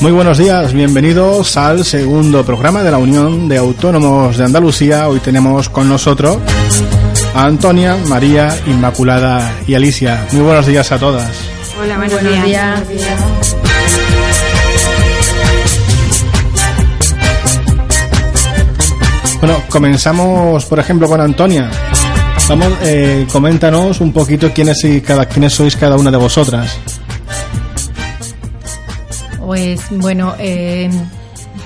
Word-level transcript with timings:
Muy 0.00 0.12
buenos 0.12 0.38
días, 0.38 0.72
bienvenidos 0.72 1.56
al 1.56 1.84
segundo 1.84 2.44
programa 2.44 2.84
de 2.84 2.90
la 2.92 2.98
Unión 2.98 3.48
de 3.48 3.58
Autónomos 3.58 4.36
de 4.36 4.44
Andalucía. 4.44 5.08
Hoy 5.08 5.18
tenemos 5.18 5.68
con 5.68 5.88
nosotros 5.88 6.38
a 7.34 7.44
Antonia, 7.44 7.96
María, 8.06 8.56
Inmaculada 8.66 9.56
y 9.66 9.74
Alicia. 9.74 10.24
Muy 10.30 10.42
buenos 10.42 10.66
días 10.66 10.92
a 10.92 10.98
todas. 10.98 11.28
Hola, 11.80 11.96
buenos, 11.96 12.44
días. 12.44 12.80
Bueno, 19.40 19.62
comenzamos, 19.68 20.64
por 20.64 20.78
ejemplo, 20.78 21.08
con 21.08 21.20
Antonia. 21.20 21.70
Vamos, 22.48 22.72
eh, 22.82 23.26
coméntanos 23.32 24.00
un 24.00 24.12
poquito 24.12 24.52
quiénes, 24.52 24.82
y 24.84 25.00
cada, 25.00 25.26
quiénes 25.26 25.52
sois 25.52 25.76
cada 25.76 25.96
una 25.96 26.12
de 26.12 26.16
vosotras. 26.16 26.78
Pues 29.48 29.80
bueno, 29.88 30.34
eh, 30.38 30.90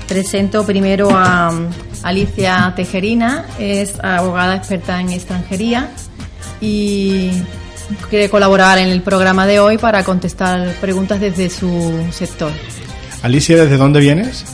presento 0.07 0.65
primero 0.65 1.09
a 1.11 1.53
Alicia 2.05 2.73
Tejerina, 2.77 3.45
es 3.59 3.95
abogada 4.01 4.55
experta 4.55 5.01
en 5.01 5.11
extranjería 5.11 5.91
y 6.61 7.33
quiere 8.09 8.31
colaborar 8.31 8.79
en 8.79 8.89
el 8.89 9.03
programa 9.03 9.49
de 9.49 9.59
hoy 9.59 9.79
para 9.79 10.05
contestar 10.05 10.77
preguntas 10.81 11.19
desde 11.19 11.51
su 11.51 12.07
sector. 12.13 12.53
Alicia, 13.21 13.57
¿desde 13.57 13.77
dónde 13.77 13.99
vienes? 13.99 14.45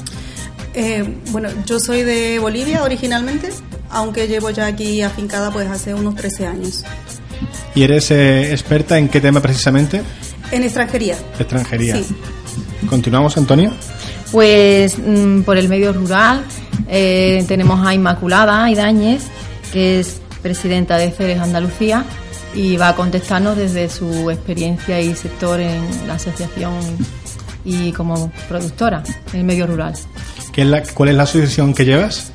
Eh, 0.73 1.05
bueno, 1.31 1.51
yo 1.67 1.79
soy 1.81 2.05
de 2.05 2.39
Bolivia 2.39 2.83
originalmente, 2.83 3.51
aunque 3.91 4.27
llevo 4.27 4.49
ya 4.49 4.65
aquí 4.65 5.03
afincada 5.03 5.51
pues 5.51 5.69
hace 5.69 5.93
unos 5.93 6.15
13 6.15 6.47
años. 6.47 6.83
¿Y 7.75 7.83
eres 7.83 8.11
eh, 8.11 8.53
experta 8.53 8.97
en 8.97 9.11
qué 9.11 9.21
tema 9.21 9.43
precisamente? 9.43 10.01
En 10.51 10.63
extranjería. 10.63 11.19
Extranjería. 11.39 11.97
Sí. 11.97 12.07
¿Continuamos, 12.89 13.37
Antonio? 13.37 13.73
Pues 14.33 14.99
mm, 14.99 15.43
por 15.43 15.57
el 15.57 15.69
medio 15.69 15.93
rural 15.93 16.45
eh, 16.89 17.45
tenemos 17.49 17.87
a 17.87 17.95
Inmaculada 17.95 18.71
Idañez, 18.71 19.25
que 19.73 20.01
es 20.01 20.21
presidenta 20.43 20.97
de 20.97 21.11
Ceres 21.11 21.41
Andalucía 21.41 22.05
y 22.55 22.77
va 22.77 22.91
a 22.91 22.97
contestarnos 22.97 23.57
desde 23.57 23.89
su 23.89 24.31
experiencia 24.31 25.01
y 25.01 25.15
sector 25.15 25.61
en 25.61 25.83
la 26.07 26.15
asociación 26.15 26.75
y 27.65 27.93
como 27.93 28.31
productora 28.49 29.03
en 29.33 29.41
el 29.41 29.45
medio 29.45 29.67
rural. 29.67 29.95
¿Qué 30.53 30.63
es 30.63 30.69
la, 30.69 30.83
¿Cuál 30.83 31.11
es 31.11 31.15
la 31.17 31.25
asociación 31.25 31.75
que 31.75 31.85
llevas? 31.85 32.33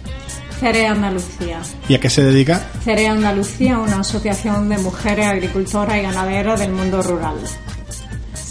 Cere 0.60 0.88
Andalucía. 0.88 1.60
¿Y 1.90 1.96
a 1.96 2.00
qué 2.00 2.10
se 2.10 2.24
dedica? 2.24 2.62
Cere 2.84 3.08
Andalucía, 3.08 3.80
una 3.80 4.00
asociación 4.00 4.70
de 4.70 4.78
mujeres 4.78 5.26
agricultoras 5.26 5.98
y 5.98 6.02
ganaderas 6.04 6.60
del 6.60 6.72
mundo 6.72 7.02
rural. 7.02 7.36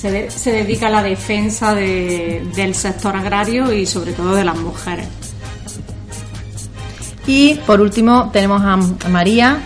Se, 0.02 0.10
de- 0.10 0.30
se 0.32 0.50
dedica 0.50 0.88
a 0.88 0.90
la 0.90 1.00
defensa 1.04 1.76
de- 1.76 2.42
del 2.56 2.74
sector 2.74 3.14
agrario 3.14 3.72
y 3.72 3.86
sobre 3.86 4.12
todo 4.12 4.34
de 4.34 4.42
las 4.44 4.56
mujeres. 4.58 5.06
Y 7.24 7.54
por 7.66 7.80
último 7.80 8.30
tenemos 8.32 8.60
a, 8.62 8.76
María, 9.08 9.60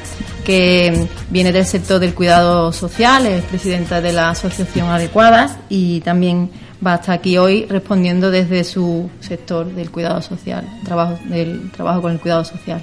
que 0.44 1.06
viene 1.30 1.52
del 1.52 1.64
sector 1.64 1.98
del 1.98 2.12
cuidado 2.12 2.70
social, 2.70 3.24
es 3.26 3.44
presidenta 3.44 4.02
de 4.02 4.12
la 4.12 4.28
Asociación 4.28 4.88
Adecuadas 4.90 5.56
y 5.70 6.00
también 6.00 6.50
va 6.86 6.92
a 6.92 6.96
estar 6.96 7.14
aquí 7.14 7.38
hoy 7.38 7.64
respondiendo 7.64 8.30
desde 8.30 8.62
su 8.64 9.08
sector 9.20 9.64
del 9.74 9.90
cuidado 9.90 10.20
social, 10.20 10.68
trabajo, 10.84 11.18
del 11.30 11.70
trabajo 11.72 12.02
con 12.02 12.12
el 12.12 12.20
cuidado 12.20 12.44
social. 12.44 12.82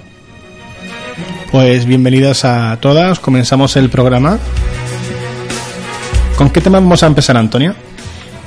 Pues 1.52 1.86
bienvenidas 1.86 2.44
a 2.44 2.76
todas. 2.80 3.20
Comenzamos 3.20 3.76
el 3.76 3.88
programa. 3.90 4.40
¿Con 6.36 6.50
qué 6.50 6.60
tema 6.60 6.80
vamos 6.80 7.02
a 7.02 7.06
empezar, 7.06 7.36
Antonia? 7.36 7.74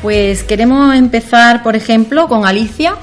Pues 0.02 0.44
queremos 0.44 0.94
empezar, 0.94 1.64
por 1.64 1.76
ejemplo, 1.76 2.28
con 2.28 2.46
Alicia, 2.46 2.96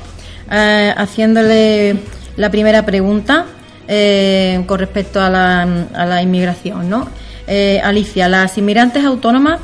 eh, 0.51 0.95
haciéndole 0.97 1.97
la 2.37 2.51
primera 2.51 2.85
pregunta 2.85 3.47
eh, 3.89 4.63
con 4.67 4.79
respecto 4.79 5.21
a 5.21 5.31
la, 5.31 5.63
a 5.63 6.07
la 6.07 6.23
inmigración. 6.23 6.89
¿no? 6.89 7.09
Eh, 7.47 7.81
Alicia, 7.83 8.29
¿las 8.29 8.57
inmigrantes 8.59 9.05
autónomas 9.05 9.61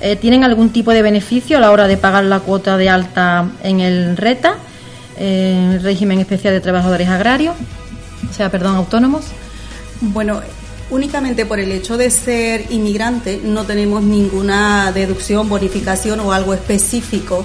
eh, 0.00 0.16
tienen 0.16 0.44
algún 0.44 0.70
tipo 0.70 0.92
de 0.92 1.02
beneficio 1.02 1.56
a 1.56 1.60
la 1.60 1.70
hora 1.70 1.86
de 1.86 1.96
pagar 1.96 2.24
la 2.24 2.40
cuota 2.40 2.76
de 2.76 2.88
alta 2.88 3.50
en 3.62 3.80
el 3.80 4.16
RETA, 4.16 4.54
eh, 5.18 5.74
el 5.74 5.82
régimen 5.82 6.18
especial 6.18 6.52
de 6.54 6.60
trabajadores 6.60 7.08
agrarios? 7.08 7.54
O 8.28 8.32
sea, 8.34 8.50
perdón, 8.50 8.76
autónomos. 8.76 9.26
Bueno, 10.00 10.40
únicamente 10.90 11.46
por 11.46 11.60
el 11.60 11.72
hecho 11.72 11.96
de 11.96 12.10
ser 12.10 12.66
inmigrante 12.70 13.40
no 13.42 13.64
tenemos 13.64 14.02
ninguna 14.02 14.92
deducción, 14.92 15.48
bonificación 15.48 16.20
o 16.20 16.32
algo 16.32 16.54
específico. 16.54 17.44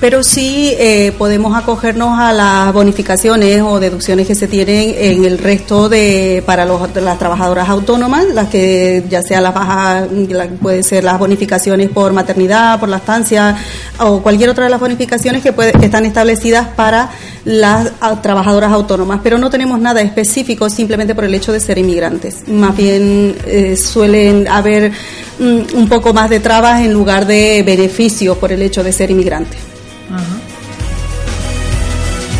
Pero 0.00 0.22
sí 0.22 0.72
eh, 0.78 1.10
podemos 1.18 1.56
acogernos 1.56 2.16
a 2.20 2.32
las 2.32 2.72
bonificaciones 2.72 3.60
o 3.62 3.80
deducciones 3.80 4.28
que 4.28 4.36
se 4.36 4.46
tienen 4.46 4.94
en 4.96 5.24
el 5.24 5.38
resto 5.38 5.88
de 5.88 6.40
para 6.46 6.64
los, 6.64 6.94
las 6.94 7.18
trabajadoras 7.18 7.68
autónomas, 7.68 8.24
las 8.32 8.46
que 8.48 9.02
ya 9.10 9.22
sea 9.22 9.40
las 9.40 9.52
bajas, 9.52 10.06
la- 10.28 10.46
puede 10.46 10.84
ser 10.84 11.02
las 11.02 11.18
bonificaciones 11.18 11.90
por 11.90 12.12
maternidad, 12.12 12.78
por 12.78 12.88
lactancia 12.88 13.56
o 13.98 14.22
cualquier 14.22 14.50
otra 14.50 14.64
de 14.64 14.70
las 14.70 14.78
bonificaciones 14.78 15.42
que, 15.42 15.52
puede- 15.52 15.72
están 15.84 16.06
establecidas 16.06 16.68
para 16.76 17.10
las 17.44 17.90
trabajadoras 18.22 18.70
autónomas. 18.70 19.18
Pero 19.24 19.36
no 19.36 19.50
tenemos 19.50 19.80
nada 19.80 20.00
específico 20.00 20.70
simplemente 20.70 21.16
por 21.16 21.24
el 21.24 21.34
hecho 21.34 21.50
de 21.52 21.58
ser 21.58 21.76
inmigrantes. 21.76 22.46
Más 22.46 22.76
bien 22.76 23.34
eh, 23.46 23.76
suelen 23.76 24.46
haber 24.46 24.92
mm, 25.40 25.76
un 25.76 25.88
poco 25.88 26.12
más 26.12 26.30
de 26.30 26.38
trabas 26.38 26.82
en 26.82 26.92
lugar 26.92 27.26
de 27.26 27.64
beneficios 27.66 28.38
por 28.38 28.52
el 28.52 28.62
hecho 28.62 28.84
de 28.84 28.92
ser 28.92 29.10
inmigrante. 29.10 29.56
Ajá. 30.10 30.58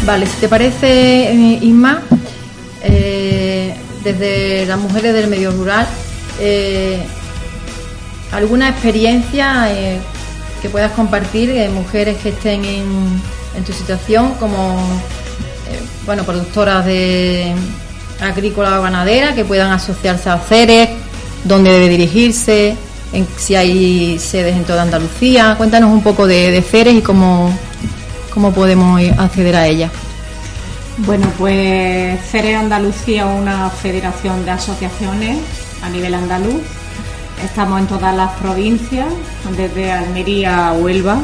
Vale, 0.08 0.26
si 0.26 0.36
te 0.38 0.48
parece, 0.48 1.32
eh, 1.32 1.58
Isma, 1.60 2.00
eh, 2.82 3.74
desde 4.02 4.64
las 4.64 4.78
mujeres 4.78 5.12
del 5.12 5.28
medio 5.28 5.50
rural, 5.50 5.86
eh, 6.40 6.98
¿alguna 8.32 8.70
experiencia 8.70 9.68
que 10.62 10.68
puedas 10.70 10.92
compartir 10.92 11.52
de 11.52 11.68
mujeres 11.68 12.16
que 12.22 12.30
estén 12.30 12.64
en, 12.64 13.20
tu 13.66 13.72
situación 13.72 14.34
como, 14.40 14.78
bueno, 16.06 16.22
productoras 16.22 16.86
de 16.86 17.52
agrícola 18.20 18.78
o 18.78 18.82
ganadera, 18.82 19.34
que 19.34 19.44
puedan 19.44 19.72
asociarse 19.72 20.30
a 20.30 20.38
CERES, 20.38 20.88
dónde 21.44 21.72
debe 21.72 21.88
dirigirse, 21.88 22.76
si 23.36 23.54
hay 23.54 24.18
sedes 24.18 24.56
en 24.56 24.64
toda 24.64 24.82
Andalucía? 24.82 25.54
Cuéntanos 25.56 25.92
un 25.92 26.02
poco 26.02 26.26
de, 26.26 26.50
de 26.50 26.62
CERES 26.62 26.94
y 26.94 27.02
cómo, 27.02 27.50
cómo 28.32 28.52
podemos 28.52 29.00
acceder 29.18 29.56
a 29.56 29.66
ella. 29.66 29.90
Bueno, 30.98 31.30
pues 31.38 32.20
CERE 32.28 32.56
Andalucía 32.56 33.22
es 33.22 33.40
una 33.40 33.70
federación 33.70 34.44
de 34.44 34.50
asociaciones 34.50 35.38
a 35.82 35.88
nivel 35.88 36.14
andaluz. 36.14 36.60
Estamos 37.44 37.80
en 37.80 37.86
todas 37.86 38.14
las 38.16 38.32
provincias, 38.32 39.06
desde 39.56 39.92
Almería 39.92 40.68
a 40.68 40.72
Huelva. 40.72 41.18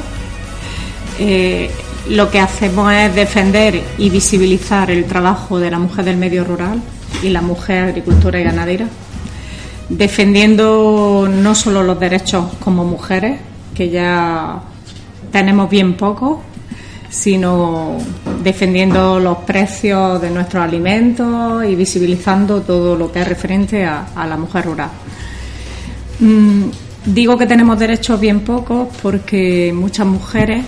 Eh, 1.19 1.71
lo 2.09 2.31
que 2.31 2.39
hacemos 2.39 2.93
es 2.93 3.15
defender 3.15 3.83
y 3.99 4.11
visibilizar 4.11 4.91
el 4.91 5.07
trabajo 5.07 5.59
de 5.59 5.71
la 5.71 5.79
mujer 5.79 6.05
del 6.05 6.19
medio 6.19 6.45
rural 6.45 6.81
y 7.23 7.31
la 7.31 7.41
mujer 7.41 7.85
agricultora 7.85 8.41
y 8.41 8.45
ganadera, 8.45 8.87
defendiendo 9.89 11.29
no 11.31 11.55
solo 11.55 11.83
los 11.83 11.99
derechos 11.99 12.47
como 12.61 12.85
mujeres, 12.85 13.41
que 13.75 13.91
ya 13.91 14.61
tenemos 15.31 15.69
bien 15.69 15.97
pocos, 15.97 16.39
sino 17.11 17.97
defendiendo 18.43 19.21
los 19.21 19.39
precios 19.39 20.21
de 20.21 20.31
nuestros 20.31 20.65
alimentos 20.65 21.65
y 21.65 21.75
visibilizando 21.75 22.63
todo 22.63 22.97
lo 22.97 23.13
que 23.13 23.21
es 23.21 23.29
referente 23.29 23.85
a, 23.85 24.07
la 24.17 24.37
mujer 24.37 24.65
rural. 24.65 24.91
Mm, 26.19 26.65
digo 27.07 27.37
que 27.37 27.47
tenemos 27.47 27.79
derechos 27.79 28.19
bien 28.19 28.41
pocos 28.41 28.89
porque 29.03 29.73
muchas 29.75 30.07
mujeres 30.07 30.65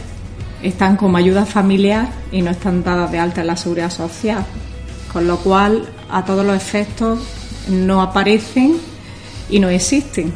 están 0.63 0.97
como 0.97 1.17
ayuda 1.17 1.47
familiar 1.47 2.09
y 2.33 2.43
no 2.43 2.51
están 2.51 2.83
dadas 2.83 3.11
de 3.11 3.19
alta 3.19 3.41
en 3.41 3.49
la 3.49 3.57
seguridad 3.57 3.91
social, 3.91 4.45
con 5.13 5.27
lo 5.27 5.39
cual 5.39 5.89
a 6.11 6.25
todos 6.25 6.47
los 6.47 6.57
efectos 6.57 7.21
no 7.69 8.03
aparecen 8.03 8.77
y 9.51 9.59
no 9.61 9.69
existen. 9.69 10.33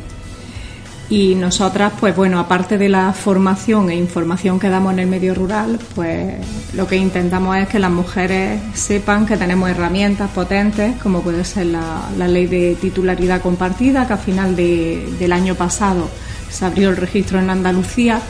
Y 1.09 1.35
nosotras, 1.35 1.93
pues 1.99 2.15
bueno, 2.15 2.39
aparte 2.39 2.79
de 2.79 2.89
la 2.89 3.13
formación 3.13 3.91
e 3.91 3.97
información 3.97 4.61
que 4.61 4.69
damos 4.69 4.93
en 4.93 5.01
el 5.01 5.07
medio 5.09 5.35
rural, 5.35 5.77
pues 5.97 6.35
lo 6.75 6.87
que 6.87 6.95
intentamos 6.95 7.57
es 7.57 7.67
que 7.69 7.81
las 7.81 7.91
mujeres 7.91 8.61
sepan 8.75 9.27
que 9.27 9.37
tenemos 9.37 9.69
herramientas 9.69 10.31
potentes, 10.31 10.95
como 11.03 11.21
puede 11.23 11.45
ser 11.45 11.67
la, 11.67 12.03
la 12.17 12.29
ley 12.29 12.47
de 12.47 12.77
titularidad 12.81 13.41
compartida, 13.43 14.07
que 14.07 14.13
a 14.13 14.19
final 14.19 14.55
de- 14.55 15.09
del 15.19 15.33
año 15.33 15.57
pasado 15.57 16.09
se 16.49 16.65
abrió 16.65 16.91
el 16.91 16.97
registro 16.97 17.41
en 17.41 17.51
Andalucía, 17.51 18.21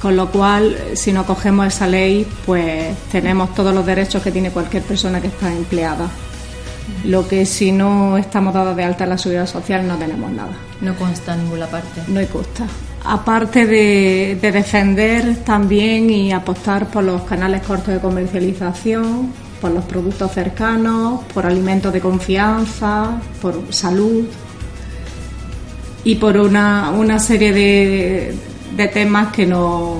con 0.00 0.16
lo 0.16 0.30
cual, 0.30 0.74
si 0.94 1.12
no 1.12 1.26
cogemos 1.26 1.66
esa 1.66 1.86
ley, 1.86 2.26
pues 2.46 2.96
tenemos 3.12 3.54
todos 3.54 3.74
los 3.74 3.84
derechos 3.84 4.22
que 4.22 4.30
tiene 4.32 4.50
cualquier 4.50 4.84
persona 4.84 5.20
que 5.20 5.26
está 5.28 5.52
empleada. 5.52 6.08
Lo 7.04 7.26
que 7.26 7.46
si 7.46 7.72
no 7.72 8.16
estamos 8.16 8.54
dados 8.54 8.76
de 8.76 8.84
alta 8.84 9.04
en 9.04 9.10
la 9.10 9.18
seguridad 9.18 9.46
social 9.46 9.86
no 9.86 9.96
tenemos 9.96 10.30
nada. 10.30 10.52
No 10.80 10.94
consta 10.96 11.34
en 11.34 11.44
ninguna 11.44 11.66
parte. 11.66 12.02
No 12.08 12.20
hay 12.20 12.26
costa. 12.26 12.66
aparte 13.04 13.66
de, 13.66 14.38
defender 14.40 15.36
también 15.44 16.10
y 16.10 16.32
apostar 16.32 16.88
por 16.88 17.04
los 17.04 17.22
canales 17.22 17.62
cortos 17.62 17.94
de 17.94 18.00
comercialización, 18.00 19.32
por 19.60 19.70
los 19.70 19.84
productos 19.84 20.32
cercanos, 20.32 21.22
por 21.32 21.46
alimentos 21.46 21.92
de 21.92 22.00
confianza, 22.00 23.20
por 23.40 23.72
salud 23.72 24.24
y 26.04 26.16
por 26.16 26.36
una, 26.36 26.90
una 26.90 27.18
serie 27.18 27.52
de, 27.52 28.34
de 28.76 28.88
temas 28.88 29.32
que 29.32 29.46
nos 29.46 29.98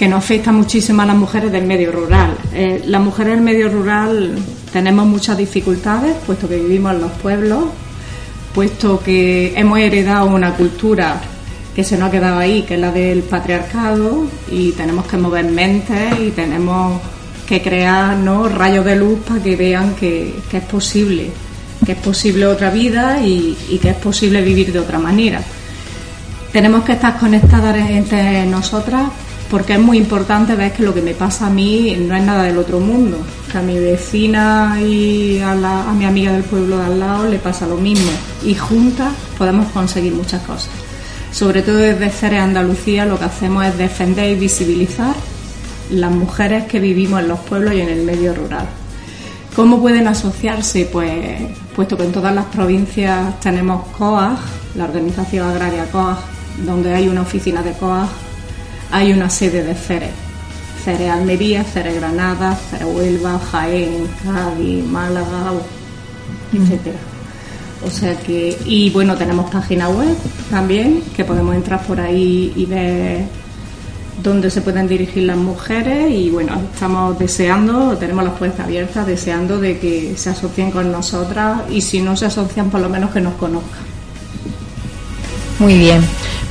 que 0.00 0.08
nos 0.08 0.24
afecta 0.24 0.50
muchísimo 0.50 1.02
a 1.02 1.04
las 1.04 1.14
mujeres 1.14 1.52
del 1.52 1.66
medio 1.66 1.92
rural. 1.92 2.34
Eh, 2.54 2.82
las 2.86 3.02
mujeres 3.02 3.34
del 3.34 3.42
medio 3.42 3.68
rural 3.68 4.34
tenemos 4.72 5.06
muchas 5.06 5.36
dificultades, 5.36 6.16
puesto 6.26 6.48
que 6.48 6.56
vivimos 6.56 6.94
en 6.94 7.00
los 7.00 7.12
pueblos, 7.12 7.64
puesto 8.54 9.00
que 9.00 9.52
hemos 9.56 9.78
heredado 9.78 10.26
una 10.26 10.54
cultura 10.54 11.20
que 11.74 11.84
se 11.84 11.96
nos 11.96 12.08
ha 12.08 12.12
quedado 12.12 12.38
ahí, 12.38 12.62
que 12.62 12.74
es 12.74 12.80
la 12.80 12.92
del 12.92 13.22
patriarcado, 13.22 14.26
y 14.50 14.72
tenemos 14.72 15.06
que 15.06 15.16
mover 15.16 15.46
mentes 15.46 16.18
y 16.20 16.30
tenemos 16.30 17.00
que 17.46 17.62
crear 17.62 18.16
rayos 18.54 18.84
de 18.84 18.96
luz 18.96 19.20
para 19.26 19.42
que 19.42 19.56
vean 19.56 19.94
que, 19.94 20.34
es 20.52 20.62
posible, 20.64 21.30
que 21.84 21.92
es 21.92 21.98
posible 21.98 22.46
otra 22.46 22.70
vida 22.70 23.20
y, 23.20 23.56
y 23.68 23.78
que 23.78 23.90
es 23.90 23.96
posible 23.96 24.42
vivir 24.42 24.72
de 24.72 24.78
otra 24.78 24.98
manera. 24.98 25.42
Tenemos 26.52 26.84
que 26.84 26.92
estar 26.92 27.18
conectadas 27.18 27.76
entre 27.90 28.46
nosotras 28.46 29.02
porque 29.50 29.72
es 29.72 29.80
muy 29.80 29.98
importante 29.98 30.54
ver 30.54 30.72
que 30.72 30.84
lo 30.84 30.94
que 30.94 31.02
me 31.02 31.12
pasa 31.12 31.48
a 31.48 31.50
mí 31.50 31.96
no 31.98 32.14
es 32.14 32.22
nada 32.22 32.44
del 32.44 32.56
otro 32.56 32.78
mundo, 32.78 33.18
que 33.50 33.58
a 33.58 33.62
mi 33.62 33.78
vecina 33.78 34.78
y 34.80 35.40
a, 35.40 35.54
mi 35.92 36.04
amiga 36.04 36.32
del 36.32 36.44
pueblo 36.44 36.78
de 36.78 36.84
al 36.84 37.00
lado 37.00 37.28
le 37.28 37.38
pasa 37.38 37.66
lo 37.66 37.76
mismo 37.76 38.12
y 38.44 38.54
juntas 38.54 39.12
podemos 39.36 39.66
conseguir 39.72 40.14
muchas 40.14 40.42
cosas. 40.42 40.70
Sobre 41.32 41.62
todo 41.62 41.78
desde 41.78 42.10
Ceres 42.10 42.40
Andalucía 42.40 43.04
lo 43.04 43.18
que 43.18 43.24
hacemos 43.24 43.66
es 43.66 43.76
defender 43.76 44.30
y 44.30 44.36
visibilizar 44.36 45.14
las 45.90 46.12
mujeres 46.12 46.66
que 46.66 46.78
vivimos 46.78 47.20
en 47.20 47.28
los 47.28 47.40
pueblos 47.40 47.74
y 47.74 47.80
en 47.80 47.88
el 47.88 48.04
medio 48.04 48.32
rural. 48.32 48.68
¿Cómo 49.56 49.80
pueden 49.80 50.06
asociarse? 50.06 50.88
Pues 50.92 51.10
puesto 51.74 51.96
que 51.96 52.04
en 52.04 52.12
todas 52.12 52.32
las 52.32 52.44
provincias 52.46 53.40
tenemos 53.40 53.84
COAG, 53.98 54.38
la 54.76 54.84
organización 54.84 55.48
agraria 55.48 55.86
COAG, 55.90 56.18
donde 56.64 56.94
hay 56.94 57.08
una 57.08 57.22
oficina 57.22 57.62
de 57.62 57.72
COAG 57.72 58.08
hay 58.90 59.12
una 59.12 59.30
sede 59.30 59.62
de 59.62 59.74
CERE. 59.74 60.10
CERE 60.84 61.10
Almería, 61.10 61.64
CERE 61.64 61.94
Granada, 61.94 62.56
CERE 62.70 62.86
Huelva, 62.86 63.38
Jaén, 63.38 64.08
Cádiz, 64.24 64.84
Málaga, 64.84 65.52
etcétera. 66.52 66.98
O 67.86 67.90
sea 67.90 68.14
que, 68.18 68.58
y 68.66 68.90
bueno, 68.90 69.16
tenemos 69.16 69.50
página 69.50 69.88
web 69.88 70.16
también, 70.50 71.02
que 71.16 71.24
podemos 71.24 71.54
entrar 71.54 71.82
por 71.86 71.98
ahí 72.00 72.52
y 72.54 72.66
ver 72.66 73.24
dónde 74.22 74.50
se 74.50 74.60
pueden 74.60 74.86
dirigir 74.86 75.22
las 75.22 75.38
mujeres 75.38 76.10
y 76.10 76.28
bueno, 76.28 76.60
estamos 76.72 77.18
deseando, 77.18 77.96
tenemos 77.96 78.24
las 78.24 78.34
puertas 78.34 78.66
abiertas, 78.66 79.06
deseando 79.06 79.58
de 79.58 79.78
que 79.78 80.14
se 80.16 80.30
asocien 80.30 80.70
con 80.70 80.92
nosotras 80.92 81.62
y 81.70 81.80
si 81.80 82.02
no 82.02 82.16
se 82.16 82.26
asocian, 82.26 82.70
por 82.70 82.80
lo 82.80 82.90
menos 82.90 83.10
que 83.12 83.20
nos 83.20 83.34
conozcan. 83.34 83.84
Muy 85.58 85.78
bien, 85.78 86.02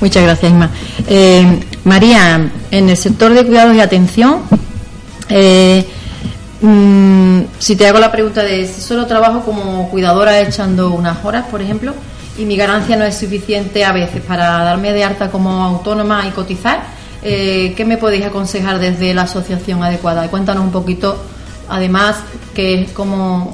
muchas 0.02 0.24
gracias, 0.24 0.52
Isma. 0.52 0.70
Eh, 1.08 1.60
María, 1.84 2.52
en 2.72 2.90
el 2.90 2.98
sector 2.98 3.34
de 3.34 3.46
cuidados 3.46 3.76
y 3.76 3.80
atención, 3.80 4.42
eh, 5.30 5.86
mm, 6.62 7.42
si 7.58 7.76
te 7.76 7.88
hago 7.88 8.00
la 8.00 8.12
pregunta 8.12 8.44
de 8.44 8.66
si 8.68 8.82
solo 8.82 9.06
trabajo 9.06 9.42
como 9.42 9.90
cuidadora 9.90 10.40
echando 10.40 10.92
unas 10.92 11.24
horas, 11.24 11.46
por 11.50 11.62
ejemplo, 11.62 11.94
y 12.38 12.46
mi 12.46 12.56
ganancia 12.56 12.96
no 12.96 13.06
es 13.06 13.18
suficiente 13.18 13.84
a 13.84 13.92
veces 13.92 14.22
para 14.22 14.64
darme 14.64 14.94
de 14.94 15.04
alta 15.04 15.30
como 15.30 15.64
autónoma 15.64 16.26
y 16.28 16.32
cotizar, 16.32 16.82
eh, 17.22 17.74
¿qué 17.76 17.84
me 17.86 17.98
podéis 17.98 18.26
aconsejar 18.26 18.80
desde 18.80 19.14
la 19.14 19.24
asociación 19.24 19.84
adecuada? 19.84 20.30
Cuéntanos 20.30 20.64
un 20.64 20.72
poquito, 20.72 21.22
además, 21.68 22.18
que 22.54 22.88
cómo, 22.94 23.54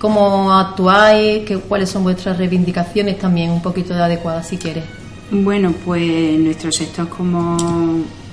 cómo 0.00 0.52
actuáis, 0.52 1.44
que, 1.44 1.58
cuáles 1.58 1.90
son 1.90 2.02
vuestras 2.02 2.36
reivindicaciones 2.36 3.18
también, 3.18 3.50
un 3.50 3.62
poquito 3.62 3.94
de 3.94 4.02
adecuada 4.02 4.42
si 4.42 4.56
quieres. 4.56 4.84
Bueno, 5.30 5.72
pues 5.84 6.38
nuestro 6.38 6.70
sector, 6.70 7.08
como 7.08 7.56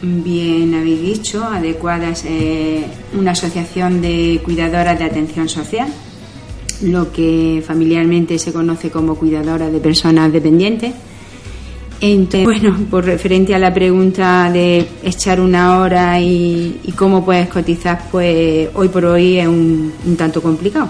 bien 0.02 0.74
habéis 0.74 1.02
dicho, 1.02 1.44
adecuadas 1.44 2.26
es 2.26 2.84
una 3.18 3.32
asociación 3.32 4.02
de 4.02 4.42
cuidadoras 4.44 5.00
de 5.00 5.06
atención 5.06 5.48
social, 5.48 5.88
lo 6.84 7.12
que 7.12 7.64
familiarmente 7.66 8.38
se 8.38 8.52
conoce 8.52 8.90
como 8.90 9.16
cuidadora 9.16 9.70
de 9.70 9.80
personas 9.80 10.32
dependientes. 10.34 10.94
Entonces, 12.02 12.44
bueno, 12.46 12.76
por 12.90 13.06
referente 13.06 13.54
a 13.54 13.60
la 13.60 13.72
pregunta 13.72 14.50
de 14.52 14.88
echar 15.04 15.40
una 15.40 15.80
hora 15.80 16.20
y, 16.20 16.94
cómo 16.96 17.24
puedes 17.24 17.48
cotizar, 17.48 18.10
pues 18.12 18.70
hoy 18.74 18.88
por 18.90 19.06
hoy 19.06 19.38
es 19.38 19.48
un, 19.48 19.94
tanto 20.18 20.42
complicado. 20.42 20.90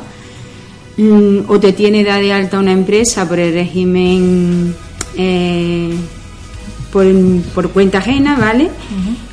Mm, 0.97 1.39
o 1.47 1.59
te 1.59 1.73
tiene 1.73 2.03
da 2.03 2.17
de 2.17 2.33
alta 2.33 2.59
una 2.59 2.71
empresa 2.71 3.27
por 3.27 3.39
el 3.39 3.53
régimen 3.53 4.73
eh, 5.21 5.95
por, 6.91 7.69
cuenta 7.69 7.99
ajena, 7.99 8.37
¿vale? 8.37 8.69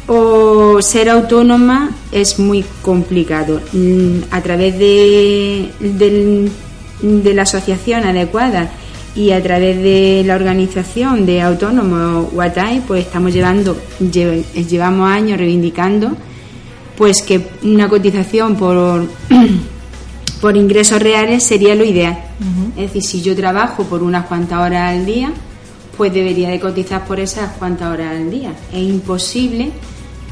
O 0.07 0.81
ser 0.81 1.11
autónoma 1.11 1.91
es 2.13 2.39
muy 2.39 2.65
complicado. 2.83 3.61
Mm, 3.73 4.21
a 4.31 4.41
través 4.41 4.79
de, 4.79 5.71
de, 5.81 7.35
la 7.35 7.43
asociación 7.43 8.05
adecuada 8.05 8.71
y 9.15 9.33
a 9.33 9.43
través 9.43 9.77
de 9.83 10.23
la 10.25 10.37
organización 10.37 11.27
de 11.27 11.43
autónomos 11.43 12.33
Watai, 12.33 12.81
pues 12.87 13.07
estamos 13.07 13.33
llevando, 13.33 13.77
llevamos 14.01 15.11
años 15.11 15.39
reivindicando 15.39 16.13
pues 16.97 17.23
que 17.23 17.47
una 17.63 17.89
cotización 17.89 18.57
por, 18.57 19.07
por 20.41 20.57
ingresos 20.57 21.01
reales 21.01 21.45
sería 21.45 21.75
lo 21.75 21.85
ideal. 21.85 22.19
Es 22.77 22.93
decir, 22.93 23.03
si 23.03 23.23
yo 23.23 23.35
trabajo 23.35 23.85
por 23.85 24.03
unas 24.03 24.27
cuantas 24.27 24.59
horas 24.61 24.97
al 24.97 25.07
día, 25.07 25.33
pues 25.99 26.15
debería 26.15 26.49
de 26.49 26.61
cotizar 26.61 27.05
por 27.05 27.19
esas 27.19 27.51
cuantas 27.57 27.93
horas 27.93 28.13
al 28.13 28.31
día. 28.31 28.53
Es 28.73 28.83
imposible 28.83 29.73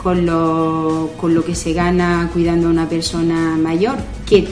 con 0.00 0.24
lo, 0.24 1.10
con 1.18 1.34
lo 1.34 1.44
que 1.44 1.56
se 1.56 1.72
gana 1.72 2.30
cuidando 2.32 2.68
a 2.68 2.70
una 2.70 2.88
persona 2.88 3.56
mayor, 3.56 3.96
que 4.24 4.46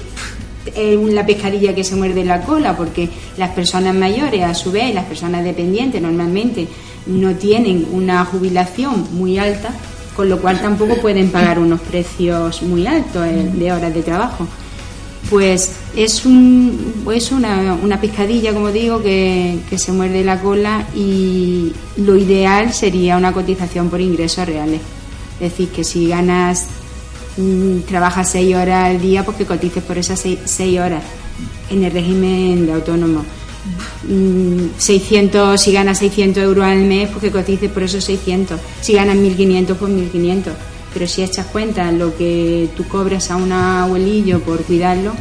es 0.74 0.98
la 0.98 1.24
pescadilla 1.24 1.74
que 1.74 1.84
se 1.84 1.94
muerde 1.94 2.24
la 2.24 2.40
cola, 2.40 2.76
porque 2.76 3.08
las 3.36 3.50
personas 3.50 3.94
mayores, 3.94 4.42
a 4.42 4.54
su 4.54 4.72
vez, 4.72 4.92
las 4.92 5.04
personas 5.04 5.44
dependientes 5.44 6.02
normalmente 6.02 6.66
no 7.06 7.32
tienen 7.36 7.86
una 7.92 8.24
jubilación 8.24 9.06
muy 9.12 9.38
alta, 9.38 9.70
con 10.16 10.28
lo 10.28 10.40
cual 10.40 10.60
tampoco 10.60 10.96
pueden 10.96 11.30
pagar 11.30 11.60
unos 11.60 11.80
precios 11.80 12.62
muy 12.62 12.86
altos 12.88 13.24
eh, 13.24 13.50
de 13.54 13.72
horas 13.72 13.94
de 13.94 14.02
trabajo 14.02 14.48
pues 15.30 15.72
es, 15.96 16.26
un, 16.26 17.04
es 17.12 17.32
una, 17.32 17.74
una 17.74 18.00
pescadilla, 18.00 18.52
como 18.52 18.70
digo, 18.70 19.02
que, 19.02 19.58
se 19.76 19.92
muerde 19.92 20.24
la 20.24 20.40
cola 20.40 20.86
y 20.94 21.72
lo 21.96 22.16
ideal 22.16 22.72
sería 22.72 23.16
una 23.16 23.32
cotización 23.32 23.90
por 23.90 24.00
ingresos 24.00 24.46
reales. 24.46 24.80
Es 25.40 25.50
decir, 25.50 25.68
que 25.70 25.82
si 25.82 26.08
ganas, 26.08 26.66
mm, 27.36 27.80
trabajas 27.80 28.30
seis 28.30 28.54
horas 28.54 28.90
al 28.90 29.00
día, 29.00 29.24
pues 29.24 29.36
que 29.36 29.46
cotices 29.46 29.82
por 29.82 29.98
esas 29.98 30.20
seis, 30.20 30.78
horas 30.78 31.02
en 31.70 31.82
el 31.82 31.92
régimen 31.92 32.66
de 32.66 32.72
autónomo. 32.72 33.24
600, 34.78 35.54
mm, 35.54 35.58
si 35.58 35.72
ganas 35.72 35.98
600 35.98 36.42
euros 36.42 36.64
al 36.64 36.84
mes, 36.84 37.08
pues 37.08 37.22
que 37.22 37.30
cotices 37.30 37.70
por 37.70 37.82
esos 37.82 38.04
600. 38.04 38.60
Si 38.80 38.92
ganas 38.92 39.16
1500, 39.16 39.76
pues 39.78 39.90
1500 39.90 40.52
pero 40.94 41.08
si 41.08 41.22
echas 41.22 41.46
cuenta 41.46 41.90
lo 41.92 42.16
que 42.16 42.70
tú 42.76 42.86
cobras 42.88 43.30
a 43.30 43.36
un 43.36 43.52
abuelillo 43.52 44.40
por 44.40 44.62
cuidarlo, 44.62 45.12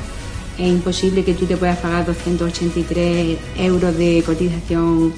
es 0.58 0.68
imposible 0.68 1.24
que 1.24 1.34
tú 1.34 1.46
te 1.46 1.58
puedas 1.58 1.80
pagar 1.80 2.06
283 2.06 3.38
euros 3.58 3.98
de 3.98 4.24
cotización 4.24 5.12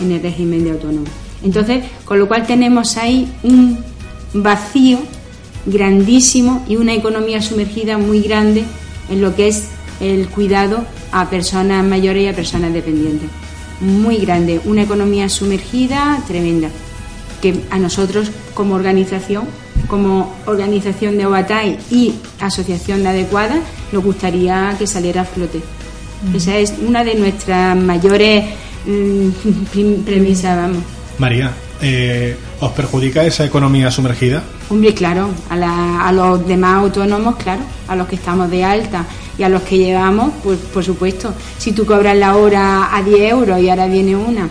en 0.00 0.12
el 0.12 0.20
régimen 0.20 0.64
de 0.64 0.72
autónomo. 0.72 1.06
Entonces, 1.44 1.84
con 2.04 2.18
lo 2.18 2.26
cual 2.26 2.46
tenemos 2.46 2.96
ahí 2.96 3.32
un 3.44 3.78
vacío 4.34 4.98
grandísimo 5.64 6.64
y 6.68 6.76
una 6.76 6.94
economía 6.94 7.40
sumergida 7.40 7.96
muy 7.98 8.20
grande 8.20 8.64
en 9.08 9.20
lo 9.22 9.34
que 9.34 9.48
es 9.48 9.68
el 10.00 10.28
cuidado 10.28 10.84
a 11.12 11.30
personas 11.30 11.84
mayores 11.84 12.24
y 12.24 12.28
a 12.28 12.34
personas 12.34 12.72
dependientes. 12.72 13.28
Muy 13.80 14.16
grande, 14.18 14.60
una 14.64 14.82
economía 14.82 15.28
sumergida 15.28 16.22
tremenda, 16.26 16.68
que 17.40 17.60
a 17.70 17.78
nosotros 17.78 18.30
como 18.54 18.74
organización 18.74 19.44
como 19.90 20.32
organización 20.46 21.18
de 21.18 21.26
OATAI 21.26 21.78
y 21.90 22.14
asociación 22.38 23.02
de 23.02 23.08
adecuada, 23.08 23.60
nos 23.90 24.04
gustaría 24.04 24.74
que 24.78 24.86
saliera 24.86 25.22
a 25.22 25.24
flote. 25.24 25.60
Esa 26.34 26.56
es 26.56 26.74
una 26.86 27.02
de 27.02 27.16
nuestras 27.16 27.76
mayores 27.76 28.44
mm, 28.86 29.28
premisas, 30.06 30.56
vamos. 30.56 30.82
María, 31.18 31.50
eh, 31.82 32.36
¿os 32.60 32.70
perjudica 32.72 33.24
esa 33.24 33.44
economía 33.44 33.90
sumergida? 33.90 34.42
Hombre, 34.70 34.94
claro, 34.94 35.28
a, 35.50 36.08
a, 36.08 36.12
los 36.12 36.46
demás 36.46 36.76
autónomos, 36.76 37.36
claro, 37.36 37.62
a 37.88 37.96
los 37.96 38.06
que 38.06 38.14
estamos 38.14 38.48
de 38.50 38.64
alta 38.64 39.04
y 39.36 39.42
a 39.42 39.48
los 39.48 39.62
que 39.62 39.76
llevamos, 39.76 40.32
pues 40.44 40.58
por 40.72 40.84
supuesto, 40.84 41.34
si 41.58 41.72
tú 41.72 41.84
cobras 41.84 42.16
la 42.16 42.36
hora 42.36 42.94
a 42.94 43.02
10 43.02 43.32
euros 43.32 43.60
y 43.60 43.68
ahora 43.68 43.86
viene 43.86 44.14
una 44.14 44.48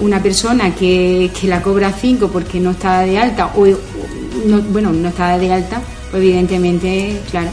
una 0.00 0.22
persona 0.22 0.74
que, 0.74 1.30
que 1.38 1.46
la 1.46 1.62
cobra 1.62 1.92
5 1.92 2.28
porque 2.28 2.60
no 2.60 2.72
está 2.72 3.00
de 3.02 3.18
alta 3.18 3.52
o, 3.56 3.66
no, 4.44 4.60
bueno, 4.62 4.92
no 4.92 5.08
está 5.08 5.38
de 5.38 5.52
alta, 5.52 5.80
pues 6.10 6.22
evidentemente, 6.22 7.20
claro. 7.30 7.50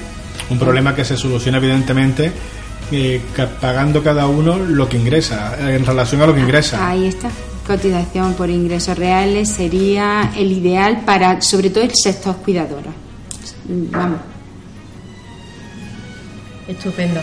Un 0.50 0.60
problema 0.60 0.94
que 0.96 1.06
se 1.06 1.16
soluciona 1.16 1.58
evidentemente 1.58 2.32
eh, 2.92 3.22
pagando 3.62 4.04
cada 4.04 4.28
uno 4.28 4.58
lo 4.58 4.88
que 4.88 4.98
ingresa, 4.98 5.56
en 5.60 5.86
relación 5.86 6.22
a 6.22 6.28
lo 6.28 6.36
que 6.36 6.42
ingresa. 6.42 6.90
Ahí 6.90 7.06
está. 7.08 7.30
Cotización 7.66 8.34
por 8.34 8.50
ingresos 8.50 8.98
reales 8.98 9.50
sería 9.50 10.32
el 10.36 10.52
ideal 10.52 11.02
para, 11.06 11.42
sobre 11.42 11.70
todo, 11.70 11.84
el 11.84 11.96
sector 11.96 12.36
cuidador. 12.38 12.84
Vamos. 13.68 14.20
Estupendo. 16.68 17.22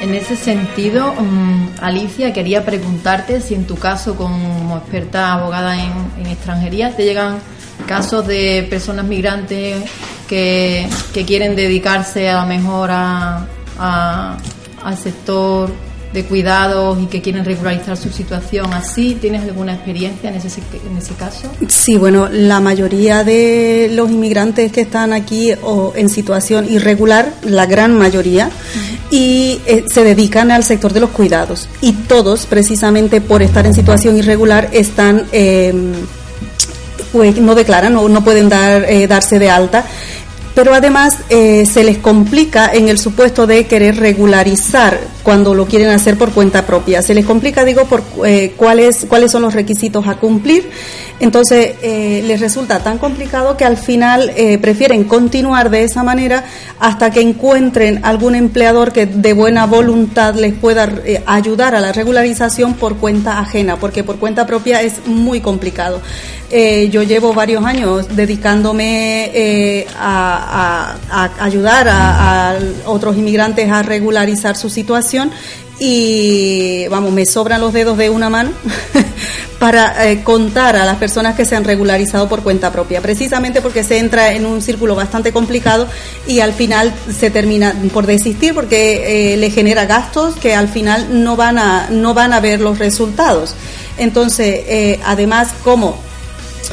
En 0.00 0.14
ese 0.14 0.36
sentido, 0.36 1.14
mm, 1.14 1.66
Alicia, 1.80 2.32
quería 2.32 2.64
preguntarte 2.64 3.40
si 3.40 3.54
en 3.54 3.66
tu 3.66 3.76
caso, 3.76 4.16
como 4.16 4.76
experta 4.76 5.32
abogada 5.32 5.76
en, 5.82 6.26
extranjería, 6.26 6.94
te 6.96 7.04
llegan 7.04 7.38
casos 7.86 8.26
de 8.26 8.66
personas 8.68 9.04
migrantes 9.04 9.84
que, 10.28 10.88
quieren 11.26 11.54
dedicarse 11.56 12.28
a 12.28 12.42
lo 12.42 12.46
mejor 12.46 12.90
a, 12.92 13.46
al 14.82 14.98
sector 14.98 15.70
de 16.14 16.24
cuidados 16.24 16.96
y 17.02 17.06
que 17.06 17.20
quieren 17.20 17.44
regularizar 17.44 17.96
su 17.96 18.08
situación 18.08 18.72
así. 18.72 19.18
¿Tienes 19.20 19.42
alguna 19.42 19.74
experiencia 19.74 20.30
en 20.30 20.36
ese, 20.36 20.60
en 20.88 20.96
ese 20.96 21.12
caso? 21.14 21.50
Sí, 21.68 21.98
bueno, 21.98 22.28
la 22.30 22.60
mayoría 22.60 23.24
de 23.24 23.90
los 23.92 24.10
inmigrantes 24.10 24.70
que 24.70 24.82
están 24.82 25.12
aquí 25.12 25.50
o 25.62 25.92
en 25.96 26.08
situación 26.08 26.70
irregular, 26.70 27.34
la 27.42 27.66
gran 27.66 27.98
mayoría, 27.98 28.48
y 29.10 29.60
eh, 29.66 29.84
se 29.88 30.04
dedican 30.04 30.52
al 30.52 30.62
sector 30.62 30.92
de 30.92 31.00
los 31.00 31.10
cuidados. 31.10 31.68
Y 31.80 31.92
todos, 31.92 32.46
precisamente 32.46 33.20
por 33.20 33.42
estar 33.42 33.66
en 33.66 33.74
situación 33.74 34.16
irregular, 34.16 34.70
están... 34.72 35.26
Em, 35.32 35.92
pues 37.14 37.38
no 37.38 37.54
declaran, 37.54 37.92
no, 37.92 38.08
no 38.08 38.24
pueden 38.24 38.48
dar, 38.48 38.90
eh, 38.90 39.06
darse 39.06 39.38
de 39.38 39.48
alta 39.48 39.84
pero 40.54 40.72
además 40.72 41.18
eh, 41.30 41.66
se 41.66 41.82
les 41.82 41.98
complica 41.98 42.70
en 42.72 42.88
el 42.88 42.98
supuesto 42.98 43.46
de 43.46 43.66
querer 43.66 43.96
regularizar 43.96 45.00
cuando 45.24 45.54
lo 45.54 45.66
quieren 45.66 45.88
hacer 45.88 46.16
por 46.16 46.30
cuenta 46.32 46.64
propia. 46.64 47.02
Se 47.02 47.14
les 47.14 47.24
complica, 47.24 47.64
digo, 47.64 47.86
por 47.86 48.02
eh, 48.24 48.52
cuáles, 48.56 49.06
cuáles 49.08 49.32
son 49.32 49.42
los 49.42 49.54
requisitos 49.54 50.06
a 50.06 50.16
cumplir. 50.16 50.70
Entonces, 51.18 51.74
eh, 51.82 52.22
les 52.26 52.40
resulta 52.40 52.80
tan 52.80 52.98
complicado 52.98 53.56
que 53.56 53.64
al 53.64 53.76
final 53.76 54.32
prefieren 54.60 55.04
continuar 55.04 55.70
de 55.70 55.84
esa 55.84 56.02
manera 56.02 56.44
hasta 56.80 57.10
que 57.10 57.20
encuentren 57.20 58.04
algún 58.04 58.34
empleador 58.34 58.92
que 58.92 59.06
de 59.06 59.32
buena 59.32 59.66
voluntad 59.66 60.34
les 60.34 60.52
pueda 60.54 60.92
ayudar 61.24 61.74
a 61.74 61.80
la 61.80 61.92
regularización 61.92 62.74
por 62.74 62.96
cuenta 62.96 63.38
ajena, 63.38 63.76
porque 63.76 64.04
por 64.04 64.16
cuenta 64.16 64.44
propia 64.46 64.82
es 64.82 65.06
muy 65.06 65.40
complicado. 65.40 66.02
yo 66.90 67.02
llevo 67.04 67.32
varios 67.32 67.64
años 67.64 68.14
dedicándome 68.14 69.86
a 69.98 70.43
a, 70.46 71.30
ayudar 71.40 71.88
a, 71.88 72.58
otros 72.86 73.16
inmigrantes 73.16 73.70
a 73.70 73.82
regularizar 73.82 74.56
su 74.56 74.68
situación 74.70 75.30
y 75.78 76.86
vamos, 76.88 77.12
me 77.12 77.26
sobran 77.26 77.60
los 77.60 77.72
dedos 77.72 77.98
de 77.98 78.08
una 78.08 78.30
mano 78.30 78.50
para 79.58 80.08
eh, 80.08 80.22
contar 80.22 80.76
a 80.76 80.84
las 80.84 80.98
personas 80.98 81.34
que 81.34 81.44
se 81.44 81.56
han 81.56 81.64
regularizado 81.64 82.28
por 82.28 82.42
cuenta 82.42 82.70
propia, 82.70 83.00
precisamente 83.00 83.60
porque 83.60 83.82
se 83.82 83.98
entra 83.98 84.32
en 84.32 84.46
un 84.46 84.62
círculo 84.62 84.94
bastante 84.94 85.32
complicado 85.32 85.88
y 86.26 86.40
al 86.40 86.52
final 86.52 86.92
se 87.10 87.30
termina 87.30 87.74
por 87.92 88.06
desistir 88.06 88.54
porque 88.54 89.32
eh, 89.32 89.36
le 89.36 89.50
genera 89.50 89.86
gastos 89.86 90.36
que 90.36 90.54
al 90.54 90.68
final 90.68 91.24
no 91.24 91.34
van 91.36 91.58
a, 91.58 91.88
no 91.90 92.14
van 92.14 92.32
a 92.32 92.40
ver 92.40 92.60
los 92.60 92.78
resultados. 92.78 93.54
Entonces, 93.96 94.62
eh, 94.66 95.00
además, 95.04 95.54
como 95.62 95.98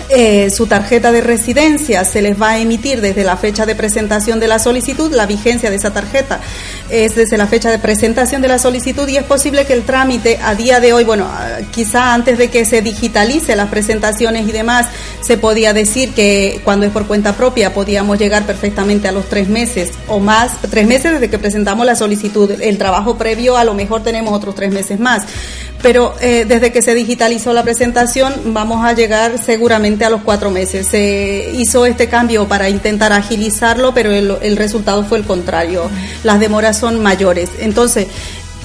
eh, 0.09 0.49
su 0.49 0.67
tarjeta 0.67 1.11
de 1.11 1.21
residencia 1.21 2.03
se 2.05 2.21
les 2.21 2.41
va 2.41 2.51
a 2.51 2.59
emitir 2.59 3.01
desde 3.01 3.23
la 3.23 3.37
fecha 3.37 3.65
de 3.65 3.75
presentación 3.75 4.39
de 4.39 4.47
la 4.47 4.59
solicitud, 4.59 5.13
la 5.13 5.25
vigencia 5.25 5.69
de 5.69 5.75
esa 5.75 5.91
tarjeta 5.91 6.39
es 6.89 7.15
desde 7.15 7.37
la 7.37 7.47
fecha 7.47 7.71
de 7.71 7.79
presentación 7.79 8.41
de 8.41 8.47
la 8.47 8.59
solicitud 8.59 9.07
y 9.07 9.17
es 9.17 9.23
posible 9.23 9.65
que 9.65 9.73
el 9.73 9.83
trámite 9.83 10.39
a 10.43 10.55
día 10.55 10.79
de 10.79 10.93
hoy, 10.93 11.03
bueno, 11.03 11.29
quizá 11.71 12.13
antes 12.13 12.37
de 12.37 12.49
que 12.49 12.65
se 12.65 12.81
digitalice 12.81 13.55
las 13.55 13.69
presentaciones 13.69 14.47
y 14.47 14.51
demás, 14.51 14.87
se 15.21 15.37
podía 15.37 15.73
decir 15.73 16.13
que 16.13 16.61
cuando 16.63 16.85
es 16.85 16.91
por 16.91 17.07
cuenta 17.07 17.33
propia 17.33 17.73
podíamos 17.73 18.19
llegar 18.19 18.45
perfectamente 18.45 19.07
a 19.07 19.11
los 19.11 19.29
tres 19.29 19.47
meses 19.47 19.91
o 20.07 20.19
más, 20.19 20.53
tres 20.69 20.85
meses 20.85 21.13
desde 21.13 21.29
que 21.29 21.39
presentamos 21.39 21.85
la 21.85 21.95
solicitud. 21.95 22.51
El 22.59 22.77
trabajo 22.77 23.17
previo 23.17 23.57
a 23.57 23.63
lo 23.63 23.73
mejor 23.73 24.03
tenemos 24.03 24.33
otros 24.33 24.55
tres 24.55 24.71
meses 24.71 24.99
más 24.99 25.23
pero 25.81 26.13
eh, 26.21 26.45
desde 26.47 26.71
que 26.71 26.81
se 26.81 26.93
digitalizó 26.93 27.53
la 27.53 27.63
presentación 27.63 28.33
vamos 28.47 28.85
a 28.85 28.93
llegar 28.93 29.37
seguramente 29.37 30.05
a 30.05 30.09
los 30.09 30.21
cuatro 30.21 30.51
meses. 30.51 30.87
Se 30.87 31.51
hizo 31.55 31.85
este 31.85 32.07
cambio 32.07 32.47
para 32.47 32.69
intentar 32.69 33.13
agilizarlo, 33.13 33.93
pero 33.93 34.11
el, 34.11 34.37
el 34.41 34.57
resultado 34.57 35.03
fue 35.03 35.17
el 35.17 35.23
contrario. 35.25 35.89
Las 36.23 36.39
demoras 36.39 36.77
son 36.77 37.01
mayores. 37.01 37.49
Entonces, 37.59 38.07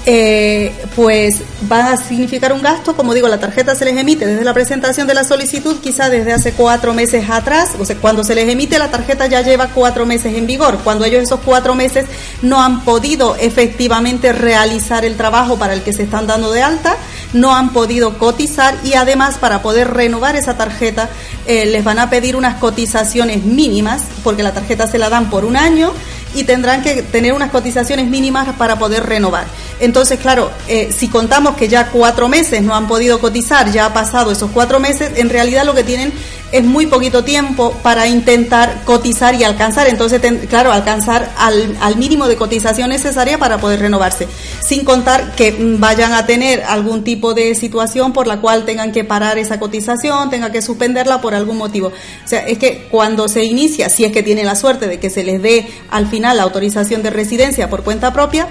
eh, 0.09 0.73
pues 0.95 1.43
va 1.71 1.91
a 1.91 1.97
significar 1.97 2.53
un 2.53 2.63
gasto, 2.63 2.95
como 2.95 3.13
digo, 3.13 3.27
la 3.27 3.41
tarjeta 3.41 3.75
se 3.75 3.85
les 3.85 3.97
emite 3.97 4.25
desde 4.25 4.45
la 4.45 4.55
presentación 4.55 5.09
de 5.09 5.15
la 5.15 5.25
solicitud, 5.25 5.81
quizá 5.81 6.09
desde 6.09 6.33
hace 6.33 6.53
cuatro 6.53 6.95
meses 6.95 7.29
atrás, 7.29 7.71
o 7.77 7.85
sea, 7.85 7.97
cuando 7.97 8.23
se 8.23 8.37
les 8.37 8.49
emite 8.49 8.79
la 8.79 8.89
tarjeta 8.89 9.27
ya 9.27 9.43
lleva 9.43 9.67
cuatro 9.75 10.07
meses 10.07 10.33
en 10.35 10.47
vigor, 10.47 10.79
cuando 10.85 11.05
ellos 11.05 11.25
esos 11.25 11.41
cuatro 11.41 11.75
meses 11.75 12.07
no 12.43 12.63
han 12.63 12.85
podido 12.85 13.35
efectivamente 13.35 14.33
realizar 14.33 15.05
el 15.05 15.17
trabajo 15.17 15.59
para 15.59 15.75
el 15.75 15.83
que 15.83 15.93
se 15.93 16.05
están 16.05 16.29
dando 16.29 16.53
de 16.53 16.63
alta, 16.63 16.97
no 17.33 17.57
han 17.57 17.73
podido 17.73 18.17
cotizar 18.17 18.77
y 18.85 18.95
además 18.95 19.39
para 19.39 19.61
poder 19.61 19.93
renovar 19.93 20.37
esa 20.37 20.57
tarjeta 20.57 21.09
eh, 21.49 21.67
les 21.67 21.83
van 21.83 21.99
a 21.99 22.11
pedir 22.11 22.37
unas 22.37 22.57
cotizaciones 22.57 23.43
mínimas, 23.43 24.03
porque 24.23 24.45
la 24.45 24.53
tarjeta 24.53 24.87
se 24.87 24.99
la 24.99 25.11
dan 25.11 25.31
por 25.31 25.45
un 25.45 25.57
año 25.57 25.93
y 26.37 26.45
tendrán 26.45 26.83
que 26.83 27.02
tener 27.02 27.33
unas 27.33 27.50
cotizaciones 27.50 28.07
mínimas 28.09 28.47
para 28.57 28.78
poder 28.78 29.05
renovar. 29.07 29.47
Entonces, 29.81 30.21
claro, 30.21 30.50
eh, 30.69 30.93
si 30.97 31.09
contamos 31.09 31.57
que 31.57 31.69
ya 31.69 31.88
cuatro 31.88 32.28
meses 32.28 32.62
no 32.62 32.75
han 32.75 32.87
podido 32.87 33.19
cotizar, 33.19 33.73
ya 33.73 33.87
ha 33.87 33.95
pasado 33.95 34.31
esos 34.31 34.50
cuatro 34.50 34.78
meses, 34.78 35.12
en 35.16 35.31
realidad 35.31 35.64
lo 35.64 35.75
que 35.75 35.83
tienen 35.83 36.12
es 36.53 36.65
muy 36.65 36.87
poquito 36.87 37.25
tiempo 37.25 37.73
para 37.83 38.07
intentar 38.07 38.83
cotizar 38.85 39.35
y 39.35 39.45
alcanzar. 39.45 39.88
Entonces, 39.88 40.21
claro, 40.49 40.73
alcanzar 40.73 41.33
al, 41.38 41.76
al, 41.81 41.97
mínimo 41.97 42.29
de 42.29 42.37
cotización 42.37 42.91
necesaria 42.91 43.38
para 43.38 43.59
poder 43.59 43.81
renovarse. 43.81 44.29
Sin 44.61 44.85
contar 44.85 45.35
que 45.35 45.53
mm, 45.53 45.81
vayan 45.81 46.12
a 46.12 46.26
tener 46.26 46.62
algún 46.62 47.05
tipo 47.05 47.35
de 47.35 47.55
situación 47.55 48.12
por 48.12 48.26
la 48.26 48.41
cual 48.41 48.65
tengan 48.65 48.93
que 48.93 49.05
parar 49.05 49.38
esa 49.38 49.59
cotización, 49.59 50.31
tengan 50.31 50.53
que 50.53 50.62
suspenderla 50.62 51.21
por 51.21 51.35
algún 51.35 51.57
motivo. 51.57 51.88
O 51.88 52.29
sea, 52.29 52.47
es 52.47 52.59
que 52.59 52.87
cuando 52.91 53.29
se 53.29 53.45
inicia, 53.45 53.88
si 53.88 54.05
es 54.05 54.12
que 54.12 54.23
tienen 54.23 54.47
la 54.47 54.55
suerte 54.55 54.87
de 54.87 55.00
que 55.00 55.11
se 55.11 55.25
les 55.25 55.43
dé 55.43 55.67
al 55.91 56.09
final 56.09 56.37
la 56.37 56.45
autorización 56.45 57.03
de 57.03 57.11
residencia 57.11 57.69
por 57.69 57.83
cuenta 57.83 58.12
propia, 58.12 58.49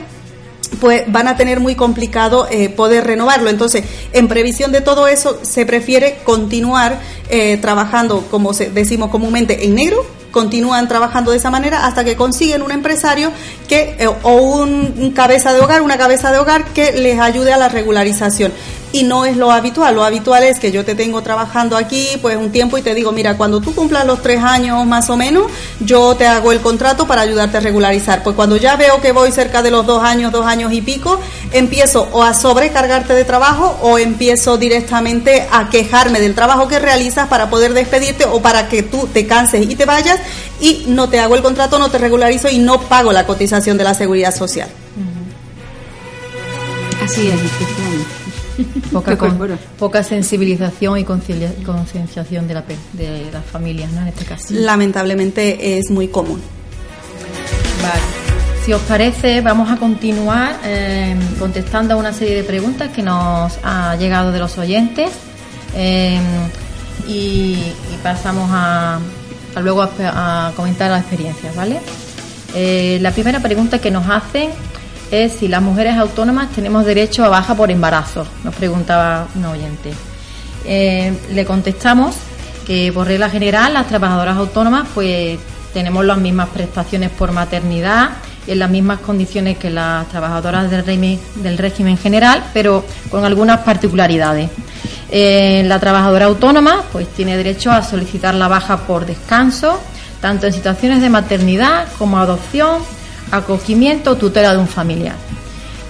pues 0.79 1.03
van 1.07 1.27
a 1.27 1.37
tener 1.37 1.59
muy 1.59 1.75
complicado 1.75 2.47
eh, 2.49 2.69
poder 2.69 3.05
renovarlo. 3.05 3.49
Entonces, 3.49 3.83
en 4.13 4.27
previsión 4.27 4.71
de 4.71 4.81
todo 4.81 5.07
eso, 5.07 5.39
se 5.41 5.65
prefiere 5.65 6.19
continuar 6.23 6.99
eh, 7.29 7.57
trabajando, 7.57 8.25
como 8.29 8.53
decimos 8.53 9.09
comúnmente, 9.09 9.65
en 9.65 9.75
negro, 9.75 10.05
continúan 10.31 10.89
trabajando 10.89 11.31
de 11.31 11.37
esa 11.37 11.49
manera 11.49 11.85
hasta 11.85 12.03
que 12.03 12.17
consiguen 12.17 12.61
un 12.61 12.71
empresario 12.71 13.31
que 13.69 13.95
eh, 13.97 14.07
o 14.07 14.33
un, 14.33 15.13
cabeza 15.15 15.53
de 15.53 15.61
hogar, 15.61 15.81
una 15.81 15.97
cabeza 15.97 16.29
de 16.31 16.39
hogar 16.39 16.65
que 16.73 16.91
les 16.91 17.19
ayude 17.19 17.53
a 17.53 17.57
la 17.57 17.69
regularización 17.69 18.51
y 18.95 19.03
no 19.03 19.25
es 19.25 19.35
lo 19.35 19.51
habitual. 19.51 19.93
Lo 19.93 20.05
habitual 20.05 20.43
es 20.43 20.57
que 20.57 20.71
yo 20.71 20.85
te 20.85 20.95
tengo 20.95 21.21
trabajando 21.21 21.75
aquí 21.75 22.07
pues 22.21 22.37
un 22.37 22.49
tiempo 22.49 22.77
y 22.77 22.81
te 22.81 22.93
digo, 22.93 23.11
mira, 23.11 23.35
cuando 23.35 23.59
tú 23.59 23.75
cumplas 23.75 24.05
los 24.05 24.21
tres 24.21 24.41
años 24.41 24.85
más 24.85 25.09
o 25.09 25.17
menos, 25.17 25.51
yo 25.81 26.15
te 26.15 26.25
hago 26.25 26.53
el 26.53 26.61
contrato 26.61 27.05
para 27.05 27.21
ayudarte 27.21 27.57
a 27.57 27.59
regularizar. 27.59 28.23
Pues 28.23 28.37
cuando 28.37 28.55
ya 28.55 28.77
veo 28.77 29.01
que 29.01 29.11
voy 29.11 29.33
cerca 29.33 29.61
de 29.61 29.69
los 29.69 29.85
dos 29.85 30.01
años, 30.01 30.31
dos 30.31 30.45
años 30.45 30.71
y 30.71 30.81
pico, 30.81 31.19
empiezo 31.51 32.07
o 32.13 32.23
a 32.23 32.33
sobrecargarte 32.33 33.13
de 33.13 33.25
trabajo 33.25 33.77
o 33.81 33.97
empiezo 33.97 34.57
directamente 34.57 35.45
a 35.51 35.69
quejarme 35.69 36.21
del 36.21 36.33
trabajo 36.33 36.69
que 36.69 36.79
realizas 36.79 37.27
para 37.27 37.49
poder 37.49 37.73
despedirte 37.73 38.23
o 38.23 38.41
para 38.41 38.69
que 38.69 38.81
tú 38.81 39.09
te 39.11 39.27
canses 39.27 39.69
y 39.69 39.75
te 39.75 39.83
vayas 39.83 40.21
y 40.61 40.85
no 40.87 41.09
te 41.09 41.19
hago 41.19 41.35
el 41.35 41.41
contrato, 41.41 41.79
no 41.79 41.91
te 41.91 41.97
regularizo 41.97 42.47
y 42.47 42.59
no 42.59 42.79
pago 42.79 43.11
la 43.11 43.27
cotización 43.27 43.77
de 43.77 43.83
la 43.83 43.93
seguridad 43.93 44.33
social. 44.33 44.69
Así 47.03 47.27
es, 47.27 47.84
poca, 48.91 49.17
poca 49.77 50.03
sensibilización 50.03 50.99
y 50.99 51.03
concienciación 51.03 52.47
de, 52.47 52.53
la, 52.53 52.63
de 52.93 53.29
las 53.31 53.45
familias, 53.45 53.91
¿no? 53.91 54.01
En 54.01 54.07
este 54.07 54.25
caso. 54.25 54.47
Lamentablemente 54.51 55.77
es 55.77 55.89
muy 55.89 56.07
común. 56.07 56.41
Vale. 57.81 58.25
Si 58.65 58.73
os 58.73 58.81
parece, 58.81 59.41
vamos 59.41 59.71
a 59.71 59.77
continuar 59.77 60.55
eh, 60.63 61.15
contestando 61.37 61.93
a 61.93 61.97
una 61.97 62.11
serie 62.11 62.35
de 62.35 62.43
preguntas 62.43 62.89
que 62.89 63.03
nos 63.03 63.59
ha 63.61 63.95
llegado 63.95 64.31
de 64.31 64.39
los 64.39 64.57
oyentes 64.57 65.11
eh, 65.75 66.19
y, 67.07 67.59
pasamos 68.01 68.49
a, 68.51 68.99
luego 69.61 69.83
a, 69.83 70.51
comentar 70.55 70.89
las 70.89 71.01
experiencias, 71.01 71.55
¿vale? 71.55 71.79
Eh, 72.55 72.97
la 73.01 73.11
primera 73.11 73.39
pregunta 73.39 73.77
que 73.77 73.91
nos 73.91 74.09
hacen 74.09 74.49
es 75.11 75.33
si 75.33 75.47
las 75.47 75.61
mujeres 75.61 75.97
autónomas 75.97 76.49
tenemos 76.51 76.85
derecho 76.85 77.23
a 77.23 77.29
baja 77.29 77.55
por 77.55 77.71
embarazo, 77.71 78.25
nos 78.43 78.55
preguntaba 78.55 79.27
un 79.35 79.45
oyente. 79.45 79.93
eh, 80.65 81.13
le 81.31 81.45
contestamos 81.45 82.15
que 82.65 82.91
por 82.91 83.07
regla 83.07 83.29
general 83.29 83.73
las 83.73 83.87
trabajadoras 83.87 84.37
autónomas 84.37 84.87
pues 84.93 85.37
tenemos 85.73 86.03
las 86.05 86.17
mismas 86.17 86.49
prestaciones 86.49 87.11
por 87.11 87.31
maternidad 87.31 88.11
en 88.47 88.59
las 88.59 88.69
mismas 88.69 88.99
condiciones 88.99 89.57
que 89.57 89.69
las 89.69 90.07
trabajadoras 90.07 90.69
del 90.69 90.85
régimen, 90.85 91.19
del 91.35 91.57
régimen 91.57 91.97
general, 91.97 92.43
pero 92.53 92.85
con 93.09 93.25
algunas 93.25 93.59
particularidades. 93.59 94.49
Eh, 95.09 95.63
la 95.65 95.79
trabajadora 95.79 96.25
autónoma 96.25 96.83
pues 96.91 97.07
tiene 97.09 97.37
derecho 97.37 97.71
a 97.71 97.83
solicitar 97.83 98.33
la 98.35 98.47
baja 98.47 98.77
por 98.85 99.05
descanso, 99.05 99.79
tanto 100.21 100.47
en 100.47 100.53
situaciones 100.53 101.01
de 101.01 101.09
maternidad 101.09 101.87
como 101.97 102.17
adopción, 102.19 102.79
acogimiento 103.31 104.11
o 104.11 104.15
tutela 104.15 104.53
de 104.53 104.59
un 104.59 104.67
familiar. 104.67 105.15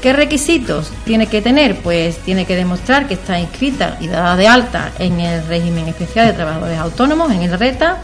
¿Qué 0.02 0.14
requisitos 0.14 0.92
tiene 1.04 1.28
que 1.28 1.42
tener? 1.42 1.78
Pues 1.78 2.18
tiene 2.20 2.46
que 2.46 2.56
demostrar 2.56 3.08
que 3.08 3.16
está 3.16 3.40
inscrita 3.40 3.98
y 4.00 4.08
dada 4.08 4.36
de 4.36 4.48
alta 4.48 4.92
en 5.00 5.20
el 5.20 5.48
régimen 5.48 5.88
especial 5.88 6.28
de 6.28 6.34
trabajadores 6.34 6.78
autónomos, 6.78 7.32
en 7.32 7.42
el 7.42 7.58
RETA, 7.58 7.98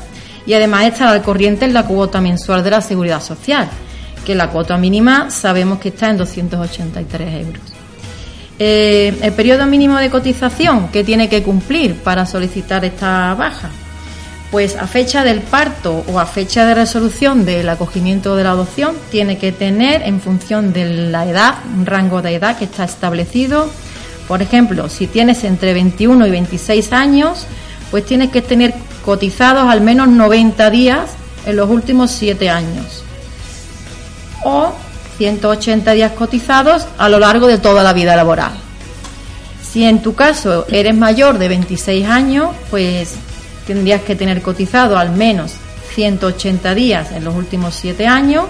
y 0.46 0.54
además 0.54 0.86
está 0.86 1.12
al 1.12 1.22
corriente 1.22 1.66
en 1.66 1.74
la 1.74 1.86
cuota 1.86 2.20
mensual 2.20 2.64
de 2.64 2.72
la 2.72 2.82
seguridad 2.82 3.22
social, 3.22 3.70
que 4.26 4.34
la 4.34 4.50
cuota 4.50 4.78
mínima 4.78 5.30
sabemos 5.30 5.80
que 5.80 5.90
está 5.90 6.10
en 6.10 6.18
283 6.18 7.46
euros. 7.46 7.62
Eh, 8.58 9.18
el 9.22 9.34
periodo 9.34 9.66
mínimo 9.66 9.98
de 9.98 10.10
cotización 10.10 10.90
que 10.90 11.04
tiene 11.04 11.30
que 11.30 11.44
cumplir 11.44 11.96
para 11.96 12.26
solicitar 12.26 12.84
esta 12.86 13.34
baja, 13.36 13.70
pues 14.52 14.76
a 14.76 14.86
fecha 14.86 15.24
del 15.24 15.40
parto 15.40 16.04
o 16.12 16.20
a 16.20 16.26
fecha 16.26 16.66
de 16.66 16.76
resolución 16.76 17.46
del 17.46 17.70
acogimiento 17.70 18.36
de 18.36 18.44
la 18.44 18.52
adopción 18.52 18.98
tiene 19.10 19.38
que 19.38 19.54
tener 19.54 20.02
en 20.04 20.20
función 20.20 20.74
de 20.74 21.10
la 21.10 21.26
edad, 21.26 21.56
un 21.74 21.86
rango 21.86 22.22
de 22.22 22.36
edad 22.36 22.58
que 22.58 22.66
está 22.66 22.84
establecido. 22.84 23.70
Por 24.28 24.42
ejemplo, 24.42 24.90
si 24.90 25.08
tienes 25.08 25.46
entre 25.46 25.74
21 25.74 26.28
y 26.28 26.32
26 26.32 26.92
años, 26.92 27.46
pues 27.92 28.06
tienes 28.06 28.30
que 28.30 28.42
tener 28.42 28.74
cotizados 29.06 29.70
al 29.70 29.80
menos 29.80 30.10
90 30.10 30.70
días 30.70 31.12
en 31.46 31.56
los 31.56 31.70
últimos 31.70 32.12
7 32.12 32.50
años. 32.50 33.04
O 34.44 34.74
180 35.18 35.94
días 35.94 36.12
cotizados 36.12 36.88
a 36.98 37.08
lo 37.08 37.20
largo 37.20 37.48
de 37.48 37.58
toda 37.58 37.84
la 37.84 37.94
vida 37.94 38.18
laboral. 38.18 38.52
Si 39.64 39.86
en 39.86 40.02
tu 40.02 40.14
caso 40.14 40.66
eres 40.70 40.96
mayor 40.96 41.38
de 41.38 41.48
26 41.48 42.06
años, 42.08 42.50
pues 42.70 43.16
tendrías 43.74 44.02
que 44.02 44.16
tener 44.16 44.42
cotizado 44.42 44.98
al 44.98 45.12
menos 45.12 45.54
180 45.96 46.76
días 46.76 47.12
en 47.12 47.24
los 47.24 47.34
últimos 47.36 47.74
7 47.76 48.06
años 48.06 48.46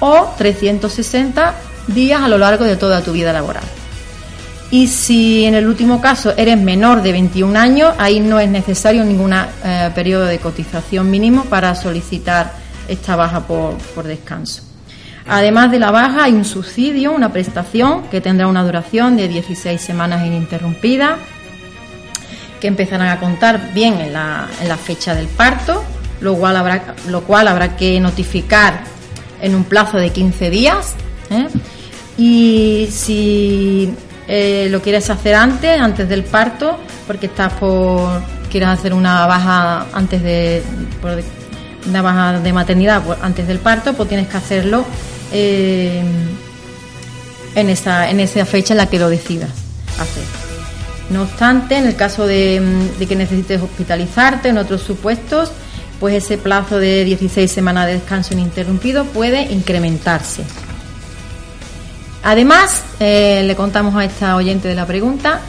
o 0.00 0.34
360 0.36 1.54
días 1.88 2.20
a 2.20 2.28
lo 2.28 2.36
largo 2.36 2.64
de 2.64 2.76
toda 2.76 3.00
tu 3.00 3.12
vida 3.12 3.32
laboral. 3.32 3.64
Y 4.70 4.88
si 4.88 5.44
en 5.44 5.54
el 5.54 5.66
último 5.66 6.00
caso 6.00 6.34
eres 6.36 6.58
menor 6.58 7.00
de 7.02 7.12
21 7.12 7.58
años, 7.58 7.94
ahí 7.98 8.20
no 8.20 8.38
es 8.38 8.50
necesario 8.50 9.04
ningún 9.04 9.32
eh, 9.32 9.90
periodo 9.94 10.26
de 10.26 10.38
cotización 10.38 11.10
mínimo 11.10 11.44
para 11.44 11.74
solicitar 11.74 12.52
esta 12.88 13.16
baja 13.16 13.46
por, 13.46 13.78
por 13.94 14.04
descanso. 14.04 14.62
Además 15.26 15.70
de 15.70 15.78
la 15.78 15.90
baja, 15.90 16.24
hay 16.24 16.34
un 16.34 16.44
subsidio, 16.44 17.12
una 17.12 17.32
prestación 17.32 18.08
que 18.10 18.20
tendrá 18.20 18.46
una 18.46 18.62
duración 18.62 19.16
de 19.16 19.28
16 19.28 19.80
semanas 19.80 20.26
ininterrumpida 20.26 21.16
que 22.64 22.68
empezarán 22.68 23.08
a 23.08 23.20
contar 23.20 23.74
bien 23.74 24.00
en 24.00 24.14
la, 24.14 24.48
en 24.58 24.68
la 24.68 24.78
fecha 24.78 25.14
del 25.14 25.26
parto, 25.26 25.84
lo 26.22 26.34
cual 26.34 26.56
habrá, 26.56 26.94
lo 27.08 27.20
cual 27.24 27.46
habrá 27.48 27.76
que 27.76 28.00
notificar 28.00 28.84
en 29.42 29.54
un 29.54 29.64
plazo 29.64 29.98
de 29.98 30.08
15 30.08 30.48
días. 30.48 30.94
¿eh? 31.28 31.46
Y 32.16 32.88
si 32.90 33.92
eh, 34.26 34.68
lo 34.70 34.80
quieres 34.80 35.10
hacer 35.10 35.34
antes, 35.34 35.78
antes 35.78 36.08
del 36.08 36.24
parto, 36.24 36.78
porque 37.06 37.26
estás 37.26 37.52
por 37.52 38.22
quieres 38.50 38.70
hacer 38.70 38.94
una 38.94 39.26
baja 39.26 39.84
antes 39.92 40.22
de 40.22 40.62
una 41.86 42.00
baja 42.00 42.40
de 42.40 42.52
maternidad 42.54 43.02
pues, 43.02 43.18
antes 43.20 43.46
del 43.46 43.58
parto, 43.58 43.92
pues 43.92 44.08
tienes 44.08 44.26
que 44.26 44.38
hacerlo 44.38 44.86
eh, 45.34 46.02
en 47.56 47.68
esa 47.68 48.08
en 48.08 48.20
esa 48.20 48.46
fecha 48.46 48.72
en 48.72 48.78
la 48.78 48.86
que 48.86 48.98
lo 48.98 49.10
decidas 49.10 49.50
hacer. 50.00 50.53
No 51.10 51.22
obstante, 51.22 51.76
en 51.76 51.86
el 51.86 51.96
caso 51.96 52.26
de, 52.26 52.60
mm, 52.60 53.06
que 53.06 53.16
necesites 53.16 53.60
hospitalizarte 53.60 54.48
en 54.48 54.58
otros 54.58 54.82
supuestos, 54.82 55.50
pues 56.00 56.14
ese 56.14 56.38
plazo 56.38 56.78
de 56.78 57.04
16 57.04 57.50
semanas 57.50 57.86
de 57.86 57.94
descanso 57.94 58.34
ininterrumpido 58.34 59.04
puede 59.04 59.42
incrementarse. 59.42 60.44
Además, 62.22 62.82
eh, 63.00 63.42
le 63.44 63.54
contamos 63.54 63.94
a 63.94 64.04
esta 64.04 64.36
oyente 64.36 64.66
de 64.66 64.74
la 64.74 64.86
pregunta, 64.86 65.40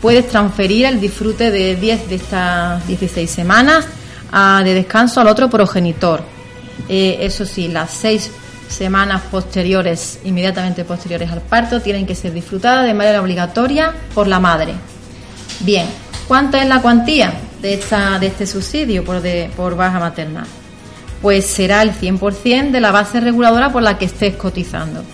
puedes 0.00 0.28
transferir 0.28 0.86
el 0.86 1.00
disfrute 1.00 1.50
de 1.50 1.76
10 1.76 2.08
de 2.08 2.14
estas 2.14 2.86
16 2.86 3.30
semanas 3.30 3.86
ah, 4.32 4.62
de 4.64 4.74
descanso 4.74 5.20
al 5.20 5.28
otro 5.28 5.50
progenitor. 5.50 6.22
Eh, 6.88 7.18
eso 7.20 7.44
sí, 7.44 7.68
las 7.68 7.90
6 7.90 8.30
semanas 8.68 9.22
posteriores, 9.30 10.18
inmediatamente 10.24 10.84
posteriores 10.84 11.30
al 11.30 11.42
parto, 11.42 11.80
tienen 11.80 12.06
que 12.06 12.14
ser 12.14 12.32
disfrutadas 12.32 12.86
de 12.86 12.94
manera 12.94 13.20
obligatoria 13.20 13.92
por 14.14 14.26
la 14.26 14.40
madre. 14.40 14.74
Bien, 15.62 15.86
¿cuánto 16.26 16.56
es 16.56 16.66
la 16.66 16.82
cuantía 16.82 17.32
de, 17.60 17.74
esta, 17.74 18.18
de 18.18 18.26
este 18.26 18.46
subsidio 18.46 19.04
por, 19.04 19.22
por 19.56 19.76
baja 19.76 20.00
maternal? 20.00 20.46
Pues 21.20 21.46
será 21.46 21.82
el 21.82 21.92
100% 21.92 22.72
de 22.72 22.80
la 22.80 22.90
base 22.90 23.20
reguladora 23.20 23.70
por 23.70 23.82
la 23.82 23.96
que 23.96 24.06
estés 24.06 24.34
cotizando. 24.34 25.04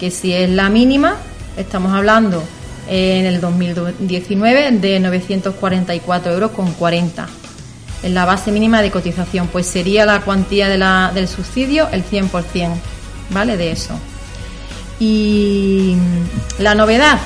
Que 0.00 0.10
si 0.10 0.32
es 0.32 0.48
la 0.48 0.70
mínima, 0.70 1.16
estamos 1.58 1.92
hablando 1.92 2.42
en 2.88 3.26
el 3.26 3.40
2019 3.40 4.70
de 4.72 5.00
944 5.00 6.32
euros 6.32 6.52
con 6.52 6.72
40. 6.72 7.28
En 8.02 8.14
la 8.14 8.24
base 8.24 8.50
mínima 8.50 8.80
de 8.80 8.90
cotización, 8.90 9.48
pues 9.48 9.66
sería 9.66 10.06
la 10.06 10.22
cuantía 10.22 10.68
de 10.68 10.78
del 11.14 11.28
subsidio 11.28 11.88
el 11.92 12.02
100%, 12.02 12.74
¿vale? 13.30 13.58
De 13.58 13.72
eso. 13.72 13.98
Y 15.00 15.96
la 16.58 16.74
novedad, 16.74 17.18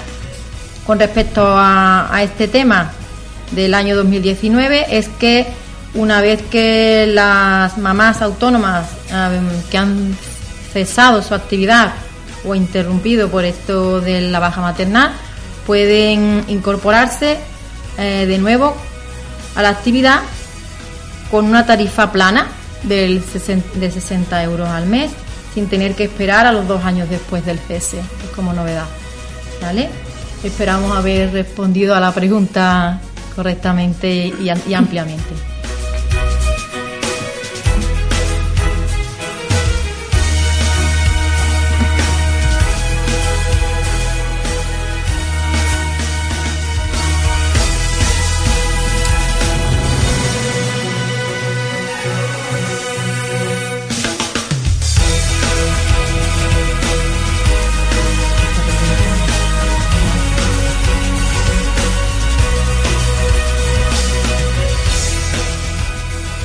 con 0.87 0.99
respecto 0.99 1.45
a, 1.47 2.21
este 2.23 2.49
tema 2.49 2.93
del 3.53 3.75
año 3.75 3.97
2019 3.97 4.99
es 4.99 5.09
que 5.09 5.47
una 5.95 6.21
vez 6.21 6.43
que 6.43 7.07
las 7.09 7.77
mamás 7.79 8.23
autónomas 8.23 8.89
que 9.71 9.79
han 9.79 10.17
cesado 10.73 11.23
su 11.23 11.35
actividad 11.35 11.93
o 12.45 12.55
interrumpido 12.55 13.29
por 13.29 13.45
esto 13.45 14.01
de 14.01 14.23
la 14.23 14.41
baja 14.41 14.61
maternal 14.61 15.13
pueden 15.67 16.45
incorporarse 16.49 17.39
eh, 17.99 18.27
de 18.27 18.39
nuevo 18.39 18.75
a 19.55 19.63
la 19.63 19.69
actividad 19.69 20.21
con 21.31 21.45
una 21.45 21.67
tarifa 21.67 22.11
plana 22.11 22.49
del 22.83 23.23
de 23.75 23.91
60 23.91 24.43
euros 24.43 24.69
al 24.69 24.87
mes 24.87 25.11
sin 25.55 25.69
tener 25.69 25.95
que 25.95 26.05
esperar 26.05 26.47
a 26.47 26.53
los 26.53 26.67
dos 26.67 26.85
años 26.85 27.09
después 27.11 27.45
del 27.45 27.59
cese, 27.59 27.99
es 27.99 28.31
como 28.35 28.53
novedad. 28.53 28.87
¿Vale? 29.61 29.91
Esperamos 30.43 30.97
haber 30.97 31.33
respondido 31.33 31.95
a 31.95 32.01
la 32.01 32.13
pregunta 32.13 33.01
correctamente 33.37 34.33
y, 34.41 34.75
ampliamente. 34.75 35.52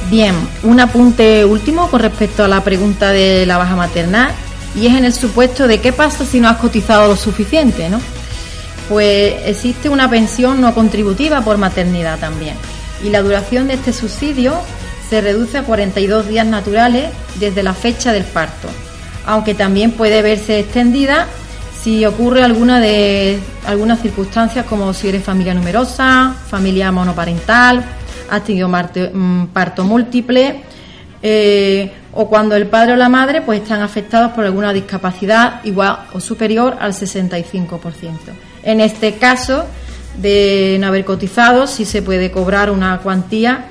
Bien, 0.10 0.36
un 0.64 0.80
apunte 0.80 1.44
último 1.44 1.90
con 1.90 2.00
respecto 2.00 2.46
a 2.46 2.48
la 2.48 2.64
pregunta 2.64 3.12
de 3.12 3.46
la 3.46 3.58
baja 3.58 3.76
maternal 3.76 4.32
y 4.74 4.88
es 4.88 4.96
en 4.96 5.04
el 5.04 5.12
supuesto 5.12 5.68
de 5.68 5.82
qué 5.82 5.92
pasa 5.92 6.26
si 6.26 6.40
no 6.40 6.48
has 6.48 6.58
cotizado 6.58 7.10
lo 7.10 7.18
suficiente, 7.18 7.90
¿no? 7.90 8.00
Pues 8.88 9.36
existe 9.46 9.90
una 9.90 10.10
pensión 10.10 10.62
no 10.62 10.74
contributiva 10.74 11.42
por 11.42 11.58
maternidad 11.58 12.20
también 12.20 12.56
y 13.04 13.10
la 13.10 13.22
duración 13.22 13.68
de 13.68 13.74
este 13.74 13.92
subsidio 13.92 14.54
se 15.10 15.20
reduce 15.20 15.58
a 15.58 15.64
42 15.64 16.30
días 16.30 16.48
naturales 16.48 17.10
desde 17.36 17.62
la 17.62 17.74
fecha 17.74 18.14
del 18.14 18.24
parto, 18.24 18.70
aunque 19.26 19.56
también 19.56 19.92
puede 19.92 20.22
verse 20.22 20.60
extendida 20.60 21.28
si 21.84 22.06
ocurre 22.06 22.44
alguna 22.44 22.80
de 22.80 23.40
algunas 23.66 24.02
circunstancias 24.02 24.66
como 24.66 24.94
si 24.94 25.10
eres 25.10 25.24
familia 25.24 25.54
numerosa, 25.54 26.34
familia 26.50 26.94
monoparental, 26.94 27.84
ha 28.30 28.40
tenido 28.42 28.70
mm, 28.70 29.48
parto 29.48 29.84
múltiple 29.84 30.62
eh, 31.22 31.92
o 32.14 32.28
cuando 32.28 32.56
el 32.56 32.68
padre 32.68 32.94
o 32.94 32.96
la 32.96 33.10
madre 33.10 33.42
pues 33.42 33.62
están 33.62 33.82
afectados 33.82 34.32
por 34.34 34.46
alguna 34.46 34.74
discapacidad 34.74 35.64
igual 35.64 36.06
o 36.14 36.20
superior 36.20 36.78
al 36.80 36.94
65%. 36.94 37.80
En 38.64 38.82
este 38.82 39.16
caso, 39.16 39.66
de 40.18 40.78
no 40.80 40.88
haber 40.88 41.06
cotizado, 41.06 41.68
sí 41.68 41.86
se 41.86 42.02
puede 42.02 42.32
cobrar 42.32 42.72
una 42.72 42.98
cuantía 43.00 43.66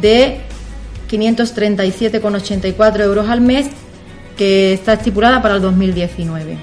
de 0.00 0.40
537,84 1.10 3.00
euros 3.00 3.28
al 3.28 3.40
mes 3.40 3.68
que 4.36 4.72
está 4.72 4.94
estipulada 4.94 5.40
para 5.40 5.56
el 5.56 5.62
2019. 5.62 6.56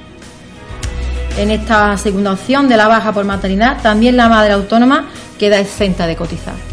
En 1.38 1.52
esta 1.52 1.98
segunda 1.98 2.34
opción 2.34 2.68
de 2.68 2.78
la 2.78 2.88
baja 2.88 3.14
por 3.14 3.24
maternidad, 3.24 3.82
también 3.82 4.18
la 4.18 4.28
madre 4.28 4.54
autónoma 4.54 5.08
queda 5.40 5.60
exenta 5.60 6.06
de 6.06 6.16
cotizar. 6.16 6.71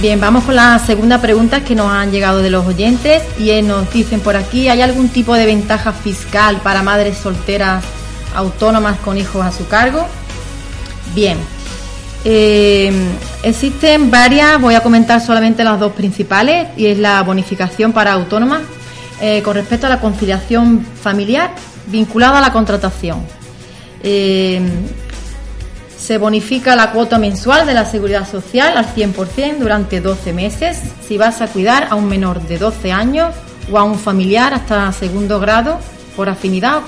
Bien, 0.00 0.20
vamos 0.20 0.44
con 0.44 0.54
la 0.54 0.78
segunda 0.78 1.20
pregunta 1.20 1.64
que 1.64 1.74
nos 1.74 1.90
han 1.90 2.12
llegado 2.12 2.40
de 2.40 2.50
los 2.50 2.64
oyentes 2.64 3.20
y 3.36 3.60
nos 3.62 3.92
dicen 3.92 4.20
por 4.20 4.36
aquí, 4.36 4.68
¿hay 4.68 4.80
algún 4.80 5.08
tipo 5.08 5.34
de 5.34 5.44
ventaja 5.44 5.92
fiscal 5.92 6.60
para 6.62 6.84
madres 6.84 7.18
solteras 7.18 7.82
autónomas 8.32 8.96
con 9.00 9.18
hijos 9.18 9.44
a 9.44 9.50
su 9.50 9.66
cargo? 9.66 10.06
Bien, 11.16 11.36
eh, 12.24 12.92
existen 13.42 14.08
varias, 14.08 14.60
voy 14.60 14.76
a 14.76 14.84
comentar 14.84 15.20
solamente 15.20 15.64
las 15.64 15.80
dos 15.80 15.92
principales 15.94 16.68
y 16.76 16.86
es 16.86 16.98
la 16.98 17.20
bonificación 17.24 17.92
para 17.92 18.12
autónomas 18.12 18.62
eh, 19.20 19.42
con 19.42 19.54
respecto 19.54 19.86
a 19.86 19.90
la 19.90 20.00
conciliación 20.00 20.86
familiar 21.02 21.50
vinculada 21.88 22.38
a 22.38 22.40
la 22.40 22.52
contratación. 22.52 23.18
Eh, 24.04 24.60
se 25.98 26.16
bonifica 26.16 26.76
la 26.76 26.92
cuota 26.92 27.18
mensual 27.18 27.66
de 27.66 27.74
la 27.74 27.84
seguridad 27.84 28.28
social 28.28 28.76
al 28.76 28.86
100% 28.94 29.58
durante 29.58 30.00
12 30.00 30.32
meses 30.32 30.78
si 31.06 31.18
vas 31.18 31.40
a 31.40 31.48
cuidar 31.48 31.88
a 31.90 31.96
un 31.96 32.08
menor 32.08 32.40
de 32.42 32.58
12 32.58 32.92
años 32.92 33.34
o 33.70 33.78
a 33.78 33.82
un 33.82 33.98
familiar 33.98 34.54
hasta 34.54 34.92
segundo 34.92 35.40
grado 35.40 35.78
por 36.16 36.28
afinidad 36.28 36.82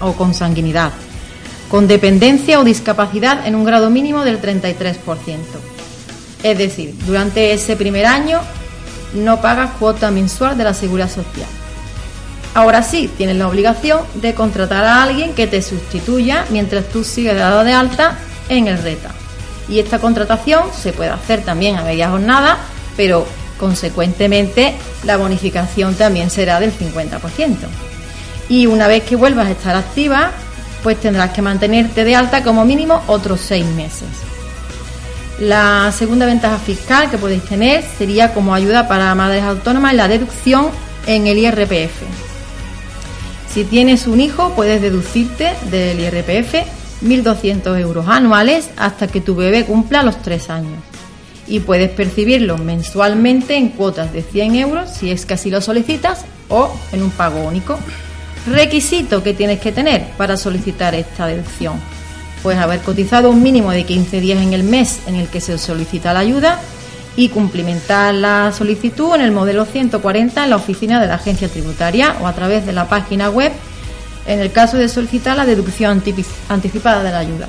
o 0.00 0.12
consanguinidad, 0.14 0.92
con 1.70 1.86
dependencia 1.86 2.58
o 2.58 2.64
discapacidad 2.64 3.46
en 3.46 3.54
un 3.54 3.64
grado 3.64 3.90
mínimo 3.90 4.24
del 4.24 4.40
33%. 4.40 4.94
Es 6.42 6.58
decir, 6.58 6.94
durante 7.06 7.52
ese 7.52 7.76
primer 7.76 8.06
año 8.06 8.40
no 9.14 9.40
pagas 9.40 9.72
cuota 9.78 10.10
mensual 10.10 10.56
de 10.58 10.64
la 10.64 10.74
seguridad 10.74 11.08
social. 11.08 11.46
Ahora 12.54 12.82
sí, 12.82 13.10
tienes 13.16 13.36
la 13.36 13.48
obligación 13.48 14.00
de 14.14 14.34
contratar 14.34 14.84
a 14.84 15.02
alguien 15.02 15.34
que 15.34 15.46
te 15.46 15.60
sustituya 15.60 16.44
mientras 16.50 16.86
tú 16.86 17.02
sigues 17.02 17.36
dado 17.36 17.64
de 17.64 17.72
alta 17.72 18.16
en 18.48 18.68
el 18.68 18.78
RETA. 18.78 19.10
Y 19.68 19.78
esta 19.78 19.98
contratación 19.98 20.64
se 20.72 20.92
puede 20.92 21.10
hacer 21.10 21.42
también 21.42 21.76
a 21.76 21.82
media 21.82 22.10
jornada, 22.10 22.58
pero 22.96 23.26
consecuentemente 23.58 24.74
la 25.04 25.16
bonificación 25.16 25.94
también 25.94 26.30
será 26.30 26.60
del 26.60 26.72
50%. 26.72 27.56
Y 28.48 28.66
una 28.66 28.88
vez 28.88 29.04
que 29.04 29.16
vuelvas 29.16 29.48
a 29.48 29.52
estar 29.52 29.76
activa, 29.76 30.32
pues 30.82 31.00
tendrás 31.00 31.30
que 31.30 31.40
mantenerte 31.40 32.04
de 32.04 32.14
alta 32.14 32.42
como 32.42 32.64
mínimo 32.64 33.02
otros 33.06 33.40
seis 33.40 33.64
meses. 33.64 34.08
La 35.40 35.90
segunda 35.96 36.26
ventaja 36.26 36.58
fiscal 36.58 37.10
que 37.10 37.18
podéis 37.18 37.42
tener 37.44 37.82
sería 37.98 38.34
como 38.34 38.54
ayuda 38.54 38.86
para 38.86 39.14
madres 39.14 39.42
autónomas 39.42 39.94
la 39.94 40.08
deducción 40.08 40.68
en 41.06 41.26
el 41.26 41.38
IRPF. 41.38 42.02
Si 43.52 43.64
tienes 43.64 44.06
un 44.06 44.20
hijo, 44.20 44.50
puedes 44.50 44.82
deducirte 44.82 45.54
del 45.70 46.00
IRPF 46.00 46.83
1.200 47.04 47.78
euros 47.78 48.08
anuales 48.08 48.70
hasta 48.76 49.06
que 49.06 49.20
tu 49.20 49.34
bebé 49.34 49.64
cumpla 49.64 50.02
los 50.02 50.20
3 50.22 50.50
años. 50.50 50.78
Y 51.46 51.60
puedes 51.60 51.90
percibirlo 51.90 52.56
mensualmente 52.56 53.56
en 53.56 53.68
cuotas 53.68 54.12
de 54.12 54.22
100 54.22 54.54
euros 54.56 54.90
si 54.90 55.10
es 55.10 55.26
que 55.26 55.34
así 55.34 55.50
lo 55.50 55.60
solicitas 55.60 56.24
o 56.48 56.74
en 56.92 57.02
un 57.02 57.10
pago 57.10 57.42
único. 57.42 57.78
Requisito 58.46 59.22
que 59.22 59.34
tienes 59.34 59.60
que 59.60 59.72
tener 59.72 60.06
para 60.16 60.36
solicitar 60.36 60.94
esta 60.94 61.26
deducción. 61.26 61.74
Pues 62.42 62.58
haber 62.58 62.80
cotizado 62.80 63.30
un 63.30 63.42
mínimo 63.42 63.70
de 63.72 63.84
15 63.84 64.20
días 64.20 64.42
en 64.42 64.52
el 64.52 64.64
mes 64.64 65.00
en 65.06 65.16
el 65.16 65.28
que 65.28 65.40
se 65.40 65.56
solicita 65.58 66.12
la 66.12 66.20
ayuda 66.20 66.60
y 67.16 67.28
cumplimentar 67.28 68.14
la 68.14 68.52
solicitud 68.52 69.14
en 69.14 69.20
el 69.20 69.32
modelo 69.32 69.64
140 69.64 70.44
en 70.44 70.50
la 70.50 70.56
oficina 70.56 71.00
de 71.00 71.06
la 71.06 71.14
agencia 71.14 71.48
tributaria 71.48 72.16
o 72.20 72.26
a 72.26 72.32
través 72.32 72.66
de 72.66 72.72
la 72.72 72.88
página 72.88 73.30
web 73.30 73.52
en 74.26 74.40
el 74.40 74.52
caso 74.52 74.76
de 74.76 74.88
solicitar 74.88 75.36
la 75.36 75.46
deducción 75.46 76.02
anticipada 76.48 77.02
de 77.02 77.10
la 77.10 77.18
ayuda. 77.18 77.48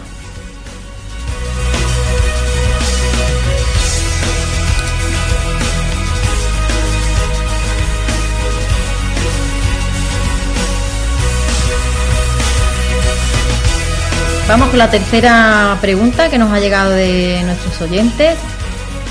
Vamos 14.48 14.70
con 14.70 14.78
la 14.78 14.92
tercera 14.92 15.76
pregunta 15.82 16.30
que 16.30 16.38
nos 16.38 16.52
ha 16.52 16.60
llegado 16.60 16.92
de 16.92 17.42
nuestros 17.46 17.82
oyentes 17.82 18.38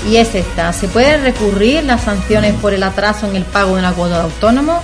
y 0.09 0.15
es 0.15 0.33
esta. 0.33 0.71
¿Se 0.71 0.87
pueden 0.87 1.23
recurrir 1.23 1.83
las 1.83 2.03
sanciones 2.03 2.53
por 2.53 2.73
el 2.73 2.83
atraso 2.83 3.27
en 3.27 3.35
el 3.35 3.43
pago 3.43 3.73
de 3.73 3.79
una 3.79 3.91
cuota 3.91 4.19
de 4.19 4.23
autónomo? 4.23 4.81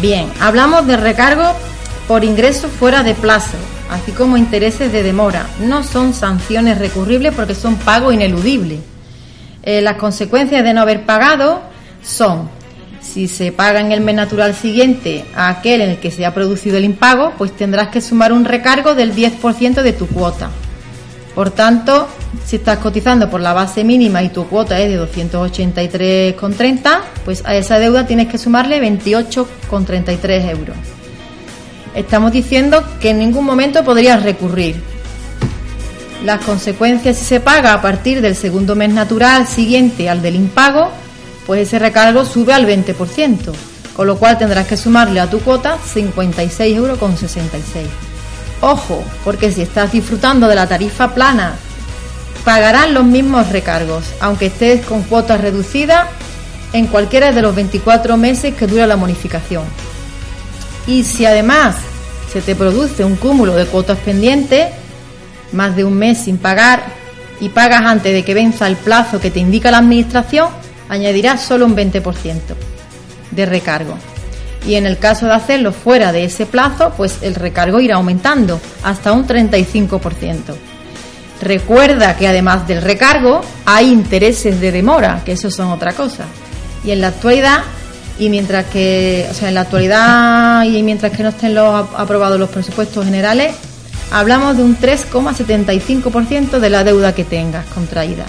Bien, 0.00 0.32
hablamos 0.40 0.86
de 0.86 0.96
recargo 0.96 1.52
por 2.08 2.24
ingresos 2.24 2.70
fuera 2.70 3.02
de 3.02 3.12
plazo, 3.12 3.58
así 3.90 4.12
como 4.12 4.38
intereses 4.38 4.90
de 4.90 5.02
demora. 5.02 5.46
No 5.60 5.82
son 5.84 6.14
sanciones 6.14 6.78
recurribles 6.78 7.34
porque 7.34 7.54
son 7.54 7.76
pago 7.76 8.10
ineludible. 8.10 8.78
Eh, 9.62 9.82
las 9.82 9.96
consecuencias 9.96 10.64
de 10.64 10.72
no 10.72 10.80
haber 10.80 11.04
pagado 11.04 11.60
son, 12.02 12.48
si 13.02 13.28
se 13.28 13.52
paga 13.52 13.80
en 13.80 13.92
el 13.92 14.00
mes 14.00 14.14
natural 14.14 14.54
siguiente 14.54 15.26
a 15.36 15.50
aquel 15.50 15.82
en 15.82 15.90
el 15.90 15.98
que 15.98 16.10
se 16.10 16.24
ha 16.24 16.32
producido 16.32 16.78
el 16.78 16.84
impago, 16.84 17.34
pues 17.36 17.54
tendrás 17.54 17.88
que 17.88 18.00
sumar 18.00 18.32
un 18.32 18.46
recargo 18.46 18.94
del 18.94 19.14
10% 19.14 19.82
de 19.82 19.92
tu 19.92 20.06
cuota. 20.06 20.48
Por 21.40 21.52
tanto, 21.52 22.06
si 22.44 22.56
estás 22.56 22.80
cotizando 22.80 23.30
por 23.30 23.40
la 23.40 23.54
base 23.54 23.82
mínima 23.82 24.22
y 24.22 24.28
tu 24.28 24.46
cuota 24.46 24.78
es 24.78 24.90
de 24.90 25.00
283,30, 25.00 27.00
pues 27.24 27.42
a 27.46 27.56
esa 27.56 27.78
deuda 27.78 28.06
tienes 28.06 28.28
que 28.28 28.36
sumarle 28.36 28.78
28,33 28.82 30.50
euros. 30.50 30.76
Estamos 31.94 32.32
diciendo 32.32 32.84
que 33.00 33.08
en 33.08 33.20
ningún 33.20 33.46
momento 33.46 33.82
podrías 33.84 34.22
recurrir. 34.22 34.82
Las 36.26 36.44
consecuencias 36.44 37.16
si 37.16 37.24
se 37.24 37.40
paga 37.40 37.72
a 37.72 37.80
partir 37.80 38.20
del 38.20 38.36
segundo 38.36 38.76
mes 38.76 38.90
natural 38.90 39.46
siguiente 39.46 40.10
al 40.10 40.20
del 40.20 40.34
impago, 40.34 40.90
pues 41.46 41.62
ese 41.62 41.78
recargo 41.78 42.26
sube 42.26 42.52
al 42.52 42.66
20%, 42.66 43.50
con 43.96 44.06
lo 44.06 44.18
cual 44.18 44.36
tendrás 44.36 44.66
que 44.66 44.76
sumarle 44.76 45.20
a 45.20 45.30
tu 45.30 45.40
cuota 45.40 45.78
56,66 45.78 46.74
euros. 46.74 46.98
Ojo, 48.62 49.02
porque 49.24 49.50
si 49.50 49.62
estás 49.62 49.92
disfrutando 49.92 50.46
de 50.46 50.54
la 50.54 50.66
tarifa 50.66 51.14
plana, 51.14 51.54
pagarán 52.44 52.92
los 52.92 53.04
mismos 53.04 53.48
recargos, 53.50 54.04
aunque 54.20 54.46
estés 54.46 54.84
con 54.84 55.02
cuotas 55.02 55.40
reducidas 55.40 56.06
en 56.72 56.86
cualquiera 56.86 57.32
de 57.32 57.42
los 57.42 57.54
24 57.54 58.16
meses 58.16 58.54
que 58.54 58.66
dura 58.66 58.86
la 58.86 58.96
bonificación. 58.96 59.64
Y 60.86 61.04
si 61.04 61.24
además 61.24 61.76
se 62.32 62.42
te 62.42 62.54
produce 62.54 63.04
un 63.04 63.16
cúmulo 63.16 63.54
de 63.54 63.66
cuotas 63.66 63.98
pendientes, 63.98 64.68
más 65.52 65.74
de 65.74 65.84
un 65.84 65.94
mes 65.94 66.18
sin 66.18 66.36
pagar, 66.36 66.82
y 67.40 67.48
pagas 67.48 67.82
antes 67.82 68.12
de 68.12 68.24
que 68.24 68.34
venza 68.34 68.66
el 68.66 68.76
plazo 68.76 69.20
que 69.20 69.30
te 69.30 69.40
indica 69.40 69.70
la 69.70 69.78
Administración, 69.78 70.48
añadirás 70.90 71.42
solo 71.42 71.64
un 71.64 71.74
20% 71.74 72.02
de 73.30 73.46
recargo 73.46 73.96
y 74.66 74.74
en 74.74 74.86
el 74.86 74.98
caso 74.98 75.26
de 75.26 75.32
hacerlo 75.32 75.72
fuera 75.72 76.12
de 76.12 76.24
ese 76.24 76.46
plazo, 76.46 76.92
pues 76.96 77.18
el 77.22 77.34
recargo 77.34 77.80
irá 77.80 77.96
aumentando 77.96 78.60
hasta 78.82 79.12
un 79.12 79.26
35%. 79.26 80.54
Recuerda 81.40 82.16
que 82.16 82.28
además 82.28 82.68
del 82.68 82.82
recargo 82.82 83.40
hay 83.64 83.90
intereses 83.90 84.60
de 84.60 84.72
demora, 84.72 85.22
que 85.24 85.32
eso 85.32 85.50
son 85.50 85.68
otra 85.68 85.92
cosa. 85.92 86.24
Y 86.84 86.90
en 86.90 87.00
la 87.00 87.08
actualidad 87.08 87.60
y 88.18 88.28
mientras 88.28 88.66
que, 88.66 89.26
o 89.30 89.34
sea, 89.34 89.48
en 89.48 89.54
la 89.54 89.62
actualidad 89.62 90.64
y 90.64 90.82
mientras 90.82 91.12
que 91.12 91.22
no 91.22 91.30
estén 91.30 91.54
los, 91.54 91.88
aprobados 91.96 92.38
los 92.38 92.50
presupuestos 92.50 93.06
generales, 93.06 93.54
hablamos 94.10 94.58
de 94.58 94.62
un 94.62 94.76
3,75% 94.76 96.58
de 96.58 96.70
la 96.70 96.84
deuda 96.84 97.14
que 97.14 97.24
tengas 97.24 97.64
contraída. 97.66 98.26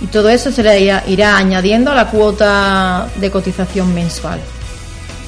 Y 0.00 0.06
todo 0.06 0.28
eso 0.28 0.50
se 0.50 0.64
le 0.64 0.80
irá 1.06 1.36
añadiendo 1.36 1.92
a 1.92 1.94
la 1.94 2.06
cuota 2.06 3.08
de 3.16 3.30
cotización 3.30 3.94
mensual. 3.94 4.40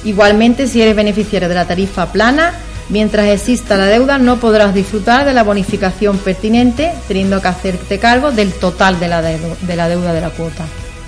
Igualmente, 0.05 0.67
si 0.67 0.81
eres 0.81 0.97
beneficiario 0.97 1.49
de 1.49 1.55
la 1.55 1.67
tarifa 1.67 2.13
plana, 2.13 2.55
mientras 2.89 3.29
exista 3.29 3.77
la 3.77 3.87
deuda 3.87 4.19
no 4.19 4.39
podrás 4.39 4.75
disfrutar 4.75 5.25
de 5.25 5.35
la 5.35 5.43
bonificación 5.43 6.19
pertinente, 6.19 6.93
teniendo 7.07 7.41
que 7.41 7.49
hacerte 7.49 7.99
cargo 7.99 8.31
del 8.31 8.53
total 8.53 8.99
de 8.99 9.09
la, 9.09 9.23
deuda 9.23 10.13
de 10.13 10.21
la, 10.21 10.31
cuota. 10.31 10.65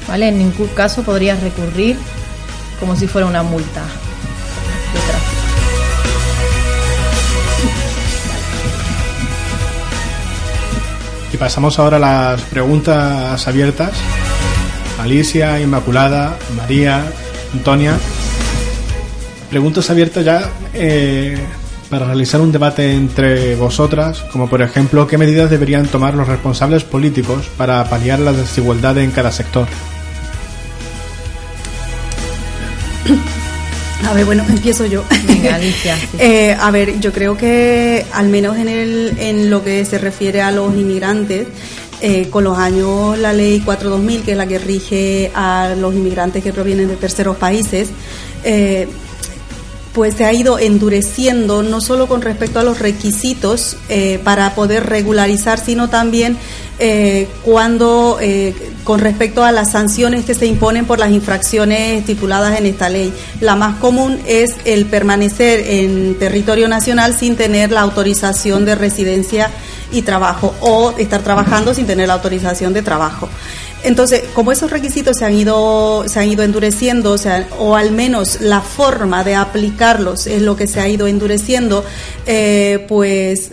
¿Vale? 0.09 0.29
En 0.29 0.39
ningún 0.39 0.69
caso 0.69 1.03
podrías 1.03 1.41
recurrir 1.41 1.97
como 2.81 2.97
si 2.97 3.07
fuera 3.07 3.27
una 3.27 3.43
multa 3.43 3.83
Y 11.33 11.37
pasamos 11.39 11.79
ahora 11.79 11.97
a 11.97 12.01
las 12.01 12.43
preguntas 12.43 13.49
abiertas 13.49 13.93
Alicia, 15.03 15.61
Inmaculada, 15.61 16.37
María, 16.57 17.03
Antonia. 17.53 17.99
Preguntas 19.53 19.91
abiertas 19.91 20.25
ya 20.25 20.51
eh, 20.73 21.37
para 21.91 22.07
realizar 22.07 22.41
un 22.41 22.51
debate 22.51 22.95
entre 22.95 23.55
vosotras, 23.55 24.25
como 24.33 24.49
por 24.49 24.63
ejemplo, 24.63 25.07
¿qué 25.07 25.19
medidas 25.19 25.51
deberían 25.51 25.87
tomar 25.89 26.15
los 26.15 26.27
responsables 26.27 26.85
políticos 26.85 27.51
para 27.59 27.85
paliar 27.85 28.19
la 28.21 28.33
desigualdad 28.33 28.97
en 28.97 29.11
cada 29.11 29.31
sector? 29.31 29.69
A 34.09 34.15
ver, 34.15 34.25
bueno, 34.25 34.43
empiezo 34.49 34.87
yo. 34.87 35.05
Venga, 35.27 35.57
Alicia. 35.57 35.99
Eh, 36.19 36.57
a 36.59 36.71
ver, 36.71 36.99
yo 36.99 37.13
creo 37.13 37.37
que 37.37 38.07
al 38.15 38.31
menos 38.31 38.57
en, 38.57 38.69
el, 38.69 39.19
en 39.19 39.51
lo 39.51 39.63
que 39.63 39.85
se 39.85 39.99
refiere 39.99 40.41
a 40.41 40.51
los 40.51 40.75
inmigrantes, 40.75 41.47
eh, 42.01 42.29
con 42.31 42.43
los 42.45 42.57
años 42.57 43.19
la 43.19 43.35
ley 43.35 43.63
4.2000, 43.63 44.23
que 44.23 44.31
es 44.31 44.37
la 44.39 44.47
que 44.47 44.59
rige 44.59 45.31
a 45.35 45.75
los 45.79 45.93
inmigrantes 45.93 46.43
que 46.43 46.55
provienen 46.55 46.89
de 46.89 46.97
terceros 46.97 47.37
países, 47.37 47.91
eh, 48.45 48.89
pues 49.93 50.15
se 50.15 50.25
ha 50.25 50.33
ido 50.33 50.59
endureciendo 50.59 51.63
no 51.63 51.81
solo 51.81 52.07
con 52.07 52.23
respecto 52.23 52.59
a 52.59 52.63
los 52.63 52.79
requisitos 52.79 53.77
eh, 53.89 54.21
para 54.25 54.55
poder 54.55 54.87
regularizar, 54.87 55.59
sino 55.59 55.91
también 55.91 56.39
eh, 56.79 57.29
cuando 57.45 58.19
eh, 58.21 58.55
con 58.85 59.01
respecto 59.01 59.45
a 59.45 59.53
las 59.53 59.73
sanciones 59.73 60.25
que 60.25 60.35
se 60.35 60.47
imponen 60.47 60.87
por 60.87 60.99
las 60.99 61.11
infracciones 61.11 62.01
estipuladas 62.01 62.59
en 62.59 62.67
esta 62.67 62.89
ley. 62.89 63.13
La 63.41 63.55
más 63.55 63.77
común 63.77 64.19
es 64.27 64.57
el 64.65 64.87
permanecer 64.87 65.61
en 65.69 66.19
territorio 66.19 66.69
nacional 66.69 67.17
sin 67.17 67.37
tener 67.37 67.71
la 67.71 67.83
autorización 67.83 68.65
de 68.65 68.75
residencia 68.75 69.51
y 69.93 70.03
trabajo 70.03 70.55
o 70.61 70.95
estar 70.97 71.23
trabajando 71.23 71.75
sin 71.75 71.87
tener 71.87 72.09
la 72.09 72.15
autorización 72.15 72.73
de 72.73 72.83
trabajo. 72.83 73.29
Entonces, 73.85 74.23
como 74.35 74.53
esos 74.53 74.71
requisitos 74.71 75.19
se 75.19 75.25
han 75.25 75.35
ido, 75.35 76.05
se 76.07 76.21
han 76.21 76.29
ido 76.29 76.45
endureciendo, 76.45 77.13
o, 77.13 77.19
sea, 77.19 77.49
o 77.59 77.75
al 77.75 77.91
menos 77.91 78.41
la 78.41 78.61
forma 78.61 79.25
de 79.25 79.35
aplicarlos 79.35 80.27
es 80.27 80.43
lo 80.43 80.57
que 80.57 80.69
se 80.69 80.81
ha 80.81 80.89
ido 80.89 81.09
endureciendo, 81.09 81.85
eh, 82.27 82.85
pues 82.89 83.51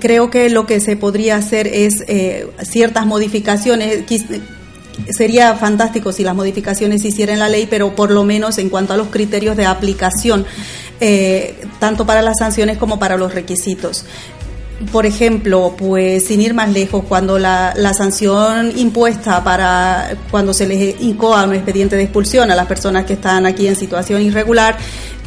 creo 0.00 0.30
que 0.30 0.48
lo 0.48 0.66
que 0.66 0.80
se 0.80 0.96
podría 0.96 1.36
hacer 1.36 1.66
es 1.66 2.02
eh, 2.08 2.48
ciertas 2.62 3.04
modificaciones. 3.04 4.04
Sería 5.10 5.54
fantástico 5.54 6.12
si 6.12 6.24
las 6.24 6.34
modificaciones 6.34 7.02
se 7.02 7.08
hicieran 7.08 7.34
en 7.34 7.40
la 7.40 7.48
ley, 7.48 7.68
pero 7.70 7.94
por 7.94 8.10
lo 8.10 8.24
menos 8.24 8.58
en 8.58 8.68
cuanto 8.70 8.94
a 8.94 8.96
los 8.96 9.08
criterios 9.08 9.56
de 9.56 9.66
aplicación, 9.66 10.44
eh, 11.00 11.60
tanto 11.78 12.04
para 12.06 12.22
las 12.22 12.38
sanciones 12.38 12.78
como 12.78 12.98
para 12.98 13.16
los 13.16 13.32
requisitos 13.32 14.04
por 14.92 15.06
ejemplo, 15.06 15.74
pues 15.76 16.26
sin 16.26 16.40
ir 16.40 16.54
más 16.54 16.72
lejos, 16.72 17.04
cuando 17.08 17.38
la, 17.38 17.74
la, 17.76 17.92
sanción 17.94 18.72
impuesta 18.78 19.42
para 19.42 20.16
cuando 20.30 20.54
se 20.54 20.68
les 20.68 21.00
incoa 21.00 21.44
un 21.44 21.54
expediente 21.54 21.96
de 21.96 22.04
expulsión 22.04 22.50
a 22.50 22.54
las 22.54 22.66
personas 22.66 23.04
que 23.04 23.14
están 23.14 23.44
aquí 23.44 23.66
en 23.66 23.74
situación 23.74 24.22
irregular, 24.22 24.76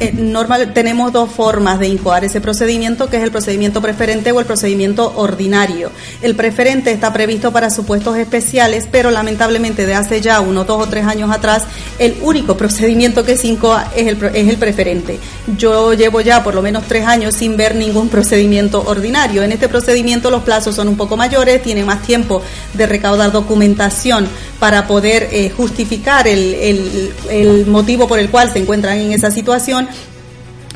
eh, 0.02 0.12
normal, 0.14 0.74
tenemos 0.74 1.14
dos 1.14 1.30
formas 1.30 1.78
de 1.78 1.88
incoar 1.88 2.26
ese 2.26 2.42
procedimiento, 2.42 3.08
que 3.08 3.18
es 3.18 3.24
el 3.24 3.30
procedimiento 3.30 3.84
preferente 3.84 4.32
o 4.32 4.40
el 4.40 4.48
procedimiento 4.48 5.14
ordinario. 5.16 5.92
El 6.24 6.36
preferente 6.36 6.92
está 6.92 7.14
previsto 7.14 7.52
para 7.52 7.70
supuestos 7.70 8.18
especiales, 8.18 8.88
pero 8.92 9.12
lamentablemente 9.12 9.86
de 9.86 9.94
hace 9.94 10.20
ya 10.20 10.42
unos 10.42 10.66
dos 10.66 10.82
o 10.82 10.90
tres 10.90 11.06
años 11.06 11.30
atrás, 11.30 11.66
el 12.00 12.18
único 12.24 12.58
procedimiento 12.58 13.24
que 13.24 13.38
se 13.38 13.46
incoa 13.46 13.92
es 13.96 14.08
el, 14.08 14.26
es 14.34 14.50
el 14.50 14.58
preferente. 14.58 15.20
Yo 15.56 15.94
llevo 15.94 16.22
ya 16.22 16.44
por 16.44 16.56
lo 16.56 16.64
menos 16.64 16.86
tres 16.88 17.06
años 17.06 17.36
sin 17.36 17.56
ver 17.56 17.76
ningún 17.76 18.10
procedimiento 18.10 18.84
ordinario. 18.88 19.44
En 19.44 19.52
este 19.52 19.70
procedimiento 19.70 20.32
los 20.32 20.42
plazos 20.42 20.76
son 20.76 20.88
un 20.88 20.98
poco 20.98 21.16
mayores, 21.16 21.62
tiene 21.62 21.84
más 21.84 22.02
tiempo 22.02 22.42
de 22.74 22.88
recaudar 22.88 23.32
documentación 23.32 24.28
para 24.62 24.86
poder 24.86 25.28
eh, 25.32 25.50
justificar 25.50 26.28
el, 26.28 27.66
motivo 27.66 28.08
por 28.08 28.20
el 28.20 28.30
cual 28.30 28.54
se 28.54 28.60
encuentran 28.60 28.98
en 29.00 29.12
esa 29.12 29.32
situación 29.32 29.88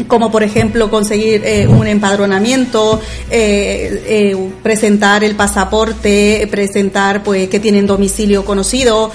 como 0.07 0.31
por 0.31 0.43
ejemplo 0.43 0.89
conseguir 0.89 1.41
eh, 1.45 1.67
un 1.67 1.87
empadronamiento, 1.87 2.99
eh, 3.29 4.03
eh, 4.07 4.49
presentar 4.61 5.23
el 5.23 5.35
pasaporte, 5.35 6.47
presentar 6.51 7.23
pues 7.23 7.49
que 7.49 7.59
tienen 7.59 7.87
domicilio 7.87 8.45
conocido. 8.45 9.11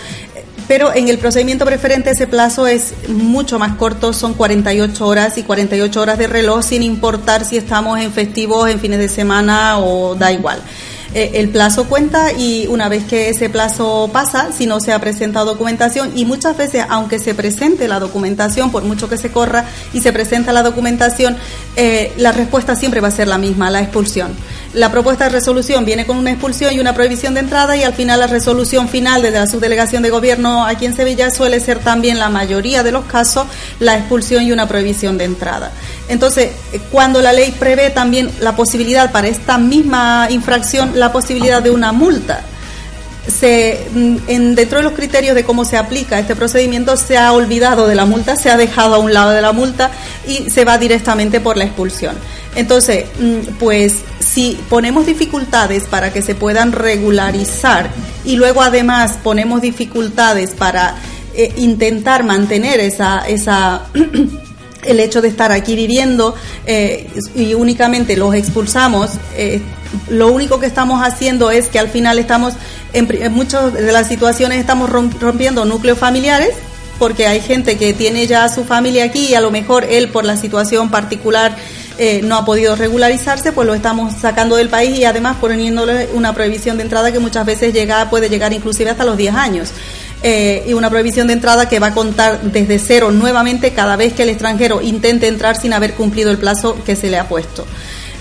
Pero 0.67 0.95
en 0.95 1.09
el 1.09 1.19
procedimiento 1.19 1.65
preferente 1.65 2.11
ese 2.11 2.29
plazo 2.29 2.69
es 2.69 2.95
mucho 3.09 3.59
más 3.59 3.77
corto, 3.77 4.13
son 4.13 4.35
48 4.35 5.05
horas 5.05 5.37
y 5.37 5.43
48 5.43 6.01
horas 6.01 6.17
de 6.17 6.29
reloj 6.29 6.63
sin 6.63 6.85
importar 6.85 7.45
si 7.45 7.57
estamos 7.57 7.99
en 7.99 8.13
festivos, 8.13 8.71
en 8.71 8.79
fines 8.79 9.01
de 9.01 9.09
semana 9.09 9.81
o 9.81 10.15
da 10.15 10.33
igual. 10.33 10.63
Eh, 11.13 11.33
el 11.35 11.49
plazo 11.49 11.87
cuenta 11.87 12.33
y 12.33 12.69
una 12.69 12.89
vez 12.89 13.05
que 13.05 13.31
ese 13.31 13.51
plazo 13.51 14.11
pasa, 14.13 14.53
si 14.53 14.67
no 14.67 14.79
se 14.79 14.93
ha 14.93 14.99
presentado 15.01 15.47
documentación, 15.47 16.13
y 16.15 16.25
muchas 16.25 16.57
veces, 16.57 16.85
aunque 16.89 17.19
se 17.19 17.35
presente 17.35 17.89
la 17.89 17.99
documentación, 17.99 18.71
por 18.71 18.85
mucho 18.85 19.09
que 19.09 19.17
se 19.17 19.33
corra 19.33 19.65
y 19.93 20.01
se 20.01 20.13
presenta 20.13 20.53
la 20.53 20.63
documentación, 20.63 21.37
eh, 21.75 22.13
la 22.17 22.31
respuesta 22.31 22.77
siempre 22.77 23.01
va 23.01 23.09
a 23.09 23.13
ser 23.13 23.27
la 23.27 23.39
misma, 23.39 23.71
la 23.71 23.81
expulsión. 23.81 24.33
La 24.73 24.93
propuesta 24.93 25.25
de 25.25 25.31
resolución 25.31 25.85
viene 25.85 26.07
con 26.07 26.17
una 26.17 26.31
expulsión 26.31 26.73
y 26.73 26.79
una 26.79 26.95
prohibición 26.95 27.35
de 27.35 27.41
entrada 27.41 27.77
y 27.77 27.83
al 27.83 27.93
final 27.93 28.21
la 28.21 28.29
resolución 28.29 28.89
final 28.89 29.21
desde 29.21 29.41
la 29.41 29.49
subdelegación 29.49 30.01
de 30.01 30.11
gobierno 30.11 30.65
aquí 30.65 30.87
en 30.87 30.95
Sevilla 30.95 31.33
suele 31.33 31.59
ser 31.59 31.81
también 31.81 32.21
la 32.21 32.29
mayoría 32.29 32.85
de 32.85 32.93
los 32.93 33.05
casos 33.07 33.49
la 33.81 33.99
expulsión 33.99 34.45
y 34.45 34.53
una 34.53 34.69
prohibición 34.69 35.19
de 35.19 35.25
entrada. 35.25 35.73
Entonces, 36.09 36.53
eh, 36.73 36.81
cuando 36.93 37.21
la 37.21 37.33
ley 37.33 37.51
prevé 37.51 37.91
también 37.91 38.31
la 38.41 38.55
posibilidad 38.55 39.11
para 39.11 39.27
esta 39.27 39.59
misma 39.59 40.29
infracción, 40.31 40.93
la 40.95 41.11
posibilidad 41.11 41.61
de 41.61 41.71
una 41.71 41.91
multa, 41.91 42.45
se, 43.27 43.87
mm, 43.93 44.17
en, 44.27 44.55
dentro 44.55 44.79
de 44.79 44.85
los 44.85 44.93
criterios 44.95 45.35
de 45.35 45.45
cómo 45.45 45.65
se 45.65 45.77
aplica 45.77 46.19
este 46.19 46.37
procedimiento 46.37 46.97
se 46.97 47.19
ha 47.19 47.33
olvidado 47.33 47.87
de 47.87 47.95
la 47.95 48.07
multa, 48.07 48.37
se 48.37 48.51
ha 48.51 48.57
dejado 48.57 48.95
a 48.95 48.99
un 48.99 49.13
lado 49.13 49.31
de 49.31 49.43
la 49.43 49.53
multa 49.53 49.91
y 50.27 50.51
se 50.51 50.65
va 50.65 50.79
directamente 50.79 51.41
por 51.41 51.57
la 51.57 51.65
expulsión. 51.65 52.17
Entonces, 52.55 53.07
mm, 53.19 53.55
pues 53.59 53.95
si 54.19 54.59
ponemos 54.69 55.07
dificultades 55.07 55.85
para 55.85 56.13
que 56.13 56.23
se 56.23 56.35
puedan 56.35 56.73
regularizar 56.73 57.91
y 58.25 58.37
luego 58.37 58.63
además 58.63 59.19
ponemos 59.23 59.61
dificultades 59.61 60.51
para 60.53 60.97
eh, 61.35 61.53
intentar 61.57 62.25
mantener 62.25 62.81
esa, 62.81 63.21
esa 63.21 63.83
el 64.85 65.01
hecho 65.01 65.21
de 65.23 65.29
estar 65.29 65.53
aquí 65.53 65.77
viviendo 65.77 66.35
eh, 66.67 67.09
y 67.35 67.55
únicamente 67.55 68.17
los 68.17 68.35
expulsamos, 68.35 69.11
eh, 69.37 69.61
lo 70.09 70.31
único 70.33 70.61
que 70.61 70.67
estamos 70.67 71.03
haciendo 71.03 71.51
es 71.51 71.69
que 71.69 71.79
al 71.79 71.89
final 71.89 72.19
estamos, 72.19 72.55
en, 72.93 73.09
en 73.11 73.33
muchas 73.33 73.73
de 73.73 73.93
las 73.93 74.07
situaciones 74.07 74.59
estamos 74.59 74.91
rompiendo 74.91 75.65
núcleos 75.65 75.99
familiares, 75.99 76.55
porque 76.99 77.27
hay 77.27 77.41
gente 77.41 77.79
que 77.79 77.95
tiene 77.95 78.27
ya 78.27 78.49
su 78.49 78.65
familia 78.65 79.05
aquí 79.05 79.29
y 79.29 79.35
a 79.35 79.41
lo 79.41 79.51
mejor 79.51 79.85
él 79.85 80.11
por 80.11 80.25
la 80.25 80.37
situación 80.37 80.91
particular 80.91 81.57
eh, 82.03 82.23
no 82.23 82.37
ha 82.37 82.45
podido 82.47 82.77
regularizarse, 82.77 83.53
pues 83.53 83.67
lo 83.67 83.75
estamos 83.75 84.15
sacando 84.15 84.57
del 84.57 84.71
país 84.71 84.99
y 84.99 85.05
además 85.05 85.37
poniéndole 85.41 86.09
una 86.15 86.33
prohibición 86.33 86.79
de 86.79 86.85
entrada 86.85 87.13
que 87.13 87.19
muchas 87.19 87.45
veces 87.45 87.75
llega, 87.75 88.09
puede 88.09 88.29
llegar 88.29 88.53
inclusive 88.55 88.91
hasta 88.91 89.05
los 89.05 89.17
10 89.17 89.35
años. 89.35 89.73
Eh, 90.23 90.65
y 90.69 90.75
una 90.75 90.91
prohibición 90.91 91.29
de 91.29 91.33
entrada 91.33 91.67
que 91.67 91.79
va 91.79 91.89
a 91.89 91.95
contar 91.95 92.43
desde 92.43 92.79
cero 92.79 93.11
nuevamente 93.11 93.73
cada 93.73 93.97
vez 93.97 94.13
que 94.13 94.25
el 94.25 94.29
extranjero 94.29 94.83
intente 94.83 95.27
entrar 95.27 95.59
sin 95.59 95.73
haber 95.73 95.95
cumplido 95.95 96.31
el 96.31 96.37
plazo 96.37 96.77
que 96.85 96.95
se 96.95 97.09
le 97.09 97.19
ha 97.19 97.27
puesto. 97.27 97.65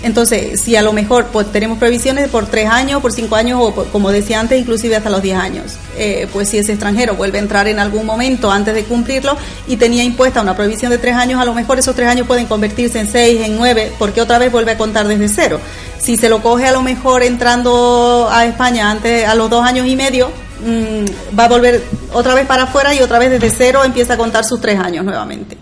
Entonces, 0.01 0.61
si 0.61 0.77
a 0.77 0.81
lo 0.81 0.93
mejor 0.93 1.25
pues, 1.25 1.51
tenemos 1.51 1.77
previsiones 1.77 2.29
por 2.29 2.45
tres 2.45 2.69
años, 2.69 3.01
por 3.01 3.11
cinco 3.11 3.35
años 3.35 3.59
o, 3.61 3.73
como 3.73 4.11
decía 4.11 4.39
antes, 4.39 4.57
inclusive 4.57 4.95
hasta 4.95 5.09
los 5.09 5.21
diez 5.21 5.37
años, 5.37 5.73
eh, 5.97 6.25
pues 6.31 6.47
si 6.47 6.57
ese 6.57 6.71
extranjero 6.71 7.15
vuelve 7.15 7.37
a 7.37 7.41
entrar 7.41 7.67
en 7.67 7.79
algún 7.79 8.05
momento 8.05 8.49
antes 8.49 8.73
de 8.73 8.85
cumplirlo 8.85 9.35
y 9.67 9.75
tenía 9.75 10.03
impuesta 10.03 10.41
una 10.41 10.55
prohibición 10.55 10.91
de 10.91 10.99
tres 10.99 11.15
años, 11.15 11.41
a 11.41 11.43
lo 11.43 11.53
mejor 11.53 11.79
esos 11.79 11.95
tres 11.95 12.07
años 12.07 12.27
pueden 12.27 12.45
convertirse 12.45 12.97
en 12.97 13.11
seis, 13.11 13.41
en 13.41 13.57
nueve, 13.57 13.91
porque 13.99 14.21
otra 14.21 14.37
vez 14.37 14.49
vuelve 14.53 14.71
a 14.71 14.77
contar 14.77 15.05
desde 15.05 15.27
cero. 15.27 15.59
Si 15.99 16.15
se 16.15 16.29
lo 16.29 16.41
coge 16.41 16.65
a 16.65 16.71
lo 16.71 16.81
mejor 16.81 17.23
entrando 17.23 18.29
a 18.31 18.45
España 18.45 18.89
antes 18.89 19.27
a 19.27 19.35
los 19.35 19.49
dos 19.49 19.65
años 19.65 19.85
y 19.85 19.97
medio, 19.97 20.31
mmm, 20.59 21.37
va 21.37 21.45
a 21.45 21.49
volver 21.49 21.83
otra 22.13 22.33
vez 22.33 22.45
para 22.45 22.63
afuera 22.63 22.93
y 22.93 22.99
otra 22.99 23.19
vez 23.19 23.31
desde 23.31 23.49
cero 23.49 23.83
empieza 23.83 24.13
a 24.13 24.17
contar 24.17 24.43
sus 24.45 24.59
tres 24.61 24.79
años 24.79 25.05
nuevamente. 25.05 25.57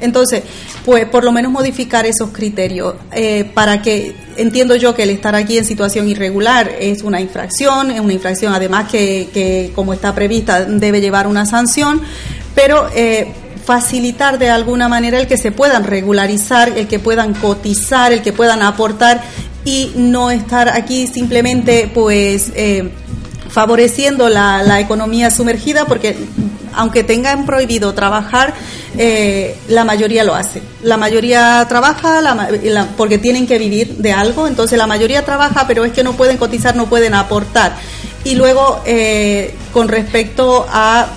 Entonces, 0.00 0.42
pues 0.84 1.06
por 1.06 1.22
lo 1.22 1.30
menos 1.30 1.52
modificar 1.52 2.06
esos 2.06 2.30
criterios 2.30 2.94
eh, 3.12 3.50
para 3.54 3.80
que 3.80 4.14
entiendo 4.36 4.74
yo 4.74 4.94
que 4.94 5.04
el 5.04 5.10
estar 5.10 5.34
aquí 5.36 5.58
en 5.58 5.64
situación 5.64 6.08
irregular 6.08 6.70
es 6.80 7.02
una 7.02 7.20
infracción, 7.20 7.90
es 7.90 8.00
una 8.00 8.12
infracción 8.12 8.52
además 8.52 8.90
que, 8.90 9.28
que 9.32 9.70
como 9.74 9.92
está 9.92 10.14
prevista 10.14 10.64
debe 10.64 11.00
llevar 11.00 11.26
una 11.26 11.46
sanción, 11.46 12.00
pero 12.54 12.88
eh, 12.94 13.32
facilitar 13.64 14.38
de 14.38 14.50
alguna 14.50 14.88
manera 14.88 15.20
el 15.20 15.26
que 15.26 15.36
se 15.36 15.52
puedan 15.52 15.84
regularizar, 15.84 16.76
el 16.76 16.88
que 16.88 16.98
puedan 16.98 17.34
cotizar, 17.34 18.12
el 18.12 18.22
que 18.22 18.32
puedan 18.32 18.62
aportar 18.62 19.22
y 19.64 19.92
no 19.94 20.30
estar 20.30 20.68
aquí 20.68 21.06
simplemente 21.06 21.90
pues 21.92 22.52
eh, 22.56 22.90
favoreciendo 23.52 24.28
la, 24.28 24.62
la, 24.62 24.80
economía 24.80 25.30
sumergida 25.30 25.84
porque 25.84 26.16
aunque 26.74 27.04
tengan 27.04 27.44
prohibido 27.44 27.92
trabajar, 27.92 28.54
eh, 28.96 29.56
la 29.68 29.84
mayoría 29.84 30.24
lo 30.24 30.34
hace. 30.34 30.62
La 30.82 30.96
mayoría 30.96 31.64
trabaja 31.68 32.20
la, 32.20 32.50
la, 32.62 32.86
porque 32.96 33.18
tienen 33.18 33.46
que 33.46 33.58
vivir 33.58 33.96
de 33.96 34.12
algo, 34.12 34.46
entonces 34.46 34.78
la 34.78 34.86
mayoría 34.86 35.24
trabaja, 35.24 35.66
pero 35.66 35.84
es 35.84 35.92
que 35.92 36.02
no 36.02 36.14
pueden 36.14 36.38
cotizar, 36.38 36.74
no 36.76 36.86
pueden 36.86 37.14
aportar. 37.14 37.76
Y 38.24 38.36
luego, 38.36 38.80
eh, 38.86 39.54
con 39.72 39.88
respecto 39.88 40.66
a 40.70 41.08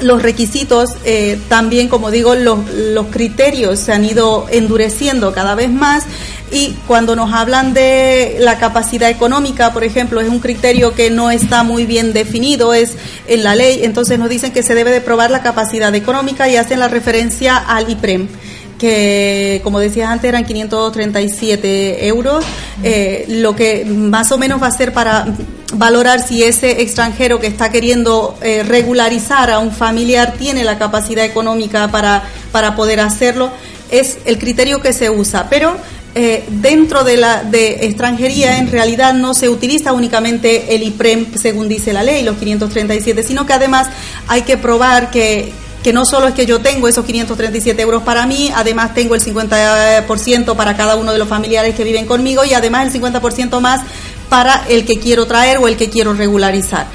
los 0.00 0.22
requisitos, 0.22 0.90
eh, 1.04 1.38
también 1.48 1.88
como 1.88 2.10
digo, 2.10 2.34
los, 2.34 2.58
los 2.72 3.06
criterios 3.06 3.78
se 3.78 3.92
han 3.92 4.04
ido 4.04 4.46
endureciendo 4.50 5.32
cada 5.32 5.54
vez 5.54 5.70
más 5.70 6.04
y 6.52 6.76
cuando 6.86 7.16
nos 7.16 7.32
hablan 7.32 7.72
de 7.72 8.36
la 8.38 8.58
capacidad 8.58 9.08
económica, 9.08 9.72
por 9.72 9.84
ejemplo, 9.84 10.20
es 10.20 10.28
un 10.28 10.38
criterio 10.38 10.94
que 10.94 11.10
no 11.10 11.30
está 11.30 11.62
muy 11.62 11.86
bien 11.86 12.12
definido, 12.12 12.74
es 12.74 12.92
en 13.26 13.42
la 13.42 13.54
ley, 13.54 13.80
entonces 13.84 14.18
nos 14.18 14.28
dicen 14.28 14.52
que 14.52 14.62
se 14.62 14.74
debe 14.74 14.90
de 14.90 15.00
probar 15.00 15.30
la 15.30 15.42
capacidad 15.42 15.94
económica 15.94 16.48
y 16.48 16.56
hacen 16.56 16.78
la 16.78 16.88
referencia 16.88 17.56
al 17.56 17.90
IPREM 17.90 18.28
que 18.82 19.60
como 19.62 19.78
decías 19.78 20.10
antes 20.10 20.28
eran 20.28 20.44
537 20.44 22.08
euros, 22.08 22.44
eh, 22.82 23.26
lo 23.28 23.54
que 23.54 23.84
más 23.84 24.32
o 24.32 24.38
menos 24.38 24.60
va 24.60 24.66
a 24.66 24.72
ser 24.72 24.92
para 24.92 25.24
valorar 25.74 26.20
si 26.20 26.42
ese 26.42 26.82
extranjero 26.82 27.38
que 27.38 27.46
está 27.46 27.70
queriendo 27.70 28.36
eh, 28.42 28.64
regularizar 28.64 29.52
a 29.52 29.60
un 29.60 29.70
familiar 29.70 30.34
tiene 30.36 30.64
la 30.64 30.78
capacidad 30.78 31.24
económica 31.24 31.92
para, 31.92 32.24
para 32.50 32.74
poder 32.74 32.98
hacerlo, 32.98 33.52
es 33.92 34.18
el 34.24 34.38
criterio 34.38 34.80
que 34.80 34.92
se 34.92 35.10
usa. 35.10 35.46
Pero 35.48 35.76
eh, 36.14 36.44
dentro 36.48 37.04
de 37.04 37.16
la 37.16 37.42
de 37.42 37.86
extranjería 37.86 38.58
en 38.58 38.70
realidad 38.70 39.14
no 39.14 39.32
se 39.32 39.48
utiliza 39.48 39.94
únicamente 39.94 40.74
el 40.74 40.82
IPREM 40.82 41.34
según 41.36 41.68
dice 41.68 41.92
la 41.92 42.02
ley, 42.02 42.22
los 42.22 42.36
537, 42.36 43.22
sino 43.22 43.46
que 43.46 43.54
además 43.54 43.88
hay 44.28 44.42
que 44.42 44.58
probar 44.58 45.10
que, 45.10 45.52
que 45.82 45.92
no 45.94 46.04
solo 46.04 46.28
es 46.28 46.34
que 46.34 46.44
yo 46.44 46.60
tengo 46.60 46.86
esos 46.86 47.06
537 47.06 47.80
euros 47.80 48.02
para 48.02 48.26
mí, 48.26 48.50
además 48.54 48.92
tengo 48.92 49.14
el 49.14 49.22
50% 49.22 50.54
para 50.54 50.76
cada 50.76 50.96
uno 50.96 51.12
de 51.12 51.18
los 51.18 51.28
familiares 51.28 51.74
que 51.74 51.84
viven 51.84 52.04
conmigo 52.04 52.44
y 52.44 52.52
además 52.52 52.94
el 52.94 53.02
50% 53.02 53.60
más 53.60 53.80
para 54.28 54.64
el 54.68 54.84
que 54.84 54.98
quiero 54.98 55.26
traer 55.26 55.58
o 55.58 55.68
el 55.68 55.76
que 55.76 55.88
quiero 55.88 56.12
regularizar. 56.12 56.86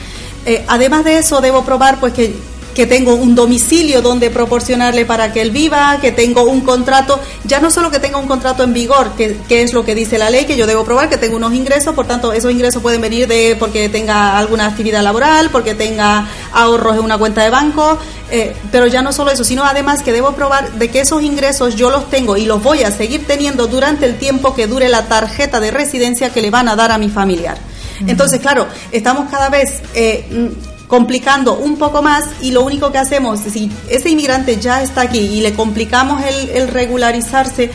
Eh, 0.46 0.64
además 0.68 1.04
de 1.04 1.18
eso, 1.18 1.42
debo 1.42 1.66
probar 1.66 2.00
pues 2.00 2.14
que 2.14 2.36
que 2.78 2.86
tengo 2.86 3.16
un 3.16 3.34
domicilio 3.34 4.04
donde 4.04 4.30
proporcionarle 4.30 5.04
para 5.04 5.34
que 5.34 5.42
él 5.42 5.50
viva, 5.50 5.98
que 6.00 6.12
tengo 6.12 6.44
un 6.44 6.62
contrato, 6.62 7.20
ya 7.44 7.60
no 7.60 7.72
solo 7.72 7.90
que 7.90 7.98
tenga 7.98 8.20
un 8.20 8.28
contrato 8.28 8.62
en 8.62 8.72
vigor, 8.72 9.13
que, 9.16 9.36
es 9.50 9.74
lo 9.74 9.84
que 9.84 9.96
dice 9.96 10.20
la 10.20 10.30
ley, 10.30 10.46
que 10.46 10.56
yo 10.56 10.68
debo 10.68 10.86
probar 10.86 11.10
que 11.10 11.18
tengo 11.18 11.38
unos 11.38 11.56
ingresos, 11.56 11.96
por 11.96 12.06
tanto 12.06 12.34
esos 12.34 12.52
ingresos 12.52 12.84
pueden 12.84 13.02
venir 13.02 13.28
de 13.28 13.56
porque 13.58 13.90
tenga 13.90 14.38
alguna 14.38 14.68
actividad 14.68 15.02
laboral, 15.02 15.50
porque 15.50 15.74
tenga 15.74 16.28
ahorros 16.54 16.98
en 16.98 17.04
una 17.04 17.18
cuenta 17.18 17.44
de 17.44 17.50
banco, 17.50 17.98
eh, 18.30 18.56
pero 18.72 18.86
ya 18.86 19.02
no 19.02 19.12
solo 19.12 19.32
eso, 19.32 19.44
sino 19.44 19.63
además 19.63 20.04
que 20.04 20.13
debo 20.13 20.34
probar 20.34 20.74
de 20.74 20.92
que 20.92 21.00
esos 21.00 21.24
ingresos 21.24 21.76
yo 21.76 21.90
los 21.90 22.12
tengo 22.12 22.38
y 22.38 22.46
los 22.46 22.62
voy 22.62 22.84
a 22.84 22.92
seguir 22.92 23.26
teniendo 23.26 23.66
durante 23.66 24.06
el 24.06 24.20
tiempo 24.20 24.54
que 24.54 24.68
dure 24.68 24.88
la 24.88 25.08
tarjeta 25.08 25.60
de 25.60 25.72
residencia 25.72 26.32
que 26.32 26.44
le 26.44 26.52
van 26.52 26.68
a 26.68 26.76
dar 26.76 26.92
a 26.92 27.00
mi 27.00 27.10
familiar. 27.10 27.58
Entonces, 28.06 28.40
claro, 28.40 28.68
estamos 28.92 29.32
cada 29.32 29.50
vez 29.50 29.82
eh, 29.96 30.54
complicando 30.88 31.56
un 31.56 31.78
poco 31.78 32.02
más 32.02 32.26
y 32.41 32.52
lo 32.52 32.63
único 32.63 32.91
que 32.91 32.97
hacemos, 32.97 33.39
si 33.39 33.71
ese 33.89 34.10
inmigrante 34.10 34.58
ya 34.58 34.82
está 34.82 35.02
aquí 35.02 35.19
y 35.19 35.41
le 35.41 35.54
complicamos 35.54 36.21
el, 36.54 36.67
regularizarse, 36.67 37.69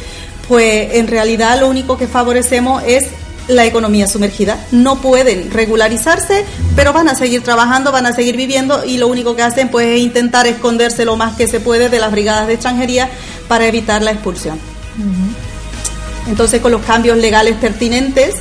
pues 0.48 0.94
en 0.94 1.08
realidad 1.08 1.60
lo 1.60 1.68
único 1.68 1.96
que 1.98 2.06
favorecemos 2.06 2.82
es 2.86 3.08
la 3.48 3.66
economía 3.66 4.06
sumergida. 4.06 4.58
No 4.70 5.00
pueden 5.00 5.50
regularizarse, 5.50 6.44
pero 6.76 6.92
van 6.92 7.08
a 7.08 7.14
seguir 7.14 7.42
trabajando, 7.42 7.92
van 7.92 8.06
a 8.06 8.14
seguir 8.14 8.36
viviendo 8.36 8.84
y 8.84 8.98
lo 8.98 9.08
único 9.08 9.36
que 9.36 9.42
hacen 9.42 9.68
pues 9.68 9.88
es 9.88 10.00
intentar 10.00 10.46
esconderse 10.46 11.04
lo 11.04 11.16
más 11.16 11.36
que 11.36 11.48
se 11.48 11.60
puede 11.60 11.88
de 11.88 11.98
las 11.98 12.12
brigadas 12.12 12.46
de 12.46 12.54
extranjería 12.54 13.10
para 13.48 13.66
evitar 13.66 14.02
la 14.02 14.12
expulsión. 14.12 14.58
Entonces 16.28 16.60
con 16.60 16.72
los 16.72 16.82
cambios 16.82 17.18
legales 17.18 17.56
pertinentes 17.56 18.36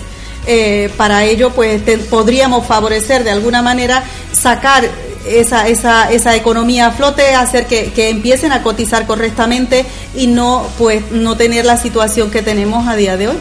eh, 0.48 0.90
para 0.98 1.24
ello 1.24 1.52
pues 1.52 1.82
podríamos 2.10 2.66
favorecer 2.66 3.24
de 3.24 3.30
alguna 3.30 3.62
manera 3.62 4.04
sacar 4.42 4.90
esa, 5.28 5.68
esa, 5.68 6.12
esa 6.12 6.36
economía 6.36 6.88
a 6.88 6.92
flote, 6.92 7.36
hacer 7.36 7.68
que, 7.68 8.10
empiecen 8.10 8.52
a 8.52 8.64
cotizar 8.64 9.06
correctamente 9.06 9.86
y 10.16 10.28
no 10.28 10.66
pues 10.80 11.12
no 11.12 11.38
tener 11.38 11.66
la 11.66 11.78
situación 11.78 12.32
que 12.32 12.42
tenemos 12.42 12.88
a 12.88 12.96
día 12.96 13.18
de 13.18 13.28
hoy. 13.30 13.38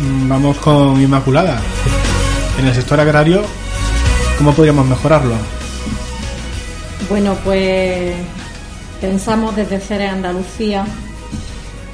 Mm, 0.00 0.28
vamos 0.28 0.56
con 0.58 1.00
Inmaculada. 1.00 1.60
En 2.58 2.66
el 2.66 2.74
sector 2.74 2.98
agrario, 2.98 3.42
¿cómo 4.38 4.54
podríamos 4.54 4.86
mejorarlo? 4.86 5.34
Bueno, 7.10 7.36
pues 7.44 8.14
pensamos 9.02 9.54
desde 9.54 9.80
CERE 9.80 10.08
Andalucía 10.08 10.86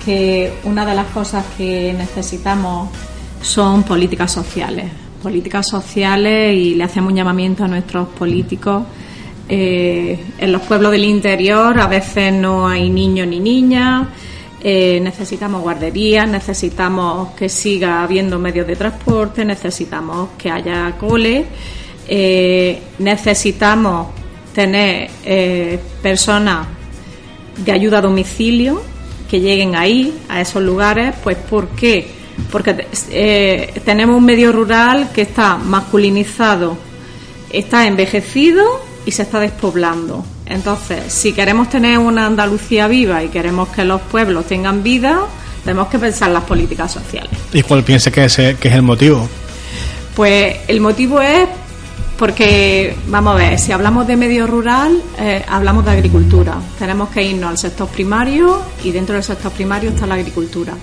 que 0.04 0.52
una 0.62 0.86
de 0.86 0.94
las 0.94 1.06
cosas 1.08 1.44
que 1.58 1.92
necesitamos 1.92 2.88
son 3.42 3.82
políticas 3.82 4.30
sociales. 4.30 5.09
Políticas 5.22 5.68
sociales 5.68 6.56
y 6.56 6.74
le 6.74 6.84
hacemos 6.84 7.10
un 7.10 7.16
llamamiento 7.16 7.64
a 7.64 7.68
nuestros 7.68 8.08
políticos. 8.08 8.84
Eh, 9.48 10.18
en 10.38 10.52
los 10.52 10.62
pueblos 10.62 10.92
del 10.92 11.04
interior 11.04 11.78
a 11.80 11.88
veces 11.88 12.32
no 12.32 12.68
hay 12.68 12.88
niños 12.88 13.26
ni 13.26 13.40
niñas, 13.40 14.06
eh, 14.62 15.00
necesitamos 15.02 15.62
guarderías, 15.62 16.28
necesitamos 16.28 17.30
que 17.30 17.48
siga 17.48 18.04
habiendo 18.04 18.38
medios 18.38 18.66
de 18.66 18.76
transporte, 18.76 19.44
necesitamos 19.44 20.30
que 20.38 20.50
haya 20.50 20.94
cole, 20.98 21.46
eh, 22.06 22.80
necesitamos 23.00 24.06
tener 24.54 25.10
personas 26.00 26.66
de 27.56 27.72
ayuda 27.72 27.98
a 27.98 28.02
domicilio 28.02 28.82
que 29.28 29.40
lleguen 29.40 29.74
ahí, 29.74 30.16
a 30.28 30.40
esos 30.40 30.62
lugares, 30.62 31.14
pues 31.22 31.36
¿por 31.36 31.68
qué? 31.68 32.19
Porque 32.50 32.86
eh, 33.10 33.80
tenemos 33.84 34.16
un 34.16 34.24
medio 34.24 34.52
rural 34.52 35.10
que 35.12 35.22
está 35.22 35.56
masculinizado, 35.56 36.76
está 37.50 37.86
envejecido 37.86 38.64
y 39.06 39.12
se 39.12 39.22
está 39.22 39.40
despoblando. 39.40 40.24
Entonces, 40.46 41.12
si 41.12 41.32
queremos 41.32 41.68
tener 41.68 41.98
una 41.98 42.26
Andalucía 42.26 42.88
viva 42.88 43.22
y 43.22 43.28
queremos 43.28 43.68
que 43.68 43.84
los 43.84 44.00
pueblos 44.00 44.46
tengan 44.46 44.82
vida, 44.82 45.20
tenemos 45.64 45.88
que 45.88 45.98
pensar 45.98 46.30
las 46.30 46.44
políticas 46.44 46.92
sociales. 46.92 47.30
¿Y 47.52 47.62
cuál 47.62 47.84
piensa 47.84 48.10
que 48.10 48.24
es, 48.24 48.36
que 48.36 48.68
es 48.68 48.74
el 48.74 48.82
motivo? 48.82 49.28
Pues 50.14 50.56
el 50.66 50.80
motivo 50.80 51.20
es 51.20 51.48
porque, 52.20 52.94
vamos 53.06 53.32
a 53.32 53.36
ver, 53.36 53.58
si 53.58 53.72
hablamos 53.72 54.06
de 54.06 54.14
medio 54.14 54.46
rural, 54.46 55.00
eh, 55.18 55.42
hablamos 55.48 55.86
de 55.86 55.92
agricultura. 55.92 56.54
Tenemos 56.78 57.08
que 57.08 57.22
irnos 57.22 57.48
al 57.48 57.56
sector 57.56 57.88
primario 57.88 58.60
y 58.84 58.92
dentro 58.92 59.14
del 59.14 59.24
sector 59.24 59.50
primario 59.52 59.88
está 59.88 60.06
la 60.06 60.16
agricultura. 60.16 60.74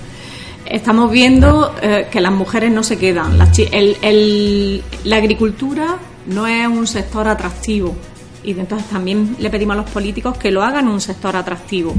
Estamos 0.69 1.12
viendo 1.12 1.73
eh, 1.82 2.08
que 2.12 2.19
las 2.19 2.32
mujeres 2.32 2.71
no 2.71 2.84
se 2.84 2.97
quedan. 2.97 3.38
La, 3.38 5.17
agricultura 5.17 5.97
no 6.25 6.45
es 6.45 6.67
un 6.67 6.86
sector 6.88 7.27
atractivo 7.27 7.95
y 8.43 8.51
entonces 8.51 8.89
también 8.89 9.36
le 9.39 9.49
pedimos 9.49 9.75
a 9.75 9.82
los 9.82 9.89
políticos 9.89 10.38
que 10.38 10.51
lo 10.51 10.63
hagan 10.63 10.88
un 10.88 10.99
sector 10.99 11.36
atractivo. 11.36 11.95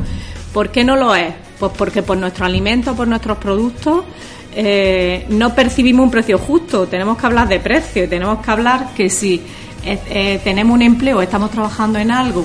¿Por 0.52 0.70
qué 0.70 0.84
no 0.84 0.96
lo 0.96 1.14
es? 1.14 1.32
Pues 1.58 1.72
porque 1.76 2.02
por 2.02 2.18
nuestros 2.18 2.46
alimentos, 2.46 2.94
por 2.94 3.08
nuestros 3.08 3.38
productos, 3.38 4.04
eh, 4.54 5.26
no 5.30 5.54
percibimos 5.54 6.04
un 6.04 6.10
precio 6.10 6.38
justo, 6.38 6.86
tenemos 6.86 7.16
que 7.16 7.26
hablar 7.26 7.48
de 7.48 7.60
precio, 7.60 8.08
tenemos 8.08 8.44
que 8.44 8.50
hablar 8.50 8.94
que 8.94 9.08
si 9.08 9.42
eh, 9.84 10.40
tenemos 10.44 10.74
un 10.74 10.82
empleo, 10.82 11.22
estamos 11.22 11.50
trabajando 11.50 11.98
en 11.98 12.10
algo, 12.10 12.44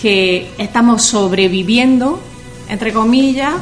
que 0.00 0.50
estamos 0.58 1.02
sobreviviendo, 1.02 2.20
entre 2.68 2.92
comillas, 2.92 3.54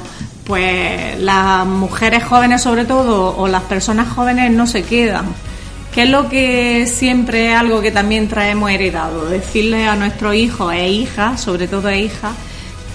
pues 0.49 1.21
las 1.21 1.67
mujeres 1.67 2.25
jóvenes 2.25 2.63
sobre 2.63 2.87
todo 2.87 3.37
o 3.37 3.47
las 3.49 3.65
personas 3.65 4.09
jóvenes 4.09 4.51
no 4.51 4.67
se 4.67 4.83
quedan. 4.83 5.27
¿Qué 5.95 6.05
es 6.05 6.11
lo 6.11 6.31
que 6.31 6.87
siempre 6.87 7.51
es 7.51 7.55
algo 7.55 7.83
que 7.83 7.91
también 7.91 8.29
traemos 8.29 8.71
heredado? 8.71 9.27
Decirle 9.27 9.87
a 9.87 9.95
nuestros 9.95 10.35
hijos 10.35 10.73
e 10.73 10.89
hijas, 10.89 11.39
sobre 11.41 11.69
todo 11.69 11.89
a 11.89 11.97
hijas, 11.97 12.33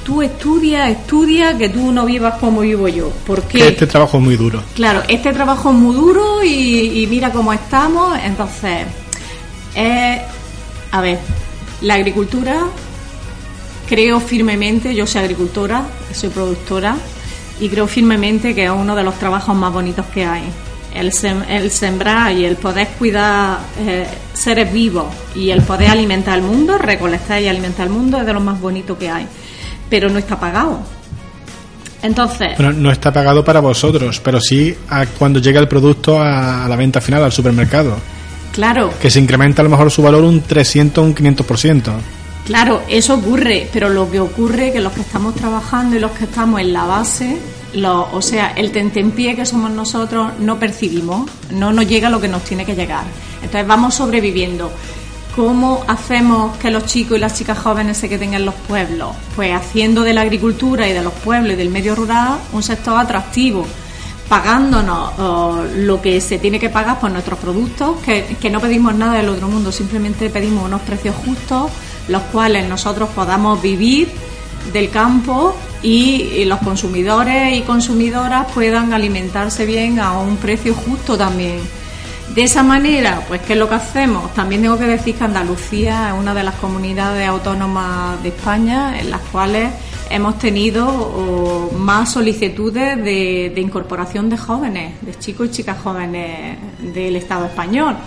tú 0.04 0.24
estudia, 0.24 0.90
estudia, 0.90 1.56
que 1.56 1.70
tú 1.70 1.92
no 1.92 2.08
vivas 2.08 2.40
como 2.40 2.62
vivo 2.62 2.88
yo. 2.88 3.12
Porque 3.26 3.68
este 3.68 3.86
trabajo 3.86 4.18
es 4.18 4.24
muy 4.24 4.36
duro. 4.36 4.64
Claro, 4.74 5.04
este 5.08 5.32
trabajo 5.32 5.70
es 5.70 5.76
muy 5.76 5.96
duro 5.96 6.44
y, 6.44 7.06
mira 7.08 7.32
cómo 7.32 7.54
estamos. 7.54 8.18
Entonces, 8.24 8.88
a 10.92 11.02
ver, 11.02 11.20
la 11.82 11.94
agricultura, 11.94 12.64
creo 13.88 14.20
firmemente, 14.20 14.96
yo 14.96 15.06
soy 15.06 15.22
agricultora, 15.22 15.84
soy 16.14 16.30
productora, 16.30 16.96
y 17.60 17.70
creo 17.70 17.88
firmemente 17.88 18.56
que 18.56 18.66
es 18.66 18.72
uno 18.72 18.96
de 18.96 19.04
los 19.04 19.16
trabajos 19.16 19.56
más 19.56 19.72
bonitos 19.72 20.06
que 20.08 20.26
hay. 20.26 20.44
El, 20.94 21.12
el 21.50 21.72
sembrar 21.72 22.32
y 22.34 22.46
el 22.46 22.56
poder 22.56 22.88
cuidar 23.00 23.58
eh, 23.80 24.06
seres 24.34 24.72
vivos 24.72 25.08
y 25.34 25.50
el 25.50 25.64
poder 25.64 25.90
alimentar 25.90 26.36
al 26.36 26.44
mundo, 26.44 26.78
recolectar 26.78 27.42
y 27.42 27.48
alimentar 27.48 27.88
al 27.88 27.94
mundo 27.94 28.20
es 28.20 28.28
de 28.28 28.34
lo 28.34 28.40
más 28.40 28.62
bonito 28.62 28.96
que 28.98 29.10
hay 29.10 29.28
pero 29.94 30.10
no 30.10 30.18
está 30.18 30.40
pagado. 30.40 30.80
Entonces. 32.02 32.58
no 32.58 32.92
está 32.92 33.14
pagado 33.14 33.46
para 33.46 33.60
vosotros, 33.60 34.20
pero 34.22 34.42
sí 34.42 34.76
cuando 35.20 35.40
llega 35.40 35.60
el 35.60 35.68
producto 35.68 36.20
a, 36.20 36.66
la 36.68 36.76
venta 36.76 37.00
final, 37.00 37.24
al 37.24 37.32
supermercado. 37.32 37.98
Claro. 38.54 38.92
Que 39.00 39.12
se 39.12 39.20
incrementa 39.20 39.62
a 39.62 39.64
lo 39.64 39.70
mejor 39.70 39.92
su 39.92 40.02
valor 40.02 40.24
un 40.24 40.42
300, 40.42 41.04
un 41.04 41.14
500%. 41.14 41.92
Claro, 42.46 42.84
eso 42.90 43.16
ocurre, 43.16 43.70
pero 43.72 43.88
lo 43.88 44.12
que 44.12 44.20
ocurre 44.20 44.68
es 44.68 44.74
que 44.74 44.82
los 44.82 44.92
que 44.92 45.02
estamos 45.02 45.34
trabajando 45.34 45.96
y 45.96 46.00
los 46.00 46.12
que 46.12 46.26
estamos 46.26 46.60
en 46.60 46.74
la 46.74 46.86
base, 46.86 47.38
o 47.86 48.22
sea, 48.22 48.52
el 48.58 48.72
tentempié 48.72 49.36
que 49.36 49.46
somos 49.46 49.72
nosotros, 49.72 50.32
no 50.40 50.60
percibimos, 50.60 51.30
no 51.52 51.72
nos 51.72 51.88
llega 51.88 52.10
lo 52.10 52.20
que 52.20 52.28
nos 52.28 52.44
tiene 52.44 52.66
que 52.66 52.76
llegar. 52.76 53.06
Entonces 53.42 53.66
vamos 53.66 53.96
sobreviviendo. 53.96 54.72
¿Cómo 55.38 55.84
hacemos 55.88 56.58
que 56.58 56.70
los 56.70 56.86
chicos 56.86 57.18
y 57.18 57.22
las 57.22 57.36
chicas 57.36 57.58
jóvenes 57.58 57.98
se 57.98 58.10
queden 58.10 58.34
en 58.34 58.46
los 58.46 58.54
pueblos? 58.54 59.16
Pues 59.36 59.54
haciendo 59.54 60.04
de 60.04 60.14
la 60.14 60.22
agricultura 60.22 60.88
y 60.88 60.94
de 60.94 61.02
los 61.02 61.14
pueblos 61.14 61.54
y 61.54 61.56
del 61.56 61.70
medio 61.70 61.96
rural 61.96 62.40
un 62.52 62.62
sector 62.62 63.00
atractivo, 63.00 63.66
pagándonos 64.30 65.14
lo 65.78 66.02
que 66.02 66.22
se 66.22 66.38
tiene 66.38 66.60
que 66.60 66.70
pagar 66.70 67.00
por 67.00 67.10
nuestros 67.10 67.40
productos, 67.40 68.00
que, 68.02 68.38
que 68.40 68.50
no 68.52 68.60
pedimos 68.60 68.94
nada 68.94 69.14
del 69.14 69.30
otro 69.30 69.48
mundo, 69.48 69.72
simplemente 69.72 70.30
pedimos 70.30 70.66
unos 70.66 70.82
precios 70.82 71.16
justos, 71.26 71.72
los 72.08 72.22
cuales 72.24 72.68
nosotros 72.68 73.10
podamos 73.10 73.62
vivir 73.62 74.10
del 74.72 74.90
campo 74.90 75.56
y 75.82 76.46
los 76.46 76.60
consumidores 76.60 77.58
y 77.58 77.62
consumidoras 77.62 78.52
puedan 78.54 78.94
alimentarse 78.94 79.66
bien 79.66 80.00
a 80.00 80.20
un 80.20 80.38
precio 80.38 80.74
justo 80.74 81.18
también. 81.18 81.60
De 82.34 82.44
esa 82.44 82.64
manera, 82.64 83.22
pues, 83.28 83.42
¿qué 83.42 83.54
es 83.54 83.60
lo 83.60 83.70
que 83.70 83.76
hacemos? 83.76 84.34
También 84.34 84.62
tengo 84.64 84.80
que 84.80 84.88
decir 84.88 85.14
que 85.14 85.24
Andalucía 85.24 86.10
es 86.10 86.20
una 86.20 86.34
de 86.34 86.44
las 86.44 86.56
comunidades 86.56 87.28
autónomas 87.28 88.24
de 88.24 88.30
España 88.30 89.00
en 89.00 89.12
las 89.12 89.22
cuales 89.22 89.70
hemos 90.10 90.40
tenido 90.40 91.70
más 91.78 92.14
solicitudes 92.14 92.98
de, 92.98 93.52
de, 93.54 93.62
incorporación 93.62 94.30
de 94.30 94.38
jóvenes, 94.38 94.94
de 95.02 95.14
chicos 95.20 95.48
y 95.48 95.52
chicas 95.52 95.78
jóvenes 95.84 96.58
del 96.94 97.16
Estado 97.18 97.46
español. 97.46 97.98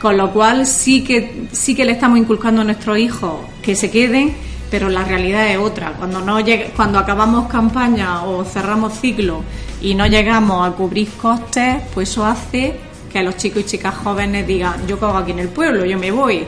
Con 0.00 0.16
lo 0.16 0.32
cual 0.32 0.66
sí 0.66 1.04
que, 1.04 1.48
sí 1.52 1.74
que 1.74 1.84
le 1.84 1.92
estamos 1.92 2.18
inculcando 2.18 2.62
a 2.62 2.64
nuestros 2.64 2.98
hijos 2.98 3.40
que 3.62 3.74
se 3.76 3.90
queden 3.90 4.34
pero 4.70 4.88
la 4.88 5.04
realidad 5.04 5.50
es 5.50 5.58
otra. 5.58 5.92
Cuando, 5.94 6.20
no 6.20 6.38
cuando 6.76 6.98
acabamos 6.98 7.48
campaña 7.50 8.22
o 8.22 8.44
cerramos 8.44 8.98
ciclo 9.00 9.42
y 9.82 9.94
no 9.94 10.06
llegamos 10.06 10.66
a 10.66 10.72
cubrir 10.72 11.08
costes, 11.10 11.82
pues 11.92 12.08
eso 12.08 12.24
hace 12.24 12.78
que 13.12 13.22
los 13.22 13.36
chicos 13.36 13.62
y 13.62 13.66
chicas 13.66 13.96
jóvenes 13.96 14.46
digan, 14.46 14.86
yo 14.86 14.98
cago 14.98 15.18
aquí 15.18 15.32
en 15.32 15.40
el 15.40 15.48
pueblo, 15.48 15.84
yo 15.84 15.98
me 15.98 16.12
voy. 16.12 16.46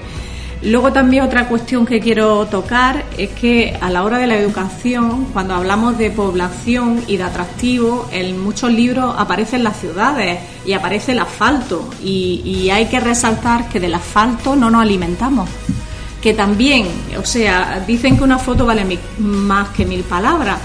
Luego 0.65 0.93
también 0.93 1.25
otra 1.25 1.49
cuestión 1.49 1.85
que 1.85 2.01
quiero 2.01 2.47
tocar 2.47 3.05
es 3.19 3.31
que 3.31 3.77
a 3.81 3.91
la 3.91 4.05
hora 4.05 4.19
de 4.19 4.29
la 4.29 4.37
educación, 4.37 5.27
cuando 5.33 5.55
hablamos 5.55 5.99
de 5.99 6.11
población 6.11 7.03
y 7.09 7.17
de 7.17 7.25
atractivo, 7.25 8.09
en 8.13 8.41
muchos 8.41 8.73
libros 8.73 9.13
aparecen 9.19 9.65
las 9.65 9.81
ciudades 9.81 10.39
y 10.65 10.73
aparece 10.73 11.13
el 11.13 11.19
asfalto 11.19 11.91
y, 12.03 12.43
y 12.45 12.71
hay 12.71 12.87
que 12.87 13.01
resaltar 13.01 13.69
que 13.69 13.81
del 13.81 13.95
asfalto 13.95 14.55
no 14.55 14.71
nos 14.71 14.83
alimentamos 14.83 15.49
que 16.23 16.33
también, 16.35 16.87
o 17.19 17.25
sea, 17.25 17.83
dicen 17.85 18.17
que 18.17 18.23
una 18.23 18.39
foto 18.39 18.65
vale 18.65 18.87
más 19.19 19.71
que 19.71 19.85
mil 19.85 20.05
palabras. 20.05 20.57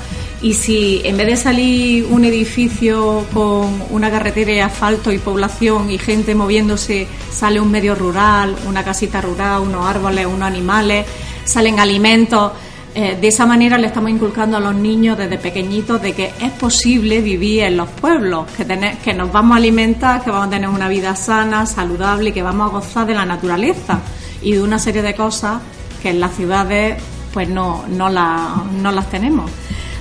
Y 0.41 0.53
si 0.53 1.01
en 1.03 1.17
vez 1.17 1.27
de 1.27 1.35
salir 1.35 2.05
un 2.05 2.23
edificio 2.23 3.25
con 3.33 3.81
una 3.89 4.11
carretera 4.11 4.51
de 4.51 4.61
asfalto 4.61 5.11
y 5.11 5.17
población 5.17 5.89
y 5.89 5.97
gente 5.97 6.35
moviéndose, 6.35 7.07
sale 7.31 7.59
un 7.59 7.71
medio 7.71 7.95
rural, 7.95 8.55
una 8.67 8.83
casita 8.83 9.19
rural, 9.19 9.61
unos 9.61 9.85
árboles, 9.85 10.27
unos 10.27 10.43
animales, 10.43 11.07
salen 11.43 11.79
alimentos, 11.79 12.51
eh, 12.99 13.15
de 13.19 13.27
esa 13.27 13.45
manera 13.45 13.77
le 13.77 13.87
estamos 13.87 14.09
inculcando 14.09 14.57
a 14.57 14.59
los 14.59 14.73
niños 14.73 15.17
desde 15.17 15.37
pequeñitos 15.37 16.01
de 16.01 16.13
que 16.13 16.33
es 16.41 16.51
posible 16.53 17.21
vivir 17.21 17.63
en 17.63 17.77
los 17.77 17.89
pueblos, 17.89 18.47
que, 18.57 18.65
tener, 18.65 18.97
que 18.97 19.13
nos 19.13 19.31
vamos 19.31 19.53
a 19.53 19.57
alimentar, 19.57 20.23
que 20.23 20.31
vamos 20.31 20.47
a 20.47 20.49
tener 20.49 20.67
una 20.67 20.87
vida 20.87 21.15
sana, 21.15 21.67
saludable 21.67 22.31
y 22.31 22.33
que 22.33 22.41
vamos 22.41 22.69
a 22.69 22.73
gozar 22.73 23.05
de 23.05 23.13
la 23.13 23.23
naturaleza 23.23 23.99
y 24.41 24.53
de 24.53 24.63
una 24.63 24.79
serie 24.79 25.03
de 25.03 25.13
cosas 25.13 25.61
que 26.01 26.09
en 26.09 26.19
las 26.19 26.35
ciudades 26.35 26.99
pues 27.33 27.47
no, 27.47 27.85
no, 27.87 28.09
no 28.09 28.91
las 28.91 29.09
tenemos. 29.11 29.51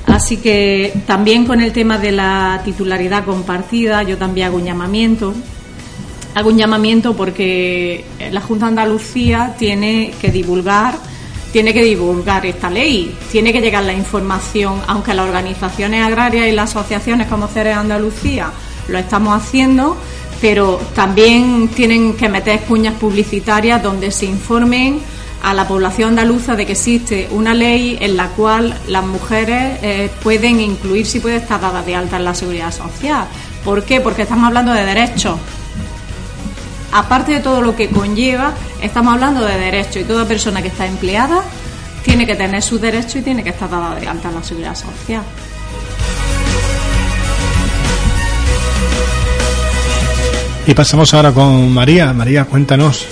Así 0.07 0.37
que 0.39 0.93
también 1.07 1.47
con 1.47 1.61
el 1.61 1.73
tema 1.73 1.99
de 1.99 2.13
la 2.13 2.61
titularidad 2.65 3.25
compartida, 3.25 4.03
yo 4.03 4.17
también 4.17 4.49
hago 4.49 4.57
un 4.57 4.65
llamamiento. 4.65 5.35
Hago 6.35 6.51
un 6.51 6.59
llamamiento 6.59 7.17
porque 7.17 8.05
la 8.31 8.41
Junta 8.41 8.67
de 8.67 8.71
Andalucía 8.71 9.55
tiene 9.59 10.13
que 10.21 10.31
divulgar, 10.31 10.99
tiene 11.53 11.73
que 11.73 11.83
divulgar 11.83 12.45
esta 12.45 12.69
ley, 12.69 13.17
tiene 13.33 13.53
que 13.53 13.61
llegar 13.61 13.85
la 13.85 13.95
información, 13.95 14.81
aunque 14.87 15.15
las 15.15 15.27
organizaciones 15.27 16.05
agrarias 16.05 16.47
y 16.47 16.53
las 16.53 16.71
asociaciones 16.71 17.27
como 17.29 17.49
CERE 17.49 17.73
Andalucía 17.73 18.53
lo 18.89 18.99
estamos 18.99 19.35
haciendo, 19.35 19.97
pero 20.41 20.81
también 20.95 21.69
tienen 21.69 22.15
que 22.15 22.29
meter 22.29 22.61
cuñas 22.61 22.95
publicitarias 22.95 23.83
donde 23.83 24.11
se 24.11 24.27
informen 24.27 25.01
a 25.47 25.55
la 25.55 25.69
población 25.69 26.09
andaluza 26.09 26.57
de 26.57 26.67
que 26.67 26.73
existe 26.73 27.29
una 27.31 27.55
ley 27.55 27.97
en 28.01 28.17
la 28.17 28.31
cual 28.31 28.77
las 28.89 29.07
mujeres 29.07 29.79
eh, 29.81 30.11
pueden 30.21 30.59
incluirse 30.59 31.19
y 31.19 31.21
pueden 31.21 31.41
estar 31.41 31.61
dadas 31.61 31.87
de 31.87 31.95
alta 31.95 32.17
en 32.17 32.25
la 32.25 32.35
seguridad 32.35 32.73
social. 32.73 33.29
¿Por 33.65 33.85
qué? 33.85 34.01
Porque 34.01 34.23
estamos 34.23 34.49
hablando 34.49 34.73
de 34.73 34.85
derechos. 34.85 35.39
Aparte 36.91 37.31
de 37.31 37.39
todo 37.39 37.63
lo 37.63 37.77
que 37.77 37.89
conlleva, 37.91 38.55
estamos 38.83 39.15
hablando 39.15 39.45
de 39.45 39.57
derechos 39.57 39.99
y 39.99 40.05
toda 40.05 40.27
persona 40.27 40.61
que 40.63 40.69
está 40.69 40.85
empleada 40.85 41.45
tiene 42.03 42.27
que 42.27 42.35
tener 42.35 42.61
sus 42.61 42.81
derechos 42.81 43.15
y 43.15 43.23
tiene 43.23 43.45
que 43.45 43.51
estar 43.51 43.71
dada 43.71 43.95
de 43.95 44.09
alta 44.09 44.31
en 44.31 44.35
la 44.35 44.43
seguridad 44.43 44.75
social. 44.75 45.23
Y 50.67 50.75
pasamos 50.75 51.15
ahora 51.15 51.31
con 51.31 51.73
María. 51.73 52.13
María, 52.13 52.47
cuéntanos. 52.47 53.07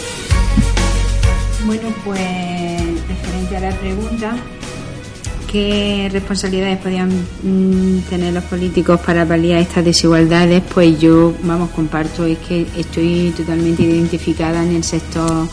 ¿Qué 5.51 6.09
responsabilidades 6.13 6.79
podían 6.79 7.11
mm, 7.11 8.01
tener 8.11 8.35
los 8.35 8.45
políticos 8.45 9.01
para 9.01 9.25
paliar 9.25 9.61
estas 9.61 9.85
desigualdades? 9.85 10.63
Pues 10.73 10.99
yo, 11.01 11.33
vamos, 11.43 11.71
comparto, 11.71 12.25
es 12.25 12.39
que 12.39 12.67
estoy 12.77 13.33
totalmente 13.37 13.83
identificada 13.83 14.65
en 14.65 14.77
el 14.77 14.85
sector 14.85 15.49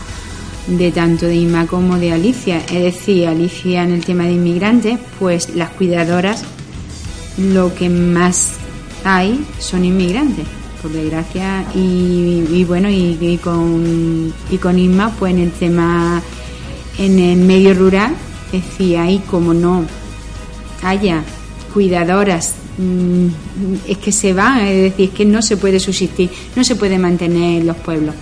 de 0.66 0.90
tanto 0.92 1.26
de 1.26 1.36
Inma 1.36 1.66
como 1.66 1.98
de 1.98 2.12
Alicia. 2.12 2.58
Es 2.58 2.82
decir, 2.82 3.28
Alicia 3.28 3.82
en 3.82 3.92
el 3.92 4.04
tema 4.04 4.24
de 4.24 4.32
inmigrantes, 4.32 4.98
pues 5.18 5.54
las 5.54 5.70
cuidadoras 5.70 6.44
lo 7.38 7.74
que 7.74 7.88
más 7.88 8.54
hay 9.04 9.44
son 9.58 9.84
inmigrantes 9.84 10.46
por 10.82 10.90
desgracia. 10.90 11.64
Y, 11.74 12.64
bueno, 12.64 12.88
y, 12.90 13.38
con, 13.42 14.32
y 14.50 14.58
con 14.58 14.78
Isma, 14.78 15.10
pues 15.18 15.32
en 15.32 15.40
el 15.40 15.52
tema, 15.52 16.20
en 16.98 17.18
el 17.18 17.38
medio 17.38 17.74
rural, 17.74 18.14
decir, 18.52 18.98
ahí 18.98 19.22
como 19.30 19.54
no 19.54 19.84
haya 20.82 21.22
cuidadoras, 21.72 22.54
mm, 22.78 23.26
es 23.88 23.98
que 23.98 24.12
se 24.12 24.32
va, 24.32 24.68
es 24.68 24.82
decir, 24.82 25.08
es 25.10 25.14
que 25.14 25.24
no 25.24 25.42
se 25.42 25.56
puede 25.56 25.80
subsistir, 25.80 26.30
no 26.54 26.64
se 26.64 26.76
puede 26.76 26.98
mantener 26.98 27.64
los 27.64 27.76
pueblos. 27.76 28.14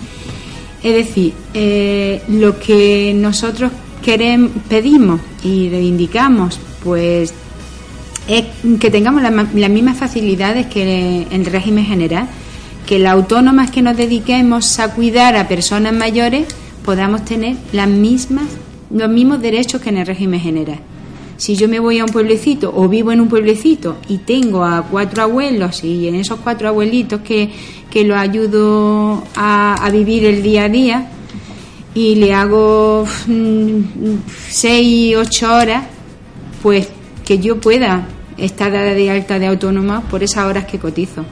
Es 0.83 0.95
decir, 0.95 1.35
eh, 1.53 2.23
lo 2.29 2.59
que 2.59 3.13
nosotros 3.15 3.71
queremos, 4.03 4.51
pedimos 4.69 5.21
y 5.45 5.69
reivindicamos, 5.69 6.59
pues 6.83 7.35
es 8.29 8.45
que 8.79 8.91
tengamos 8.91 9.23
las 9.23 9.71
mismas 9.71 9.99
facilidades 9.99 10.67
que 10.67 11.27
en 11.31 11.41
el 11.41 11.47
régimen 11.47 11.85
general, 11.85 12.29
que 12.87 12.99
las 12.99 13.13
autónomas 13.13 13.71
que 13.71 13.83
nos 13.83 13.97
dediquemos 13.97 14.79
a 14.79 14.95
cuidar 14.95 15.37
a 15.37 15.49
personas 15.49 15.93
mayores 15.93 16.47
podamos 16.85 17.25
tener 17.25 17.57
las 17.73 17.89
mismas, 17.89 18.47
los 18.91 19.09
mismos 19.09 19.41
derechos 19.41 19.81
que 19.81 19.91
en 19.91 19.99
el 19.99 20.07
régimen 20.07 20.41
general. 20.41 20.81
Si 21.37 21.57
yo 21.57 21.69
me 21.69 21.81
voy 21.81 21.99
a 21.99 22.05
un 22.05 22.11
pueblecito 22.11 22.73
o 22.75 22.87
vivo 22.89 23.13
en 23.13 23.21
un 23.21 23.29
pueblecito 23.29 23.97
y 24.09 24.19
tengo 24.19 24.63
a 24.63 24.83
cuatro 24.83 25.23
abuelos 25.23 25.83
y 25.85 26.07
en 26.07 26.17
esos 26.17 26.39
cuatro 26.41 26.69
abuelitos 26.69 27.23
que, 27.23 27.51
que 27.91 28.05
los 28.05 28.19
ayudo 28.19 29.25
a, 29.35 29.75
a 29.75 29.91
vivir 29.91 30.27
el 30.27 30.43
día 30.43 30.65
a 30.65 30.69
día 30.69 31.11
y 31.95 32.17
le 32.17 32.35
hago 32.35 33.07
mm, 33.27 33.81
seis, 34.49 35.17
ocho 35.17 35.53
horas, 35.55 35.85
pues 36.63 36.89
que 37.25 37.39
yo 37.39 37.61
pueda 37.61 38.07
estar 38.37 38.73
de 38.73 39.11
alta 39.11 39.39
de 39.39 39.47
autónoma 39.47 40.03
por 40.03 40.23
esas 40.23 40.45
horas 40.45 40.67
que 40.67 40.79
cotizo. 40.79 41.25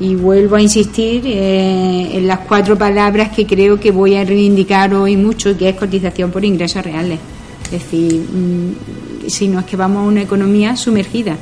Y 0.00 0.14
vuelvo 0.14 0.56
a 0.56 0.62
insistir 0.62 1.22
eh, 1.26 2.16
en 2.16 2.26
las 2.26 2.40
cuatro 2.40 2.78
palabras 2.78 3.30
que 3.30 3.46
creo 3.46 3.80
que 3.80 3.90
voy 3.90 4.14
a 4.14 4.24
reivindicar 4.24 4.94
hoy 4.94 5.16
mucho, 5.16 5.56
que 5.58 5.70
es 5.70 5.76
cotización 5.76 6.30
por 6.30 6.44
ingresos 6.44 6.84
reales. 6.84 7.18
Es 7.64 7.72
decir, 7.72 8.14
mm, 8.14 9.28
si 9.28 9.48
no 9.48 9.60
es 9.60 9.66
que 9.66 9.76
vamos 9.76 10.04
a 10.04 10.08
una 10.08 10.22
economía 10.22 10.76
sumergida, 10.76 11.36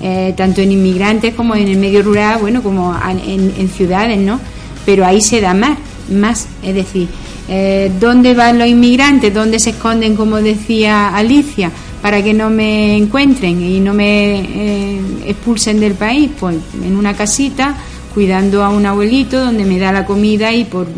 eh, 0.00 0.32
tanto 0.36 0.60
en 0.60 0.70
inmigrantes 0.70 1.34
como 1.34 1.54
en 1.56 1.66
el 1.66 1.76
medio 1.76 2.02
rural, 2.02 2.38
bueno, 2.40 2.62
como 2.62 2.94
en, 3.26 3.68
ciudades, 3.68 4.18
¿no? 4.18 4.38
Pero 4.86 5.04
ahí 5.04 5.20
se 5.20 5.40
da 5.40 5.54
más, 5.54 5.78
más. 6.10 6.46
Es 6.62 6.74
decir, 6.74 7.08
eh, 7.48 7.90
¿dónde 7.98 8.34
van 8.34 8.58
los 8.58 8.68
inmigrantes? 8.68 9.34
¿Dónde 9.34 9.58
se 9.58 9.70
esconden, 9.70 10.14
como 10.14 10.36
decía 10.36 11.08
Alicia? 11.08 11.72
Para 12.02 12.22
que 12.22 12.34
no 12.34 12.50
me 12.50 12.96
encuentren 12.96 13.62
y 13.62 13.80
no 13.80 13.94
me 13.94 14.40
eh, 14.40 15.00
expulsen 15.26 15.80
del 15.80 15.94
país, 15.94 16.30
pues 16.38 16.56
en 16.82 16.96
una 16.96 17.14
casita 17.14 17.76
cuidando 18.14 18.64
a 18.64 18.70
un 18.70 18.86
abuelito 18.86 19.38
donde 19.38 19.64
me 19.64 19.78
da 19.78 19.92
la 19.92 20.04
comida 20.04 20.52
y 20.52 20.64
por 20.64 20.88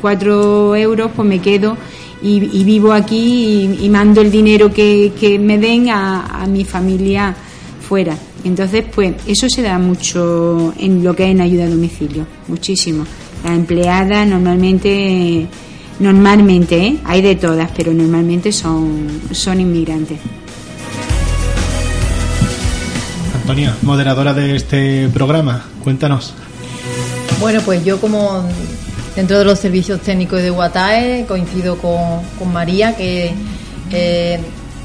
cuatro 0.00 0.74
euros 0.76 1.10
pues 1.14 1.26
me 1.26 1.38
quedo 1.40 1.76
y, 2.22 2.64
vivo 2.64 2.92
aquí 2.92 3.78
y, 3.80 3.88
mando 3.88 4.20
el 4.20 4.30
dinero 4.30 4.72
que, 4.72 5.38
me 5.40 5.58
den 5.58 5.90
a, 5.90 6.46
mi 6.48 6.64
familia 6.64 7.34
fuera. 7.86 8.16
Entonces, 8.42 8.84
pues 8.92 9.14
eso 9.26 9.48
se 9.48 9.62
da 9.62 9.78
mucho 9.78 10.72
en 10.78 11.04
lo 11.04 11.14
que 11.14 11.24
es 11.24 11.30
en 11.30 11.40
ayuda 11.40 11.64
a 11.64 11.68
domicilio, 11.68 12.26
muchísimo. 12.48 13.04
La 13.44 13.54
empleada 13.54 14.24
normalmente 14.24 15.46
Normalmente, 15.98 16.76
¿eh? 16.78 16.98
hay 17.04 17.22
de 17.22 17.36
todas, 17.36 17.70
pero 17.74 17.92
normalmente 17.92 18.52
son, 18.52 19.08
son 19.30 19.60
inmigrantes. 19.60 20.18
Antonia, 23.46 23.76
moderadora 23.82 24.34
de 24.34 24.56
este 24.56 25.08
programa, 25.14 25.62
cuéntanos. 25.84 26.34
Bueno, 27.38 27.60
pues 27.64 27.84
yo 27.84 28.00
como 28.00 28.44
dentro 29.14 29.38
de 29.38 29.44
los 29.44 29.60
servicios 29.60 30.00
técnicos 30.00 30.42
de 30.42 30.50
Guatae 30.50 31.26
coincido 31.28 31.78
con, 31.78 32.52
María 32.52 32.96
que 32.96 33.32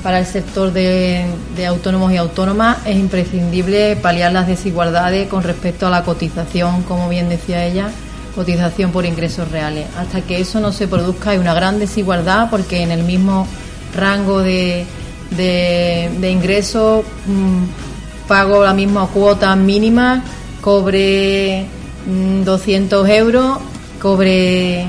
para 0.04 0.20
el 0.20 0.28
sector 0.28 0.72
de, 0.72 1.26
autónomos 1.68 2.12
y 2.12 2.18
autónomas 2.18 2.78
es 2.86 2.98
imprescindible 2.98 3.96
paliar 3.96 4.32
las 4.32 4.46
desigualdades 4.46 5.28
con 5.28 5.42
respecto 5.42 5.88
a 5.88 5.90
la 5.90 6.04
cotización, 6.04 6.84
como 6.84 7.10
bien 7.10 7.30
decía 7.30 7.66
ella, 7.66 7.90
cotización 8.36 8.92
por 8.92 9.08
ingresos 9.08 9.50
reales. 9.50 9.88
Hasta 9.98 10.22
que 10.22 10.40
eso 10.40 10.60
no 10.60 10.72
se 10.72 10.88
produzca 10.88 11.32
hay 11.32 11.40
una 11.40 11.56
gran 11.56 11.80
desigualdad 11.80 12.52
porque 12.52 12.84
en 12.84 12.92
el 12.92 13.02
mismo 13.06 13.48
rango 13.96 14.38
de, 14.40 14.86
de, 15.36 16.30
ingresos 16.30 17.04
mm, 17.26 17.91
pago 18.32 18.64
la 18.64 18.74
misma 18.74 19.08
cuota 19.08 19.54
mínima, 19.58 20.24
cobre 20.62 21.66
200 22.46 23.04
mm, 23.04 23.12
euros, 23.12 23.58
cobre 24.02 24.86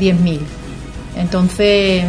10.000. 0.00 0.14
Mm, 0.16 1.18
Entonces 1.18 2.04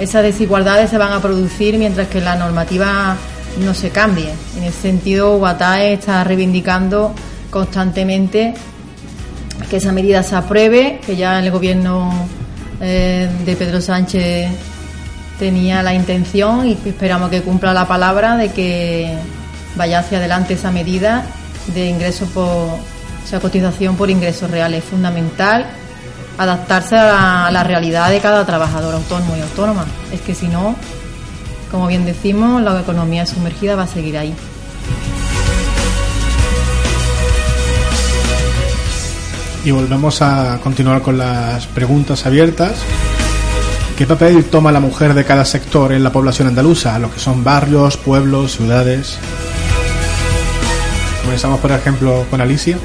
esas 0.00 0.22
desigualdades 0.22 0.88
se 0.88 0.96
van 0.96 1.12
a 1.12 1.20
producir 1.20 1.76
mientras 1.76 2.08
que 2.08 2.22
la 2.22 2.36
normativa 2.36 3.18
no 3.62 3.74
se 3.74 3.90
cambie. 3.90 4.30
En 4.56 4.64
ese 4.64 4.80
sentido, 4.80 5.36
Guatae 5.36 5.92
está 5.92 6.24
reivindicando 6.24 7.12
constantemente 7.50 8.54
que 9.68 9.76
esa 9.76 9.92
medida 9.92 10.22
se 10.22 10.36
apruebe, 10.36 11.00
que 11.04 11.16
ya 11.16 11.38
el 11.38 11.50
gobierno 11.50 12.10
eh, 12.80 13.28
de 13.44 13.56
Pedro 13.56 13.82
Sánchez 13.82 14.48
tenía 15.38 15.82
la 15.82 15.94
intención 15.94 16.66
y 16.66 16.72
esperamos 16.72 17.30
que 17.30 17.42
cumpla 17.42 17.72
la 17.72 17.86
palabra 17.86 18.36
de 18.36 18.50
que 18.50 19.16
vaya 19.76 20.00
hacia 20.00 20.18
adelante 20.18 20.54
esa 20.54 20.70
medida 20.70 21.24
de 21.74 21.88
ingreso 21.88 22.26
por, 22.26 22.44
o 22.44 22.80
sea, 23.26 23.40
cotización 23.40 23.96
por 23.96 24.10
ingresos 24.10 24.50
reales. 24.50 24.84
Es 24.84 24.90
fundamental 24.90 25.66
adaptarse 26.38 26.96
a 26.96 27.50
la, 27.50 27.64
realidad 27.64 28.10
de 28.10 28.20
cada 28.20 28.44
trabajador 28.46 28.94
autónomo 28.94 29.36
y 29.36 29.40
autónoma. 29.40 29.84
Es 30.12 30.20
que 30.20 30.34
si 30.34 30.48
no, 30.48 30.74
como 31.70 31.86
bien 31.86 32.04
decimos, 32.04 32.62
la 32.62 32.80
economía 32.80 33.26
sumergida 33.26 33.76
va 33.76 33.84
a 33.84 33.88
seguir 33.88 34.18
ahí. 34.18 34.34
Y 39.64 39.70
volvemos 39.70 40.22
a 40.22 40.58
continuar 40.62 41.02
con 41.02 41.18
las 41.18 41.66
preguntas 41.66 42.24
abiertas. 42.24 42.76
¿Qué 43.98 44.06
papel 44.06 44.44
toma 44.44 44.70
la 44.70 44.78
mujer 44.78 45.12
de 45.12 45.24
cada 45.24 45.44
sector 45.44 45.92
en 45.92 46.04
la 46.04 46.12
población 46.12 46.46
andaluza? 46.46 46.96
Lo 47.00 47.10
que 47.10 47.18
son 47.18 47.42
barrios, 47.42 47.96
pueblos, 47.96 48.52
ciudades. 48.52 49.18
Comenzamos, 51.24 51.58
por 51.58 51.72
ejemplo, 51.72 52.24
con 52.30 52.40
Alicia. 52.40 52.78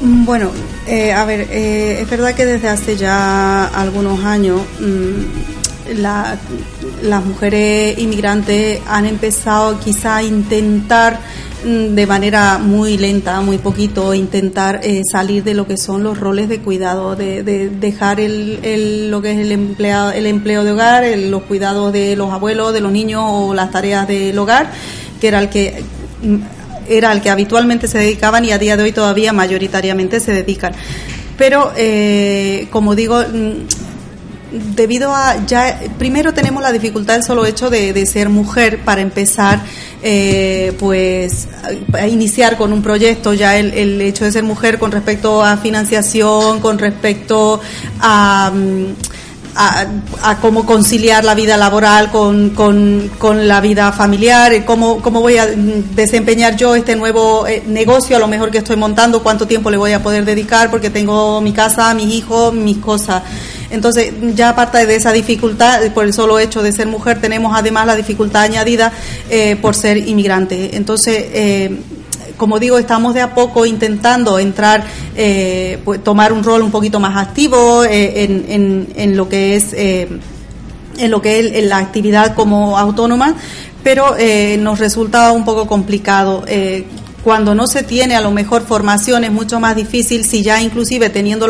Mm, 0.00 0.24
bueno, 0.24 0.52
eh, 0.86 1.12
a 1.12 1.24
ver, 1.24 1.48
eh, 1.50 2.02
es 2.02 2.08
verdad 2.08 2.36
que 2.36 2.46
desde 2.46 2.68
hace 2.68 2.96
ya 2.96 3.64
algunos 3.64 4.24
años 4.24 4.60
mm, 4.78 5.92
las 7.02 7.24
mujeres 7.24 7.98
inmigrantes 7.98 8.80
han 8.86 9.06
empezado 9.06 9.80
quizá 9.80 10.18
a 10.18 10.22
intentar 10.22 11.18
de 11.64 12.06
manera 12.06 12.58
muy 12.58 12.96
lenta, 12.98 13.40
muy 13.40 13.58
poquito, 13.58 14.14
intentar 14.14 14.80
eh, 14.82 15.02
salir 15.10 15.44
de 15.44 15.54
lo 15.54 15.66
que 15.66 15.76
son 15.76 16.02
los 16.02 16.18
roles 16.18 16.48
de 16.48 16.60
cuidado, 16.60 17.16
de, 17.16 17.42
dejar 17.70 18.20
el, 18.20 19.10
lo 19.10 19.22
que 19.22 19.32
es 19.32 19.38
el, 19.38 19.52
empleado, 19.52 20.12
el 20.12 20.26
empleo 20.26 20.64
de 20.64 20.72
hogar, 20.72 21.04
los 21.18 21.42
cuidados 21.42 21.92
de 21.92 22.16
los 22.16 22.32
abuelos, 22.32 22.72
de 22.72 22.80
los 22.80 22.92
niños 22.92 23.22
o 23.24 23.54
las 23.54 23.70
tareas 23.70 24.08
del 24.08 24.38
hogar, 24.38 24.70
que 25.20 25.28
era 25.28 25.40
el 25.40 25.48
que 25.48 25.82
era 26.88 27.10
al 27.10 27.22
que 27.22 27.30
habitualmente 27.30 27.88
se 27.88 27.98
dedicaban 27.98 28.44
y 28.44 28.52
a 28.52 28.58
día 28.58 28.76
de 28.76 28.82
hoy 28.82 28.92
todavía 28.92 29.32
mayoritariamente 29.32 30.20
se 30.20 30.32
dedican. 30.32 30.72
Pero, 31.36 31.72
eh, 31.76 32.68
como 32.70 32.94
digo, 32.94 33.20
mm, 33.20 34.74
debido 34.74 35.14
a 35.14 35.44
ya 35.46 35.80
primero 35.98 36.34
tenemos 36.34 36.62
la 36.62 36.72
dificultad 36.72 37.14
del 37.14 37.24
solo 37.24 37.46
hecho 37.46 37.70
de, 37.70 38.06
ser 38.06 38.28
mujer 38.28 38.80
para 38.84 39.00
empezar 39.00 39.60
eh, 40.02 40.72
pues 40.78 41.48
a 41.92 42.06
iniciar 42.06 42.56
con 42.56 42.72
un 42.72 42.82
proyecto 42.82 43.34
ya 43.34 43.56
el, 43.56 43.72
el, 43.72 44.00
hecho 44.00 44.24
de 44.24 44.32
ser 44.32 44.42
mujer 44.42 44.78
con 44.78 44.90
respecto 44.90 45.44
a 45.44 45.56
financiación 45.56 46.60
con 46.60 46.78
respecto 46.78 47.60
a 48.00 48.50
mm, 48.52 48.86
a, 49.54 50.38
cómo 50.40 50.64
conciliar 50.64 51.24
la 51.24 51.34
vida 51.34 51.56
laboral 51.56 52.10
con, 52.10 52.50
con, 52.50 53.48
la 53.48 53.60
vida 53.60 53.92
familiar, 53.92 54.64
cómo, 54.64 55.00
cómo 55.00 55.20
voy 55.20 55.38
a 55.38 55.46
desempeñar 55.46 56.56
yo 56.56 56.74
este 56.74 56.96
nuevo 56.96 57.46
eh, 57.46 57.62
negocio, 57.66 58.16
a 58.16 58.18
lo 58.18 58.28
mejor 58.28 58.50
que 58.50 58.58
estoy 58.58 58.76
montando, 58.76 59.22
cuánto 59.22 59.46
tiempo 59.46 59.70
le 59.70 59.76
voy 59.76 59.92
a 59.92 60.02
poder 60.02 60.24
dedicar, 60.24 60.70
porque 60.70 60.90
tengo 60.90 61.40
mi 61.40 61.52
casa, 61.52 61.92
mis 61.94 62.12
hijos, 62.12 62.52
mis 62.54 62.78
cosas. 62.78 63.22
Entonces, 63.72 64.12
ya 64.34 64.50
aparte 64.50 64.86
de 64.86 64.96
esa 64.96 65.12
dificultad, 65.12 65.80
por 65.92 66.04
el 66.04 66.12
solo 66.12 66.38
hecho 66.38 66.62
de 66.62 66.72
ser 66.72 66.86
mujer, 66.86 67.20
tenemos 67.20 67.56
además 67.56 67.86
la 67.86 67.96
dificultad 67.96 68.42
añadida 68.42 68.92
eh, 69.30 69.56
por 69.56 69.74
ser 69.74 69.96
inmigrante. 69.96 70.76
Entonces, 70.76 71.24
eh, 71.32 71.78
como 72.36 72.58
digo, 72.58 72.78
estamos 72.78 73.14
de 73.14 73.22
a 73.22 73.34
poco 73.34 73.64
intentando 73.64 74.38
entrar, 74.38 74.84
eh, 75.16 75.78
pues, 75.84 76.04
tomar 76.04 76.32
un 76.32 76.44
rol 76.44 76.62
un 76.62 76.70
poquito 76.70 77.00
más 77.00 77.16
activo 77.16 77.84
en, 77.84 79.16
lo 79.16 79.28
que 79.28 79.56
es 79.56 79.72
en 79.72 81.10
lo 81.10 81.22
que 81.22 81.38
es 81.38 81.64
la 81.64 81.78
actividad 81.78 82.34
como 82.34 82.76
autónoma, 82.76 83.34
pero 83.82 84.16
nos 84.58 84.78
resulta 84.78 85.32
un 85.32 85.44
poco 85.44 85.66
complicado 85.66 86.44
cuando 87.22 87.54
no 87.54 87.66
se 87.66 87.82
tiene 87.82 88.16
a 88.16 88.20
lo 88.20 88.32
mejor 88.32 88.62
formación 88.62 89.24
es 89.24 89.30
mucho 89.30 89.60
más 89.60 89.76
difícil, 89.76 90.24
si 90.24 90.42
ya 90.42 90.60
inclusive 90.60 91.08
teniendo, 91.08 91.46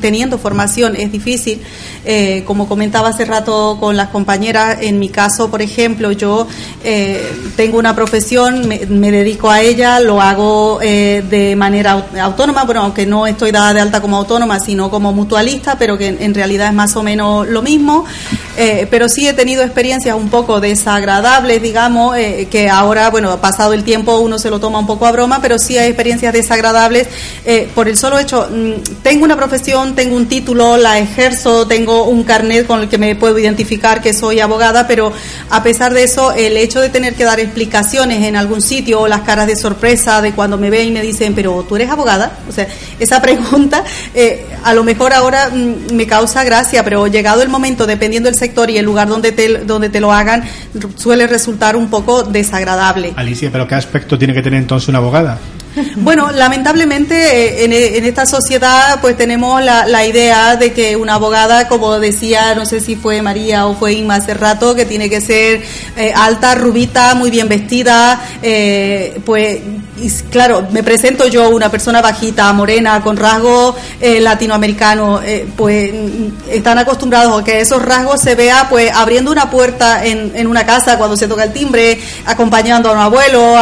teniendo 0.00 0.38
formación 0.38 0.94
es 0.96 1.10
difícil, 1.10 1.60
eh, 2.04 2.44
como 2.46 2.68
comentaba 2.68 3.08
hace 3.08 3.24
rato 3.24 3.76
con 3.80 3.96
las 3.96 4.08
compañeras, 4.08 4.78
en 4.82 4.98
mi 4.98 5.08
caso, 5.08 5.50
por 5.50 5.62
ejemplo, 5.62 6.12
yo 6.12 6.46
eh, 6.84 7.32
tengo 7.56 7.78
una 7.78 7.94
profesión, 7.94 8.68
me, 8.68 9.10
dedico 9.10 9.50
a 9.50 9.60
ella, 9.60 9.98
lo 9.98 10.20
hago 10.20 10.78
eh, 10.80 11.24
de 11.28 11.56
manera 11.56 12.06
autónoma, 12.20 12.64
bueno, 12.64 12.82
aunque 12.82 13.04
no 13.04 13.26
estoy 13.26 13.50
dada 13.50 13.74
de 13.74 13.80
alta 13.80 14.00
como 14.00 14.16
autónoma, 14.16 14.60
sino 14.60 14.90
como 14.90 15.12
mutualista, 15.12 15.76
pero 15.76 15.98
que 15.98 16.08
en 16.08 16.34
realidad 16.34 16.68
es 16.68 16.74
más 16.74 16.94
o 16.96 17.02
menos 17.02 17.48
lo 17.48 17.62
mismo, 17.62 18.04
pero 18.90 19.08
sí 19.08 19.26
he 19.26 19.32
tenido 19.32 19.62
experiencias 19.62 20.14
un 20.14 20.28
poco 20.28 20.60
desagradables, 20.60 21.62
digamos, 21.62 22.14
que 22.50 22.68
ahora, 22.70 23.08
bueno, 23.10 23.40
pasado 23.40 23.72
el 23.72 23.84
tiempo 23.84 24.18
uno 24.18 24.38
se 24.38 24.50
lo 24.50 24.60
toma 24.60 24.78
un 24.78 24.86
poco 24.86 24.99
a 25.06 25.12
broma, 25.12 25.40
pero 25.40 25.58
sí 25.58 25.78
hay 25.78 25.88
experiencias 25.88 26.32
desagradables 26.32 27.08
eh, 27.44 27.68
por 27.74 27.88
el 27.88 27.96
solo 27.96 28.18
hecho, 28.18 28.48
mm, 28.50 29.02
tengo 29.02 29.24
una 29.24 29.36
profesión, 29.36 29.94
tengo 29.94 30.16
un 30.16 30.26
título, 30.26 30.76
la 30.76 30.98
ejerzo, 30.98 31.66
tengo 31.66 32.04
un 32.04 32.24
carnet 32.24 32.66
con 32.66 32.80
el 32.80 32.88
que 32.88 32.98
me 32.98 33.14
puedo 33.14 33.38
identificar 33.38 34.00
que 34.00 34.12
soy 34.12 34.40
abogada, 34.40 34.86
pero 34.86 35.12
a 35.50 35.62
pesar 35.62 35.94
de 35.94 36.04
eso, 36.04 36.32
el 36.32 36.56
hecho 36.56 36.80
de 36.80 36.88
tener 36.88 37.14
que 37.14 37.24
dar 37.24 37.40
explicaciones 37.40 38.24
en 38.24 38.36
algún 38.36 38.62
sitio 38.62 39.00
o 39.00 39.08
las 39.08 39.22
caras 39.22 39.46
de 39.46 39.56
sorpresa 39.56 40.20
de 40.22 40.32
cuando 40.32 40.58
me 40.58 40.70
ven 40.70 40.88
y 40.88 40.90
me 40.90 41.02
dicen, 41.02 41.34
pero 41.34 41.64
tú 41.68 41.76
eres 41.76 41.90
abogada, 41.90 42.38
o 42.48 42.52
sea, 42.52 42.66
esa 42.98 43.20
pregunta 43.30 43.84
eh, 44.14 44.46
a 44.64 44.74
lo 44.74 44.84
mejor 44.84 45.12
ahora 45.12 45.50
mm, 45.50 45.94
me 45.94 46.06
causa 46.06 46.44
gracia, 46.44 46.84
pero 46.84 47.06
llegado 47.06 47.42
el 47.42 47.48
momento, 47.48 47.86
dependiendo 47.86 48.28
del 48.28 48.36
sector 48.36 48.70
y 48.70 48.78
el 48.78 48.84
lugar 48.84 49.08
donde 49.08 49.32
te, 49.32 49.58
donde 49.64 49.88
te 49.88 50.00
lo 50.00 50.12
hagan, 50.12 50.44
suele 50.96 51.26
resultar 51.26 51.76
un 51.76 51.88
poco 51.88 52.22
desagradable. 52.22 53.12
Alicia, 53.16 53.50
pero 53.50 53.66
¿qué 53.66 53.74
aspecto 53.74 54.18
tiene 54.18 54.34
que 54.34 54.42
tener 54.42 54.60
entonces 54.60 54.89
una 54.90 54.98
abogada? 54.98 55.38
Bueno, 55.96 56.30
lamentablemente 56.32 57.64
eh, 57.64 57.96
en, 57.96 58.04
esta 58.04 58.26
sociedad 58.26 59.00
pues 59.00 59.16
tenemos 59.16 59.62
la, 59.62 60.06
idea 60.06 60.56
de 60.56 60.72
que 60.72 60.96
una 60.96 61.14
abogada, 61.14 61.68
como 61.68 62.00
decía, 62.00 62.54
no 62.54 62.64
sé 62.64 62.80
si 62.80 62.96
fue 62.96 63.20
María 63.22 63.66
o 63.66 63.74
fue 63.74 63.92
Inma 63.92 64.16
hace 64.16 64.34
rato, 64.34 64.74
que 64.74 64.86
tiene 64.86 65.10
que 65.10 65.20
ser 65.20 65.62
eh, 65.96 66.12
alta, 66.14 66.54
rubita, 66.54 67.14
muy 67.14 67.30
bien 67.30 67.48
vestida, 67.48 68.20
eh, 68.42 69.20
pues 69.26 69.60
claro, 70.30 70.66
me 70.72 70.82
presento 70.82 71.28
yo 71.28 71.50
una 71.50 71.70
persona 71.70 72.00
bajita, 72.00 72.50
morena, 72.54 73.02
con 73.02 73.18
rasgos 73.18 73.76
latinoamericanos, 74.00 75.20
pues 75.56 75.92
están 76.48 76.78
acostumbrados 76.78 77.42
a 77.42 77.44
que 77.44 77.60
esos 77.60 77.82
rasgos 77.82 78.18
se 78.22 78.34
vea 78.34 78.66
pues 78.70 78.90
abriendo 78.94 79.30
una 79.30 79.50
puerta 79.50 80.02
en, 80.06 80.46
una 80.46 80.64
casa 80.64 80.96
cuando 80.96 81.18
se 81.18 81.28
toca 81.28 81.44
el 81.44 81.52
timbre, 81.52 82.00
acompañando 82.24 82.88
a 82.88 82.92
un 82.92 82.98
abuelo, 82.98 83.56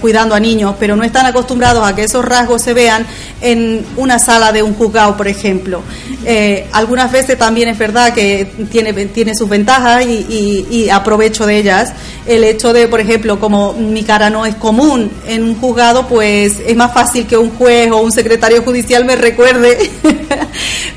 cuidando 0.00 0.34
a 0.34 0.40
niños, 0.40 0.74
pero 0.80 0.96
no 0.96 1.04
están 1.04 1.26
acostumbrados 1.26 1.43
acostumbrados 1.44 1.86
a 1.86 1.94
que 1.94 2.04
esos 2.04 2.24
rasgos 2.24 2.62
se 2.62 2.72
vean 2.72 3.06
en 3.42 3.84
una 3.96 4.18
sala 4.18 4.50
de 4.50 4.62
un 4.62 4.74
juzgado, 4.74 5.14
por 5.14 5.28
ejemplo. 5.28 5.82
Eh, 6.24 6.66
algunas 6.72 7.12
veces 7.12 7.36
también 7.36 7.68
es 7.68 7.76
verdad 7.76 8.14
que 8.14 8.50
tiene, 8.70 8.92
tiene 9.06 9.34
sus 9.34 9.48
ventajas 9.48 10.06
y, 10.06 10.66
y, 10.70 10.88
aprovecho 10.88 11.44
de 11.44 11.58
ellas. 11.58 11.92
El 12.26 12.44
hecho 12.44 12.72
de, 12.72 12.88
por 12.88 13.00
ejemplo, 13.00 13.38
como 13.38 13.74
mi 13.74 14.04
cara 14.04 14.30
no 14.30 14.46
es 14.46 14.54
común 14.54 15.10
en 15.26 15.42
un 15.42 15.60
juzgado, 15.60 16.08
pues 16.08 16.60
es 16.66 16.74
más 16.74 16.94
fácil 16.94 17.26
que 17.26 17.36
un 17.36 17.50
juez 17.50 17.90
o 17.90 17.98
un 17.98 18.10
secretario 18.12 18.62
judicial 18.62 19.04
me 19.04 19.16
recuerde. 19.16 19.90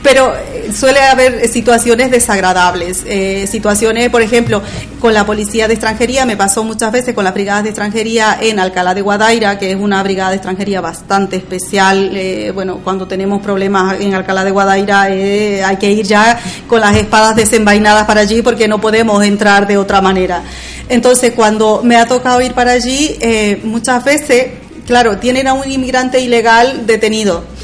Pero 0.07 0.33
eh, 0.33 0.71
suele 0.73 1.01
haber 1.01 1.49
situaciones 1.49 2.09
desagradables. 2.09 3.03
Eh, 3.05 3.45
situaciones, 3.45 4.09
por 4.09 4.21
ejemplo, 4.21 4.61
con 5.01 5.13
la 5.13 5.25
policía 5.25 5.67
de 5.67 5.73
extranjería, 5.73 6.25
me 6.25 6.37
pasó 6.37 6.63
muchas 6.63 6.93
veces 6.93 7.13
con 7.13 7.25
las 7.25 7.33
brigadas 7.33 7.63
de 7.63 7.71
extranjería 7.71 8.37
en 8.39 8.57
Alcalá 8.57 8.93
de 8.93 9.01
Guadaira, 9.01 9.59
que 9.59 9.71
es 9.71 9.75
una 9.75 10.01
brigada 10.03 10.29
de 10.29 10.37
extranjería 10.37 10.79
bastante 10.79 11.35
especial. 11.35 12.11
Eh, 12.15 12.51
bueno, 12.55 12.79
cuando 12.85 13.05
tenemos 13.05 13.41
problemas 13.41 13.99
en 13.99 14.13
Alcalá 14.13 14.45
de 14.45 14.51
Guadaira 14.51 15.09
eh, 15.09 15.61
hay 15.61 15.75
que 15.75 15.91
ir 15.91 16.05
ya 16.05 16.39
con 16.69 16.79
las 16.79 16.95
espadas 16.95 17.35
desenvainadas 17.35 18.05
para 18.05 18.21
allí 18.21 18.41
porque 18.41 18.69
no 18.69 18.79
podemos 18.79 19.21
entrar 19.25 19.67
de 19.67 19.77
otra 19.77 19.99
manera. 19.99 20.41
Entonces, 20.87 21.33
cuando 21.35 21.81
me 21.83 21.97
ha 21.97 22.05
tocado 22.05 22.39
ir 22.39 22.53
para 22.53 22.71
allí, 22.71 23.17
eh, 23.19 23.59
muchas 23.65 24.05
veces, 24.05 24.51
claro, 24.85 25.17
tienen 25.17 25.49
a 25.49 25.53
un 25.53 25.69
inmigrante 25.69 26.21
ilegal 26.21 26.87
detenido 26.87 27.56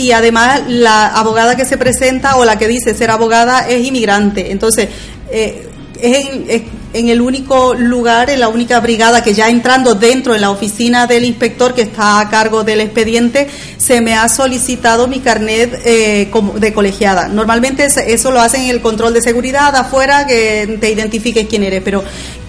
y 0.00 0.12
además 0.12 0.62
la 0.66 1.08
abogada 1.08 1.56
que 1.56 1.66
se 1.66 1.76
presenta 1.76 2.36
o 2.36 2.44
la 2.44 2.58
que 2.58 2.68
dice 2.68 2.94
ser 2.94 3.10
abogada 3.10 3.68
es 3.68 3.86
inmigrante. 3.86 4.50
Entonces, 4.50 4.88
eh, 5.30 5.66
es 6.00 6.62
en, 6.94 7.08
el 7.10 7.20
único 7.20 7.74
lugar, 7.74 8.30
en 8.30 8.40
la 8.40 8.48
única 8.48 8.80
brigada 8.80 9.22
que 9.22 9.34
ya 9.34 9.50
entrando 9.50 9.94
dentro 9.94 10.34
en 10.34 10.40
la 10.40 10.50
oficina 10.50 11.06
del 11.06 11.24
inspector 11.24 11.74
que 11.74 11.82
está 11.82 12.20
a 12.20 12.30
cargo 12.30 12.64
del 12.64 12.80
expediente, 12.80 13.46
se 13.76 14.00
me 14.00 14.14
ha 14.14 14.28
solicitado 14.30 15.06
mi 15.06 15.20
carnet 15.20 15.82
eh, 15.84 16.30
de 16.56 16.72
colegiada. 16.72 17.28
Normalmente 17.28 17.86
eso 18.06 18.30
lo 18.30 18.40
hacen 18.40 18.62
en 18.62 18.70
el 18.70 18.80
control 18.80 19.12
de 19.12 19.20
seguridad 19.20 19.76
afuera, 19.76 20.26
que 20.26 20.78
te 20.80 20.90
identifiques 20.90 21.46
quién 21.46 21.62
eres, 21.62 21.82
pero 21.84 22.02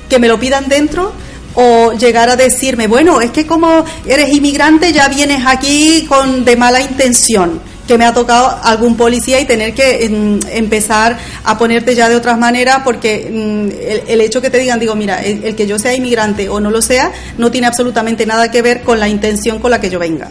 que 0.09 0.19
me 0.19 0.29
lo 0.29 0.39
pidan 0.39 0.69
dentro 0.69 1.13
o 1.55 1.93
llegar 1.93 2.29
a 2.29 2.35
decirme, 2.35 2.87
bueno, 2.87 3.21
es 3.21 3.31
que 3.31 3.45
como 3.45 3.83
eres 4.05 4.29
inmigrante 4.29 4.93
ya 4.93 5.07
vienes 5.07 5.43
aquí 5.45 6.05
con 6.07 6.45
de 6.45 6.55
mala 6.55 6.81
intención 6.81 7.61
que 7.87 7.97
me 7.97 8.05
ha 8.05 8.13
tocado 8.13 8.57
algún 8.63 8.95
policía 8.95 9.41
y 9.41 9.45
tener 9.45 9.73
que 9.73 10.05
em, 10.05 10.39
empezar 10.51 11.17
a 11.43 11.57
ponerte 11.57 11.93
ya 11.93 12.07
de 12.07 12.15
otras 12.15 12.37
maneras 12.37 12.81
porque 12.85 13.27
mm, 13.29 14.07
el, 14.09 14.21
hecho 14.21 14.41
que 14.41 14.49
te 14.49 14.59
digan, 14.59 14.79
digo, 14.79 14.95
mira, 14.95 15.21
el, 15.21 15.55
que 15.55 15.67
yo 15.67 15.77
sea 15.77 15.93
inmigrante 15.93 16.47
o 16.47 16.61
no 16.61 16.71
lo 16.71 16.81
sea, 16.81 17.11
no 17.37 17.51
tiene 17.51 17.67
absolutamente 17.67 18.25
nada 18.25 18.49
que 18.49 18.61
ver 18.61 18.83
con 18.83 18.99
la 18.99 19.09
intención 19.09 19.59
con 19.59 19.71
la 19.71 19.81
que 19.81 19.89
yo 19.89 19.99
venga. 19.99 20.29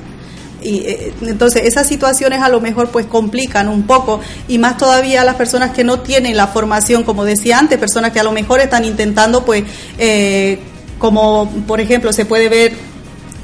Y 0.63 0.79
eh, 0.87 1.13
entonces 1.23 1.65
esas 1.65 1.87
situaciones 1.87 2.41
a 2.41 2.49
lo 2.49 2.61
mejor 2.61 2.89
pues 2.89 3.07
complican 3.07 3.69
un 3.69 3.83
poco 3.83 4.21
y 4.49 4.59
más 4.59 4.77
todavía 4.77 5.25
las 5.25 5.37
personas 5.37 5.73
que 5.73 5.85
no 5.85 6.01
tienen 6.01 6.37
la 6.37 6.47
formación, 6.47 7.03
como 7.03 7.25
decía 7.25 7.59
antes, 7.59 7.79
personas 7.79 8.13
que 8.13 8.21
a 8.21 8.25
lo 8.25 8.33
mejor 8.33 8.61
están 8.61 8.85
intentando 8.85 9.45
pues 9.45 9.65
eh, 9.99 10.59
como 11.01 11.51
por 11.67 11.81
ejemplo 11.81 12.13
se 12.13 12.27
puede 12.27 12.49
ver 12.49 12.75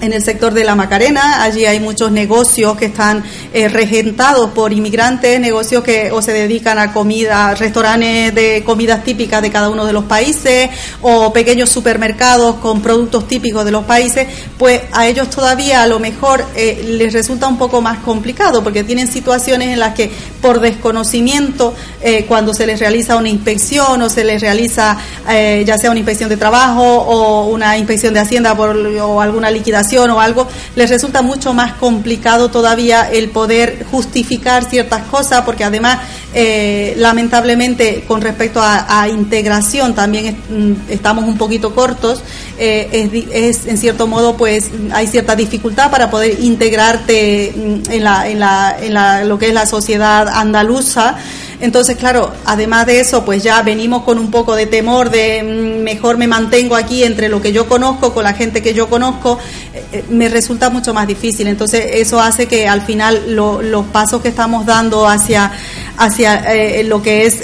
en 0.01 0.13
el 0.13 0.23
sector 0.23 0.53
de 0.53 0.65
la 0.65 0.75
Macarena. 0.75 1.43
Allí 1.43 1.65
hay 1.65 1.81
muchos 1.81 2.13
negocios 2.13 2.77
que 2.77 2.87
están 2.87 3.25
eh, 3.53 3.69
regentados 3.69 4.51
por 4.51 4.73
inmigrantes, 4.73 5.41
negocios 5.41 5.83
que 5.83 6.11
o 6.11 6.23
se 6.23 6.33
dedican 6.33 6.79
a 6.79 6.93
comida, 6.93 7.55
restaurantes 7.55 8.35
de 8.35 8.63
comidas 8.65 9.05
típicas 9.05 9.43
de 9.43 9.51
cada 9.51 9.71
uno 9.71 9.87
de 9.87 9.93
los 9.93 10.05
países 10.05 10.71
o 11.03 11.33
pequeños 11.33 11.71
supermercados 11.71 12.57
con 12.57 12.83
productos 12.83 13.29
típicos 13.29 13.65
de 13.65 13.71
los 13.71 13.85
países, 13.85 14.27
pues 14.59 14.83
a 14.93 15.07
ellos 15.07 15.31
todavía 15.31 15.83
a 15.83 15.87
lo 15.87 15.99
mejor 15.99 16.45
eh, 16.55 16.85
les 16.89 17.13
resulta 17.13 17.47
un 17.47 17.59
poco 17.59 17.81
más 17.81 17.99
complicado 17.99 18.63
porque 18.63 18.85
tienen 18.85 19.09
situaciones 19.09 19.69
en 19.69 19.81
las 19.81 19.95
que 19.95 20.11
por 20.41 20.61
desconocimiento, 20.61 21.75
eh, 22.03 22.25
cuando 22.27 22.53
se 22.55 22.67
les 22.67 22.81
realiza 22.81 23.17
una 23.17 23.29
inspección 23.29 24.03
o 24.03 24.11
se 24.11 24.25
les 24.25 24.41
realiza 24.41 24.99
ya 25.27 25.79
sea 25.79 25.91
una 25.91 25.99
inspección 25.99 26.31
de 26.31 26.37
trabajo 26.37 26.83
o 26.83 27.47
una 27.49 27.77
inspección 27.77 28.15
de 28.15 28.21
hacienda 28.21 28.57
por, 28.57 28.77
o 28.77 29.21
alguna 29.21 29.51
liquidación, 29.51 29.86
o 29.95 30.21
algo, 30.21 30.49
les 30.75 30.91
resulta 30.91 31.23
mucho 31.23 31.55
más 31.55 31.75
complicado 31.75 32.51
todavía 32.51 33.09
el 33.11 33.31
poder 33.31 33.87
justificar 33.91 34.69
ciertas 34.69 35.03
cosas, 35.05 35.43
porque 35.45 35.65
además, 35.65 35.99
eh, 36.35 36.95
lamentablemente, 36.97 38.05
con 38.07 38.21
respecto 38.21 38.61
a, 38.63 39.09
integración, 39.09 39.95
también 39.95 40.37
mm, 40.49 40.91
estamos 40.91 41.25
un 41.25 41.39
poquito 41.39 41.75
cortos. 41.75 42.23
Eh, 42.59 43.29
es, 43.33 43.67
en 43.67 43.79
cierto 43.79 44.07
modo, 44.07 44.37
pues 44.37 44.71
hay 44.93 45.07
cierta 45.07 45.37
dificultad 45.37 45.91
para 45.91 46.11
poder 46.11 46.41
integrarte 46.41 47.53
mm, 47.55 47.93
en, 47.93 48.05
la, 48.05 48.29
en, 48.29 48.41
la, 48.41 48.77
en 48.81 48.95
la, 48.95 49.25
lo 49.25 49.39
que 49.39 49.49
es 49.49 49.55
la 49.55 49.67
sociedad 49.67 50.29
andaluza. 50.29 51.17
Entonces, 51.61 51.97
claro, 51.97 52.33
además 52.45 52.87
de 52.87 53.01
eso, 53.01 53.25
pues 53.25 53.43
ya 53.43 53.63
venimos 53.63 54.03
con 54.03 54.19
un 54.19 54.31
poco 54.31 54.55
de 54.55 54.67
temor 54.67 55.11
de 55.11 55.43
mm, 55.43 55.83
mejor 55.83 56.19
me 56.19 56.27
mantengo 56.27 56.77
aquí 56.77 57.03
entre 57.03 57.29
lo 57.29 57.41
que 57.41 57.53
yo 57.53 57.67
conozco, 57.67 58.13
con 58.13 58.25
la 58.25 58.35
gente 58.35 58.63
que 58.63 58.75
yo 58.75 58.89
conozco, 58.89 59.39
eh, 59.73 59.85
eh, 59.93 60.05
me 60.11 60.29
resulta 60.29 60.69
mucho 60.69 60.93
más 60.93 61.07
difícil. 61.07 61.47
Entonces, 61.47 61.85
eso 61.95 62.21
hace 62.21 62.47
que 62.47 62.69
al 62.69 62.83
final 62.83 63.35
los 63.35 63.87
pasos 63.87 64.21
que 64.21 64.29
estamos 64.29 64.67
dando 64.67 65.09
hacia, 65.09 65.51
hacia 65.97 66.55
eh, 66.55 66.85
lo 66.85 67.03
que 67.03 67.27
es 67.27 67.43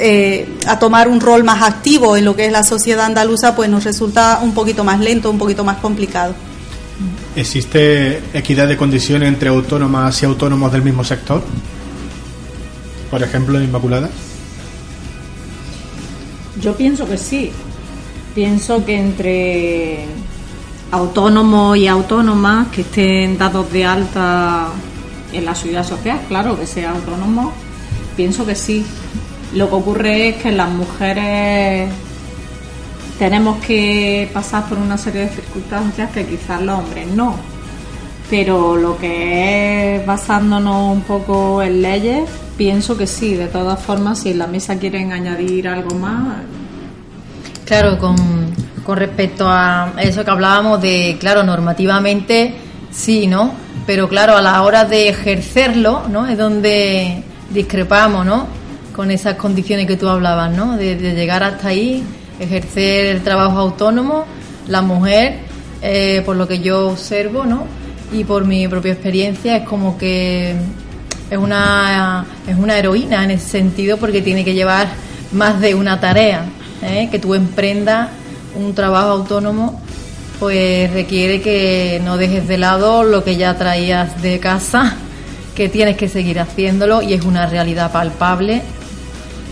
a 0.67 0.79
tomar 0.79 1.09
un 1.09 1.21
rol 1.21 1.45
más 1.45 1.63
activo 1.63 2.17
en 2.17 2.25
lo 2.25 2.37
que 2.37 2.47
es 2.47 2.53
la 2.53 2.65
sociedad 2.65 3.07
andaluza, 3.07 3.57
pues 3.57 3.71
nos 3.71 3.85
resulta 3.85 4.41
un 4.43 4.53
poquito 4.53 4.85
más 4.85 5.01
lento, 5.01 5.31
un 5.31 5.39
poquito 5.39 5.65
más 5.65 5.79
complicado. 5.79 6.35
¿Existe 7.35 8.21
equidad 8.35 8.69
de 8.69 8.77
condiciones 8.77 9.29
entre 9.29 9.49
autónomas 9.49 10.23
y 10.23 10.27
autónomos 10.27 10.71
del 10.71 10.83
mismo 10.83 11.03
sector? 11.03 11.43
Por 13.13 13.23
ejemplo, 13.23 13.61
Inmaculada? 13.63 14.09
Yo 16.63 16.75
pienso 16.75 17.07
que 17.07 17.19
sí. 17.19 17.53
Pienso 18.35 18.83
que 18.87 18.97
entre 18.97 20.07
autónomos 20.91 21.77
y 21.77 21.89
autónomas 21.89 22.69
que 22.69 22.81
estén 22.81 23.37
dados 23.37 23.71
de 23.71 23.85
alta 23.85 24.69
en 25.31 25.45
la 25.45 25.55
seguridad 25.55 25.87
social, 25.87 26.23
claro, 26.27 26.59
que 26.59 26.67
sea 26.67 26.93
autónomo, 26.93 27.53
pienso 28.17 28.47
que 28.47 28.55
sí. 28.55 28.83
Lo 29.53 29.69
que 29.69 29.75
ocurre 29.75 30.29
es 30.31 30.37
que 30.37 30.51
las 30.51 30.71
mujeres 30.71 31.91
tenemos 33.19 33.63
que 33.63 34.31
pasar 34.33 34.71
por 34.71 34.79
una 34.79 34.97
serie 34.97 35.27
de 35.27 35.29
circunstancias 35.29 36.11
que 36.13 36.25
quizás 36.25 36.63
los 36.63 36.79
hombres 36.79 37.09
no. 37.09 37.52
Pero 38.33 38.77
lo 38.79 38.97
que 38.97 39.97
es 39.97 40.07
basándonos 40.07 40.91
un 40.91 41.03
poco 41.03 41.63
en 41.63 41.83
leyes, 41.83 42.31
Pienso 42.57 42.97
que 42.97 43.07
sí, 43.07 43.35
de 43.35 43.49
todas 43.49 43.79
formas, 43.79 44.21
si 44.21 44.31
en 44.31 44.39
la 44.39 44.47
mesa 44.47 44.79
quieren 44.79 45.13
añadir 45.13 45.69
algo 45.69 45.95
más. 45.97 46.39
Claro, 47.67 47.99
con, 47.99 48.17
con 48.85 48.97
respecto 48.97 49.47
a 49.49 49.93
eso 49.99 50.25
que 50.25 50.31
hablábamos 50.31 50.81
de, 50.81 51.19
claro, 51.21 51.43
normativamente 51.43 52.55
sí, 52.91 53.27
¿no? 53.27 53.53
Pero 53.87 54.09
claro, 54.09 54.37
a 54.37 54.41
la 54.43 54.63
hora 54.63 54.87
de 54.87 55.09
ejercerlo, 55.11 56.05
¿no? 56.09 56.27
Es 56.27 56.39
donde 56.39 57.23
discrepamos, 57.51 58.25
¿no? 58.25 58.47
Con 58.95 59.11
esas 59.11 59.35
condiciones 59.35 59.87
que 59.87 59.97
tú 59.97 60.09
hablabas, 60.09 60.53
¿no? 60.53 60.79
De, 60.79 60.95
llegar 60.97 61.43
hasta 61.43 61.69
ahí, 61.69 62.03
ejercer 62.41 63.17
el 63.17 63.23
trabajo 63.23 63.59
autónomo, 63.59 64.25
la 64.69 64.81
mujer, 64.81 65.41
eh, 65.83 66.23
por 66.25 66.37
lo 66.37 66.49
que 66.49 66.61
yo 66.61 66.89
observo, 66.89 67.45
¿no? 67.45 67.82
Y 68.13 68.25
por 68.25 68.45
mi 68.45 68.69
propia 68.69 68.93
experiencia, 68.93 69.57
es 69.57 69.65
como 69.69 69.97
que 69.97 70.55
es 71.31 71.39
una, 71.39 72.27
es 72.47 72.57
una 72.57 72.79
heroína 72.79 73.25
en 73.25 73.31
ese 73.33 73.49
sentido 73.49 73.97
porque 73.97 74.21
tiene 74.21 74.45
que 74.45 74.53
llevar 74.55 74.89
más 75.33 75.61
de 75.61 75.75
una 75.75 75.99
tarea. 75.99 76.45
¿eh? 76.83 77.09
Que 77.11 77.19
tú 77.19 77.35
emprendas 77.35 78.11
un 78.55 78.75
trabajo 78.75 79.09
autónomo, 79.09 79.81
pues 80.39 80.93
requiere 80.93 81.41
que 81.41 82.01
no 82.05 82.17
dejes 82.19 82.47
de 82.49 82.59
lado 82.59 83.03
lo 83.03 83.25
que 83.25 83.37
ya 83.37 83.57
traías 83.57 84.21
de 84.21 84.39
casa, 84.41 84.95
que 85.55 85.69
tienes 85.69 85.97
que 85.97 86.09
seguir 86.09 86.39
haciéndolo 86.39 87.01
y 87.01 87.15
es 87.15 87.25
una 87.25 87.47
realidad 87.47 87.93
palpable 87.93 88.63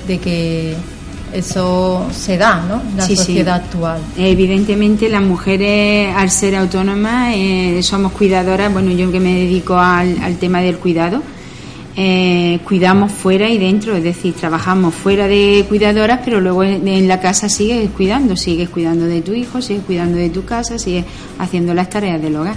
de 0.06 0.18
que 0.18 0.74
eso 1.32 2.06
se 2.12 2.36
da, 2.36 2.64
¿no? 2.68 2.82
La 2.96 3.06
sociedad 3.06 3.56
actual. 3.56 4.00
Evidentemente 4.16 5.08
las 5.08 5.22
mujeres 5.22 6.14
al 6.16 6.30
ser 6.30 6.56
autónomas 6.56 7.34
eh, 7.36 7.80
somos 7.82 8.12
cuidadoras, 8.12 8.72
bueno 8.72 8.90
yo 8.92 9.10
que 9.10 9.20
me 9.20 9.34
dedico 9.34 9.76
al, 9.76 10.18
al 10.22 10.36
tema 10.36 10.60
del 10.60 10.76
cuidado, 10.76 11.22
eh, 11.96 12.60
cuidamos 12.64 13.10
fuera 13.10 13.50
y 13.50 13.58
dentro, 13.58 13.96
es 13.96 14.04
decir, 14.04 14.32
trabajamos 14.34 14.94
fuera 14.94 15.26
de 15.26 15.66
cuidadoras, 15.68 16.20
pero 16.24 16.40
luego 16.40 16.62
en, 16.62 17.08
la 17.08 17.20
casa 17.20 17.48
sigues 17.48 17.90
cuidando, 17.90 18.36
sigues 18.36 18.68
cuidando 18.68 19.06
de 19.06 19.22
tu 19.22 19.34
hijo, 19.34 19.60
sigues 19.60 19.82
cuidando 19.82 20.16
de 20.16 20.30
tu 20.30 20.44
casa, 20.44 20.78
sigues 20.78 21.04
haciendo 21.38 21.74
las 21.74 21.90
tareas 21.90 22.22
del 22.22 22.36
hogar. 22.36 22.54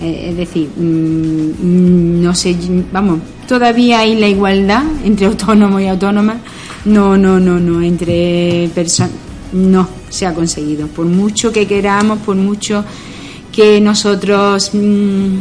Eh, 0.00 0.28
es 0.28 0.36
decir, 0.36 0.68
mm, 0.76 2.22
no 2.22 2.34
sé, 2.34 2.54
vamos, 2.92 3.20
todavía 3.48 4.00
hay 4.00 4.14
la 4.14 4.28
igualdad 4.28 4.84
entre 5.04 5.26
autónomos 5.26 5.80
y 5.80 5.88
autónomas, 5.88 6.36
no, 6.86 7.18
no, 7.18 7.38
no, 7.38 7.58
no, 7.58 7.82
entre 7.82 8.70
personas, 8.74 9.12
no 9.52 9.88
se 10.08 10.26
ha 10.26 10.34
conseguido, 10.34 10.86
por 10.88 11.06
mucho 11.06 11.52
que 11.52 11.66
queramos, 11.66 12.20
por 12.20 12.36
mucho 12.36 12.84
que 13.52 13.80
nosotros, 13.80 14.70
mm, 14.72 15.38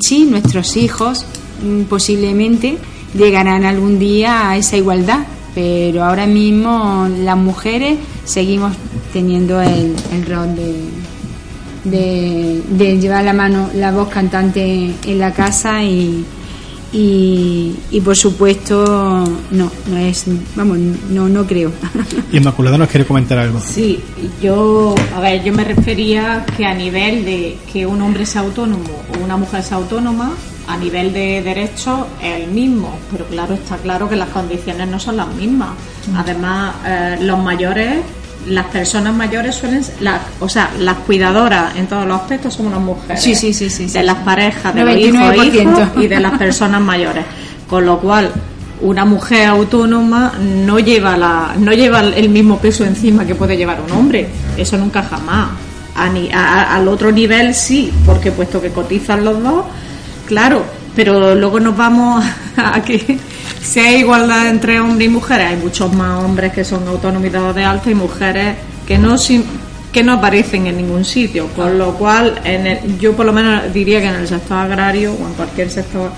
sí, 0.00 0.24
nuestros 0.24 0.76
hijos 0.76 1.24
mm, 1.62 1.82
posiblemente 1.84 2.78
llegarán 3.16 3.64
algún 3.64 3.98
día 3.98 4.50
a 4.50 4.56
esa 4.56 4.76
igualdad, 4.76 5.20
pero 5.54 6.04
ahora 6.04 6.26
mismo 6.26 7.08
las 7.20 7.36
mujeres 7.36 7.96
seguimos 8.24 8.74
teniendo 9.12 9.60
el, 9.60 9.94
rol 10.26 10.54
de, 11.84 12.60
de, 12.68 12.98
llevar 12.98 13.24
la 13.24 13.32
mano, 13.32 13.70
la 13.74 13.92
voz 13.92 14.08
cantante 14.08 14.92
en 15.06 15.18
la 15.18 15.32
casa 15.32 15.84
y, 15.84 16.24
y, 16.96 18.00
por 18.04 18.16
supuesto 18.16 19.24
no 19.50 19.70
no 19.88 19.96
es 19.96 20.24
vamos 20.54 20.78
no 21.10 21.28
no 21.28 21.46
creo 21.46 21.72
Inmaculada 22.32 22.78
nos 22.78 22.88
quiere 22.88 23.04
comentar 23.04 23.38
algo 23.38 23.60
sí 23.60 24.00
yo 24.40 24.94
a 25.14 25.20
ver 25.20 25.42
yo 25.42 25.52
me 25.52 25.64
refería 25.64 26.46
que 26.56 26.64
a 26.64 26.74
nivel 26.74 27.24
de 27.24 27.58
que 27.72 27.84
un 27.84 28.00
hombre 28.00 28.24
sea 28.26 28.42
autónomo 28.42 29.02
o 29.12 29.24
una 29.24 29.36
mujer 29.36 29.62
sea 29.62 29.78
autónoma 29.78 30.34
a 30.66 30.76
nivel 30.76 31.12
de 31.12 31.42
derechos 31.42 32.06
es 32.22 32.42
el 32.42 32.50
mismo, 32.50 32.98
pero 33.10 33.26
claro, 33.26 33.54
está 33.54 33.76
claro 33.76 34.08
que 34.08 34.16
las 34.16 34.30
condiciones 34.30 34.88
no 34.88 34.98
son 34.98 35.18
las 35.18 35.28
mismas. 35.28 35.70
Mm. 36.10 36.16
Además, 36.16 36.74
eh, 36.86 37.18
los 37.20 37.38
mayores, 37.38 37.98
las 38.46 38.66
personas 38.66 39.14
mayores 39.14 39.54
suelen, 39.54 39.82
las, 40.00 40.20
o 40.40 40.48
sea, 40.48 40.70
las 40.78 40.96
cuidadoras 40.98 41.76
en 41.76 41.86
todos 41.86 42.06
los 42.06 42.20
aspectos 42.20 42.54
son 42.54 42.66
unas 42.66 42.80
mujeres. 42.80 43.22
Sí, 43.22 43.34
sí, 43.34 43.52
sí, 43.52 43.70
sí. 43.70 43.86
De 43.86 44.02
las 44.02 44.16
parejas, 44.18 44.74
de 44.74 44.84
los 44.84 44.96
hijos, 44.96 45.88
y 45.96 46.06
de 46.06 46.20
las 46.20 46.38
personas 46.38 46.80
mayores. 46.80 47.24
Con 47.68 47.86
lo 47.86 47.98
cual, 47.98 48.30
una 48.80 49.04
mujer 49.04 49.46
autónoma 49.48 50.34
no 50.40 50.78
lleva 50.78 51.16
la, 51.16 51.54
no 51.58 51.72
lleva 51.72 52.00
el 52.00 52.28
mismo 52.28 52.58
peso 52.58 52.84
encima 52.84 53.24
que 53.24 53.34
puede 53.34 53.56
llevar 53.56 53.80
un 53.80 53.92
hombre. 53.92 54.28
Eso 54.56 54.76
nunca 54.76 55.02
jamás. 55.02 55.48
al 55.96 56.88
otro 56.88 57.10
nivel 57.12 57.54
sí, 57.54 57.92
porque 58.04 58.30
puesto 58.32 58.60
que 58.60 58.70
cotizan 58.70 59.24
los 59.24 59.42
dos, 59.42 59.64
Claro, 60.26 60.64
pero 60.96 61.34
luego 61.34 61.60
nos 61.60 61.76
vamos 61.76 62.24
a 62.56 62.82
que 62.82 63.18
si 63.64 63.80
hay 63.80 63.96
igualdad 63.96 64.48
entre 64.48 64.80
hombres 64.80 65.08
y 65.08 65.10
mujeres, 65.10 65.46
hay 65.48 65.56
muchos 65.56 65.92
más 65.92 66.22
hombres 66.22 66.52
que 66.52 66.64
son 66.64 66.86
autonomizados 66.86 67.54
de 67.54 67.64
alta 67.64 67.90
y 67.90 67.94
mujeres 67.94 68.56
que 68.86 68.98
no 68.98 69.16
que 69.90 70.02
no 70.02 70.14
aparecen 70.14 70.66
en 70.66 70.76
ningún 70.76 71.04
sitio, 71.04 71.46
con 71.54 71.78
lo 71.78 71.94
cual 71.94 72.40
en 72.44 72.98
yo 72.98 73.14
por 73.14 73.26
lo 73.26 73.32
menos 73.32 73.72
diría 73.72 74.00
que 74.00 74.08
en 74.08 74.16
el 74.16 74.28
sector 74.28 74.58
agrario 74.58 75.12
o 75.12 75.26
en 75.26 75.34
cualquier 75.34 75.70
sector 75.70 76.10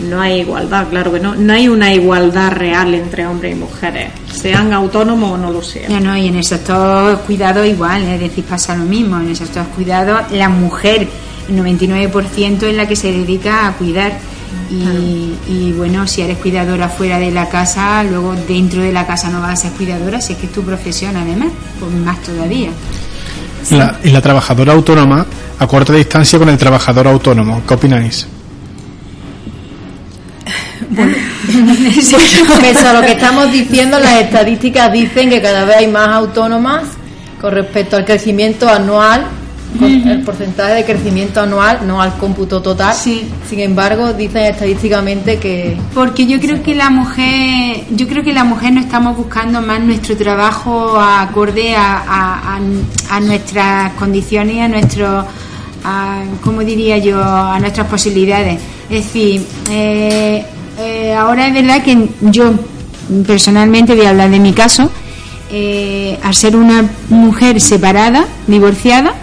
no 0.00 0.20
hay 0.20 0.40
igualdad, 0.40 0.88
claro 0.88 1.12
que 1.12 1.20
no, 1.20 1.36
no 1.36 1.52
hay 1.52 1.68
una 1.68 1.94
igualdad 1.94 2.50
real 2.50 2.92
entre 2.92 3.24
hombres 3.24 3.52
y 3.52 3.58
mujeres, 3.58 4.10
sean 4.32 4.72
autónomos 4.72 5.32
o 5.32 5.38
no 5.38 5.52
lo 5.52 5.62
sean. 5.62 5.92
No, 5.92 6.00
no, 6.00 6.16
y 6.16 6.26
en 6.26 6.34
el 6.34 6.44
sector 6.44 7.20
cuidado 7.20 7.64
igual, 7.64 8.02
es 8.02 8.18
decir, 8.18 8.44
pasa 8.44 8.74
lo 8.74 8.84
mismo, 8.84 9.20
en 9.20 9.28
el 9.28 9.36
sector 9.36 9.64
cuidado 9.68 10.20
la 10.32 10.48
mujer 10.48 11.08
el 11.48 11.56
99% 11.56 12.62
es 12.62 12.74
la 12.74 12.88
que 12.88 12.96
se 12.96 13.12
dedica 13.12 13.68
a 13.68 13.72
cuidar. 13.74 14.18
Y, 14.70 15.72
bueno, 15.76 16.06
si 16.06 16.22
eres 16.22 16.38
cuidadora 16.38 16.88
fuera 16.88 17.18
de 17.18 17.30
la 17.30 17.48
casa, 17.48 18.02
luego 18.02 18.34
dentro 18.48 18.82
de 18.82 18.92
la 18.92 19.06
casa 19.06 19.28
no 19.28 19.40
vas 19.40 19.52
a 19.52 19.56
ser 19.56 19.72
cuidadora, 19.72 20.20
si 20.20 20.32
es 20.32 20.38
que 20.38 20.46
es 20.46 20.52
tu 20.52 20.62
profesión 20.62 21.16
además, 21.16 21.48
pues 21.78 21.92
más 21.92 22.20
todavía. 22.22 22.70
y 24.02 24.10
la 24.10 24.20
trabajadora 24.20 24.72
autónoma 24.72 25.26
a 25.58 25.66
corta 25.66 25.92
distancia 25.92 26.38
con 26.38 26.48
el 26.48 26.58
trabajador 26.58 27.06
autónomo, 27.06 27.62
¿qué 27.66 27.74
opináis? 27.74 28.26
Bueno, 30.90 31.16
a 32.86 32.92
lo 32.92 33.00
que 33.00 33.12
estamos 33.12 33.50
diciendo, 33.50 33.98
las 33.98 34.20
estadísticas 34.20 34.92
dicen 34.92 35.30
que 35.30 35.40
cada 35.40 35.64
vez 35.64 35.76
hay 35.78 35.88
más 35.88 36.08
autónomas 36.08 36.84
con 37.40 37.52
respecto 37.52 37.96
al 37.96 38.04
crecimiento 38.04 38.68
anual 38.68 39.26
el 39.82 40.22
porcentaje 40.22 40.74
de 40.74 40.84
crecimiento 40.84 41.40
anual, 41.40 41.80
no 41.86 42.00
al 42.00 42.16
cómputo 42.16 42.62
total. 42.62 42.94
Sí. 42.94 43.28
Sin 43.48 43.60
embargo, 43.60 44.12
dicen 44.12 44.44
estadísticamente 44.44 45.38
que 45.38 45.76
porque 45.94 46.26
yo 46.26 46.40
creo 46.40 46.62
que 46.62 46.74
la 46.74 46.90
mujer, 46.90 47.84
yo 47.90 48.06
creo 48.06 48.22
que 48.22 48.32
la 48.32 48.44
mujer 48.44 48.72
no 48.72 48.80
estamos 48.80 49.16
buscando 49.16 49.60
más 49.60 49.80
nuestro 49.80 50.16
trabajo 50.16 50.98
acorde 50.98 51.74
a, 51.76 52.58
a, 53.10 53.20
nuestras 53.20 53.92
condiciones, 53.94 54.60
a 54.60 54.68
nuestro, 54.68 55.26
a, 55.84 56.22
¿cómo 56.42 56.60
diría 56.60 56.98
yo, 56.98 57.22
a 57.22 57.58
nuestras 57.60 57.86
posibilidades. 57.86 58.60
Es 58.90 59.04
decir, 59.04 59.46
eh, 59.70 60.44
eh, 60.78 61.14
ahora 61.14 61.46
es 61.46 61.54
verdad 61.54 61.82
que 61.82 62.08
yo 62.20 62.52
personalmente 63.26 63.94
voy 63.94 64.06
a 64.06 64.10
hablar 64.10 64.30
de 64.30 64.40
mi 64.40 64.52
caso. 64.52 64.90
Eh, 65.50 66.18
al 66.22 66.34
ser 66.34 66.56
una 66.56 66.84
mujer 67.10 67.60
separada, 67.60 68.26
divorciada, 68.46 69.14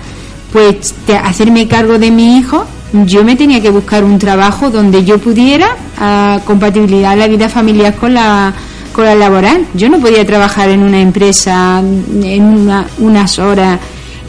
pues 0.52 0.94
hacerme 1.24 1.68
cargo 1.68 1.98
de 1.98 2.12
mi 2.12 2.38
hijo, 2.38 2.66
yo 3.06 3.24
me 3.24 3.36
tenía 3.36 3.62
que 3.62 3.70
buscar 3.70 4.04
un 4.04 4.20
trabajo 4.20 4.70
donde 4.70 5.06
yo 5.06 5.18
pudiera 5.18 5.68
uh, 5.98 6.44
compatibilizar 6.44 7.18
la 7.18 7.28
vida 7.28 7.48
familiar 7.48 7.96
con 7.96 8.14
la, 8.14 8.54
con 8.92 9.06
la 9.06 9.16
laboral. 9.16 9.66
Yo 9.74 9.90
no 9.90 10.00
podía 10.00 10.26
trabajar 10.26 10.70
en 10.70 10.84
una 10.84 11.00
empresa 11.00 11.80
en 11.80 12.70
unas 13.00 13.40
horas 13.40 13.80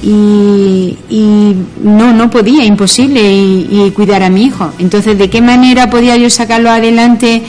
y, 0.02 1.54
no, 1.82 2.12
no 2.12 2.30
podía, 2.30 2.64
imposible, 2.64 3.20
y, 3.22 3.92
cuidar 3.94 4.22
a 4.22 4.30
mi 4.30 4.44
hijo. 4.44 4.70
Entonces, 4.78 5.16
¿de 5.18 5.30
qué 5.30 5.40
manera 5.40 5.90
podía 5.90 6.16
yo 6.16 6.28
sacarlo 6.30 6.70
adelante? 6.70 7.42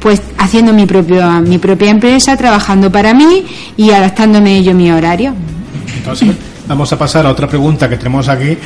Pues 0.00 0.22
haciendo 0.38 0.72
mi, 0.72 0.86
propio, 0.86 1.28
mi 1.42 1.58
propia 1.58 1.90
empresa, 1.90 2.36
trabajando 2.36 2.92
para 2.92 3.14
mí 3.14 3.44
y 3.76 3.90
adaptándome 3.90 4.62
yo 4.62 4.74
mi 4.74 4.92
horario. 4.92 5.34
Entonces, 5.96 6.30
Vamos 6.68 6.92
a 6.92 6.98
pasar 6.98 7.26
a 7.26 7.30
otra 7.30 7.46
pregunta 7.46 7.88
que 7.88 7.96
tenemos 7.96 8.28
aquí, 8.28 8.56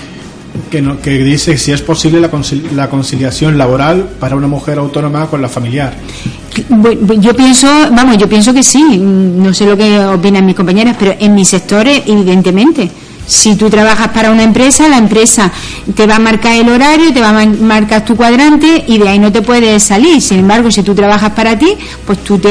que, 0.70 0.96
que 1.02 1.18
dice 1.18 1.58
si 1.58 1.72
es 1.72 1.82
posible 1.82 2.20
la, 2.20 2.88
conciliación 2.88 3.58
laboral 3.58 4.08
para 4.18 4.36
una 4.36 4.46
mujer 4.46 4.78
autónoma 4.78 5.26
con 5.26 5.42
la 5.42 5.48
familiar. 5.48 5.94
Yo 7.18 7.34
pienso, 7.34 7.66
vamos, 7.92 8.16
yo 8.18 8.28
pienso 8.28 8.54
que 8.54 8.62
sí. 8.62 8.98
No 8.98 9.52
sé 9.52 9.66
lo 9.66 9.76
que 9.76 9.98
opinan 9.98 10.46
mis 10.46 10.56
compañeras, 10.56 10.96
pero 10.98 11.14
en 11.18 11.34
mi 11.34 11.44
sector, 11.44 11.86
evidentemente. 11.86 12.90
Si 13.30 13.54
tú 13.54 13.70
trabajas 13.70 14.08
para 14.08 14.32
una 14.32 14.42
empresa, 14.42 14.88
la 14.88 14.98
empresa 14.98 15.52
te 15.94 16.04
va 16.04 16.16
a 16.16 16.18
marcar 16.18 16.56
el 16.56 16.68
horario, 16.68 17.12
te 17.12 17.20
va 17.20 17.28
a 17.28 17.46
marcar 17.46 18.04
tu 18.04 18.16
cuadrante 18.16 18.84
y 18.88 18.98
de 18.98 19.08
ahí 19.08 19.20
no 19.20 19.30
te 19.30 19.40
puedes 19.40 19.84
salir. 19.84 20.20
Sin 20.20 20.40
embargo, 20.40 20.68
si 20.68 20.82
tú 20.82 20.96
trabajas 20.96 21.30
para 21.30 21.56
ti, 21.56 21.76
pues 22.04 22.24
tú 22.24 22.40
te, 22.40 22.50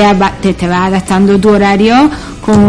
te, 0.53 0.67
vas 0.69 0.87
adaptando 0.87 1.37
tu 1.37 1.49
horario 1.49 2.09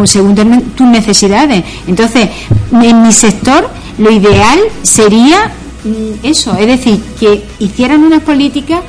según 0.06 0.34
tus 0.74 0.86
necesidades. 0.88 1.62
Entonces, 1.86 2.28
en 2.72 3.00
mi 3.00 3.12
sector, 3.12 3.70
lo 3.98 4.10
ideal 4.10 4.58
sería 4.82 5.52
mm, 5.84 6.26
eso, 6.26 6.56
es 6.56 6.66
decir, 6.66 7.00
que 7.20 7.44
hicieran 7.60 8.02
unas 8.02 8.22
políticas 8.22 8.80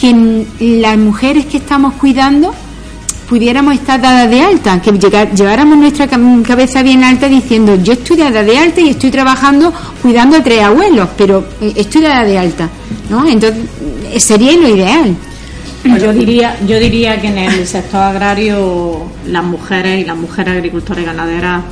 que 0.00 0.44
las 0.58 0.98
mujeres 0.98 1.46
que 1.46 1.58
estamos 1.58 1.94
cuidando 1.94 2.52
pudiéramos 3.30 3.74
estar 3.74 4.00
dadas 4.00 4.28
de 4.28 4.42
alta, 4.42 4.82
que 4.82 4.90
lleváramos 4.90 5.78
nuestra 5.78 6.08
cabeza 6.08 6.82
bien 6.82 7.04
alta 7.04 7.28
diciendo 7.28 7.76
yo 7.76 7.92
estoy 7.92 8.16
dada 8.16 8.42
de 8.42 8.58
alta 8.58 8.80
y 8.80 8.88
estoy 8.88 9.12
trabajando 9.12 9.72
cuidando 10.02 10.36
a 10.36 10.42
tres 10.42 10.60
abuelos, 10.60 11.08
pero 11.16 11.46
eh, 11.60 11.72
estoy 11.76 12.02
dada 12.02 12.24
de 12.24 12.36
alta, 12.36 12.68
¿no? 13.08 13.24
Entonces 13.28 13.66
eh, 14.12 14.18
sería 14.18 14.56
lo 14.56 14.68
ideal. 14.68 15.14
Yo 15.84 16.12
diría, 16.12 16.58
yo 16.66 16.80
diría 16.80 17.20
que 17.20 17.28
en 17.28 17.38
el 17.38 17.66
sector 17.68 18.00
agrario 18.00 19.04
las 19.28 19.44
mujeres 19.44 20.00
y 20.00 20.04
las 20.04 20.16
mujeres 20.16 20.56
agricultoras 20.56 21.04
y 21.04 21.06
ganaderas 21.06 21.62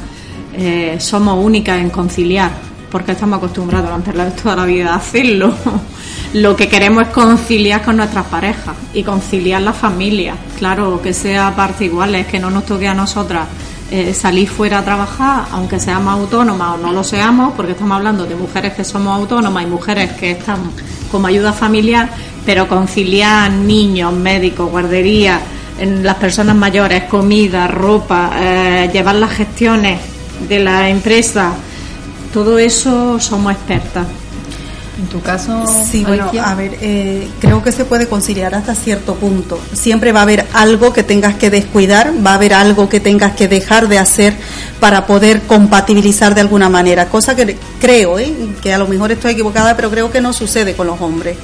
eh, 0.57 0.97
somos 1.01 1.45
únicas 1.45 1.81
en 1.81 1.91
conciliar, 1.91 2.53
porque 2.89 3.13
estamos 3.13 3.39
acostumbrados 3.39 3.89
durante 3.89 4.41
toda 4.41 4.55
la 4.55 4.65
vida 4.65 4.93
a 4.93 4.97
hacerlo 4.97 5.53
lo 6.35 6.57
que 6.57 6.69
queremos 6.69 7.05
es 7.05 7.09
conciliar 7.09 7.83
con 7.83 7.97
nuestras 7.97 8.27
parejas 8.27 8.77
y 8.93 9.03
conciliar 9.03 9.63
la 9.63 9.73
familia. 9.73 10.35
Claro, 10.59 11.01
que 11.01 11.13
sea 11.13 11.55
parte 11.57 11.87
igual, 11.87 12.15
es 12.15 12.27
que 12.27 12.39
no 12.39 12.51
nos 12.51 12.67
toque 12.67 12.87
a 12.87 12.95
nosotras 12.95 13.47
eh, 13.91 14.13
salir 14.13 14.49
fuera 14.49 14.81
a 14.81 14.85
trabajar, 14.85 15.47
aunque 15.53 15.81
seamos 15.81 16.13
autónomas 16.13 16.75
o 16.75 16.77
no 16.79 16.93
lo 16.93 17.03
seamos, 17.03 17.55
porque 17.55 17.73
estamos 17.73 17.97
hablando 17.97 18.27
de 18.27 18.35
mujeres 18.35 18.75
que 18.75 18.85
somos 18.85 19.19
autónomas 19.19 19.65
y 19.65 19.67
mujeres 19.67 20.13
que 20.13 20.33
están 20.33 20.59
como 21.11 21.27
ayuda 21.27 21.55
familiar, 21.55 22.11
pero 22.45 22.69
conciliar 22.69 23.51
niños, 23.51 24.13
médicos, 24.13 24.71
guarderías, 24.71 25.41
en 25.79 26.05
las 26.05 26.17
personas 26.17 26.57
mayores, 26.57 27.05
comida, 27.05 27.67
ropa, 27.69 28.33
eh, 28.35 28.91
llevar 28.93 29.15
las 29.15 29.31
gestiones 29.31 30.01
de 30.49 30.59
la 30.59 30.91
empresa, 30.91 31.53
todo 32.33 32.59
eso 32.59 33.19
somos 33.19 33.53
expertas. 33.53 34.07
En 34.99 35.07
tu 35.07 35.21
caso, 35.23 35.65
sí, 35.89 36.05
bueno, 36.05 36.29
a 36.43 36.55
ver, 36.57 36.77
eh, 36.81 37.29
creo 37.39 37.63
que 37.63 37.71
se 37.71 37.85
puede 37.85 38.09
conciliar 38.09 38.57
hasta 38.57 38.75
cierto 38.75 39.15
punto. 39.15 39.61
Siempre 39.73 40.11
va 40.11 40.21
a 40.21 40.23
haber 40.25 40.48
algo 40.53 40.93
que 40.93 41.03
tengas 41.03 41.35
que 41.35 41.51
descuidar, 41.51 42.13
va 42.25 42.33
a 42.33 42.35
haber 42.35 42.55
algo 42.55 42.89
que 42.89 43.01
tengas 43.01 43.33
que 43.33 43.49
dejar 43.49 43.89
de 43.89 43.99
hacer 43.99 44.35
para 44.81 45.07
poder 45.07 45.43
compatibilizar 45.43 46.35
de 46.35 46.41
alguna 46.41 46.69
manera, 46.69 47.09
cosa 47.09 47.35
que 47.35 47.57
creo, 47.81 48.19
¿eh? 48.19 48.33
que 48.63 48.73
a 48.73 48.79
lo 48.79 48.87
mejor 48.87 49.13
estoy 49.13 49.33
equivocada, 49.33 49.77
pero 49.77 49.91
creo 49.91 50.11
que 50.11 50.21
no 50.21 50.33
sucede 50.33 50.75
con 50.75 50.87
los 50.87 51.01
hombres. 51.01 51.37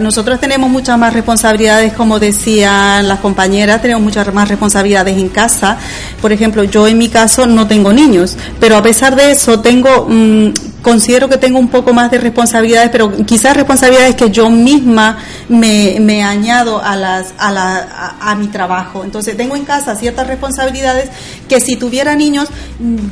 Nosotros 0.00 0.40
tenemos 0.40 0.70
muchas 0.70 0.98
más 0.98 1.12
responsabilidades, 1.12 1.92
como 1.92 2.18
decían 2.18 3.06
las 3.06 3.20
compañeras, 3.20 3.82
tenemos 3.82 4.02
muchas 4.02 4.32
más 4.32 4.48
responsabilidades 4.48 5.16
en 5.18 5.28
casa. 5.28 5.76
Por 6.22 6.32
ejemplo, 6.32 6.64
yo 6.64 6.88
en 6.88 6.96
mi 6.96 7.10
caso 7.10 7.46
no 7.46 7.66
tengo 7.66 7.92
niños, 7.92 8.36
pero 8.58 8.76
a 8.76 8.82
pesar 8.82 9.14
de 9.14 9.32
eso 9.32 9.60
tengo... 9.60 10.06
Mm, 10.08 10.52
considero 10.84 11.28
que 11.30 11.38
tengo 11.38 11.58
un 11.58 11.68
poco 11.68 11.94
más 11.94 12.10
de 12.10 12.18
responsabilidades, 12.18 12.90
pero 12.90 13.10
quizás 13.24 13.56
responsabilidades 13.56 14.14
que 14.14 14.30
yo 14.30 14.50
misma 14.50 15.16
me, 15.48 15.96
me 15.98 16.22
añado 16.22 16.80
a, 16.84 16.94
las, 16.94 17.32
a, 17.38 17.50
la, 17.50 18.16
trabajo. 18.48 19.04
Entonces 19.04 19.36
tengo 19.36 19.56
en 19.56 19.64
casa 19.64 19.96
ciertas 19.96 20.26
responsabilidades 20.26 21.10
que 21.48 21.60
si 21.60 21.76
tuviera 21.76 22.14
niños, 22.14 22.48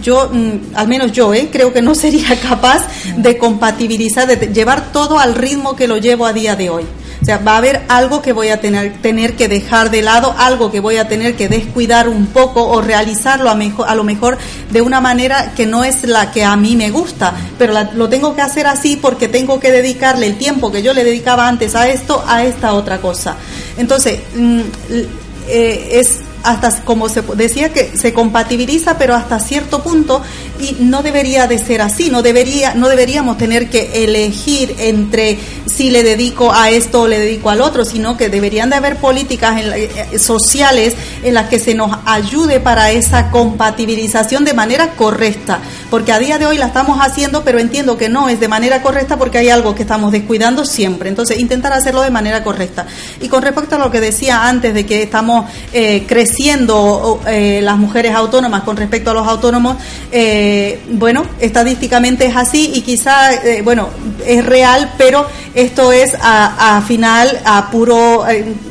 yo, 0.03 0.31
mm, 0.33 0.75
al 0.75 0.89
menos 0.89 1.13
yo, 1.13 1.35
¿eh? 1.35 1.49
creo 1.51 1.73
que 1.73 1.83
no 1.83 1.95
sería 2.03 2.39
capaz 2.41 2.87
de 3.17 3.39
compatibilizar, 3.39 4.27
de 4.27 4.53
llevar 4.53 4.93
todo 4.93 5.19
al 5.19 5.35
ritmo 5.35 5.77
que 5.77 5.89
lo 5.89 5.99
llevo 5.99 6.27
a 6.27 6.33
día 6.33 6.57
de 6.57 6.71
hoy. 6.71 6.85
O 7.23 7.25
sea, 7.25 7.39
va 7.39 7.55
a 7.55 7.59
haber 7.59 7.83
algo 7.89 8.21
que 8.21 8.33
voy 8.33 8.49
a 8.49 8.61
tener, 8.61 9.01
tener 9.01 9.37
que 9.37 9.47
dejar 9.47 9.93
de 9.93 10.03
lado, 10.03 10.35
algo 10.37 10.73
que 10.73 10.81
voy 10.81 10.97
a 10.97 11.07
tener 11.07 11.37
que 11.37 11.49
descuidar 11.49 12.09
un 12.09 12.27
poco 12.27 12.67
o 12.67 12.83
realizarlo 12.83 13.49
a, 13.49 13.55
mejor, 13.55 13.89
a 13.89 13.95
lo 13.95 14.03
mejor 14.03 14.39
de 14.71 14.83
una 14.83 15.01
manera 15.01 15.53
que 15.55 15.65
no 15.65 15.85
es 15.85 16.03
la 16.03 16.33
que 16.33 16.43
a 16.43 16.57
mí 16.57 16.75
me 16.75 16.91
gusta, 16.91 17.33
pero 17.59 17.75
lo 17.95 18.09
tengo 18.09 18.35
que 18.35 18.43
hacer 18.43 18.67
así 18.67 18.97
porque 18.97 19.29
tengo 19.29 19.61
que 19.61 19.71
dedicarle 19.71 20.27
el 20.27 20.37
tiempo 20.37 20.73
que 20.73 20.83
yo 20.83 20.93
le 20.95 21.05
dedicaba 21.05 21.47
antes 21.47 21.77
a 21.77 21.89
esto, 21.89 22.25
a 22.27 22.43
esta 22.43 22.73
otra 22.73 23.01
cosa. 23.01 23.37
Entonces, 23.77 24.19
mm, 24.35 24.61
eh, 25.49 25.89
es 25.93 26.21
hasta 26.43 26.85
como 26.85 27.09
se 27.09 27.23
decía 27.37 27.73
que 27.73 27.97
se 27.97 28.13
compatibiliza 28.13 28.99
pero 28.99 29.15
hasta 29.15 29.39
cierto 29.39 29.83
punto 29.83 30.23
y 30.61 30.77
no 30.81 31.03
debería 31.03 31.47
de 31.47 31.59
ser 31.59 31.83
así 31.83 32.11
no 32.11 32.23
debería 32.23 32.75
no 32.75 32.89
deberíamos 32.89 33.39
tener 33.39 33.71
que 33.71 34.05
elegir 34.05 34.75
entre 34.79 35.39
si 35.67 35.91
le 35.91 36.03
dedico 36.03 36.53
a 36.53 36.71
esto 36.71 37.03
o 37.03 37.09
le 37.09 37.19
dedico 37.19 37.51
al 37.51 37.61
otro 37.61 37.85
sino 37.85 38.17
que 38.17 38.29
deberían 38.29 38.71
de 38.71 38.77
haber 38.77 38.97
políticas 38.97 39.61
eh, 39.61 40.19
sociales 40.19 40.95
en 41.23 41.35
las 41.35 41.49
que 41.49 41.59
se 41.59 41.75
nos 41.75 41.97
ayude 42.05 42.61
para 42.61 42.91
esa 42.91 43.31
compatibilización 43.31 44.45
de 44.45 44.55
manera 44.55 44.91
correcta 44.91 45.61
porque 45.91 46.13
a 46.13 46.19
día 46.19 46.39
de 46.39 46.47
hoy 46.47 46.59
la 46.59 46.67
estamos 46.67 46.99
haciendo 47.01 47.45
pero 47.45 47.59
entiendo 47.59 47.97
que 47.97 48.09
no 48.09 48.29
es 48.29 48.41
de 48.41 48.49
manera 48.49 48.83
correcta 48.83 49.17
porque 49.17 49.39
hay 49.39 49.49
algo 49.49 49.75
que 49.75 49.83
estamos 49.83 50.13
descuidando 50.13 50.65
siempre. 50.65 51.09
Entonces 51.09 51.39
intentar 51.39 51.73
hacerlo 51.73 52.03
de 52.03 52.11
manera 52.11 52.43
correcta. 52.43 52.87
Y 53.21 53.29
con 53.29 53.43
respecto 53.43 53.77
a 53.77 53.79
lo 53.79 53.91
que 53.91 54.01
decía 54.01 54.49
antes 54.49 54.75
de 54.75 54.87
que 54.87 55.03
estamos 55.03 55.51
eh, 55.73 56.05
creciendo 56.07 56.32
siendo 56.33 57.21
eh, 57.27 57.61
las 57.63 57.79
mujeres 57.79 58.15
autónomas 58.15 58.63
con 58.63 58.77
respecto 58.77 59.11
a 59.11 59.15
los 59.15 59.27
autónomos, 59.27 59.77
eh, 60.11 60.81
bueno, 60.91 61.25
estadísticamente 61.41 62.27
es 62.27 62.37
así 62.37 62.73
y 62.75 62.81
quizá, 62.81 63.35
eh, 63.35 63.63
bueno, 63.63 63.89
es 64.27 64.45
real, 64.45 64.93
pero 64.99 65.27
esto 65.55 65.93
es 65.93 66.17
a, 66.21 66.83
final, 66.87 67.41
a 67.45 67.71
puro, 67.71 68.25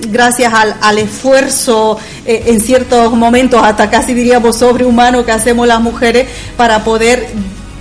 gracias 0.09 0.53
al, 0.53 0.75
al 0.81 0.97
esfuerzo 0.97 1.97
en 2.25 2.59
ciertos 2.61 3.13
momentos, 3.13 3.61
hasta 3.63 3.89
casi 3.89 4.13
diríamos 4.13 4.57
sobrehumano 4.57 5.25
que 5.25 5.31
hacemos 5.31 5.67
las 5.67 5.81
mujeres 5.81 6.27
para 6.57 6.83
poder 6.83 7.27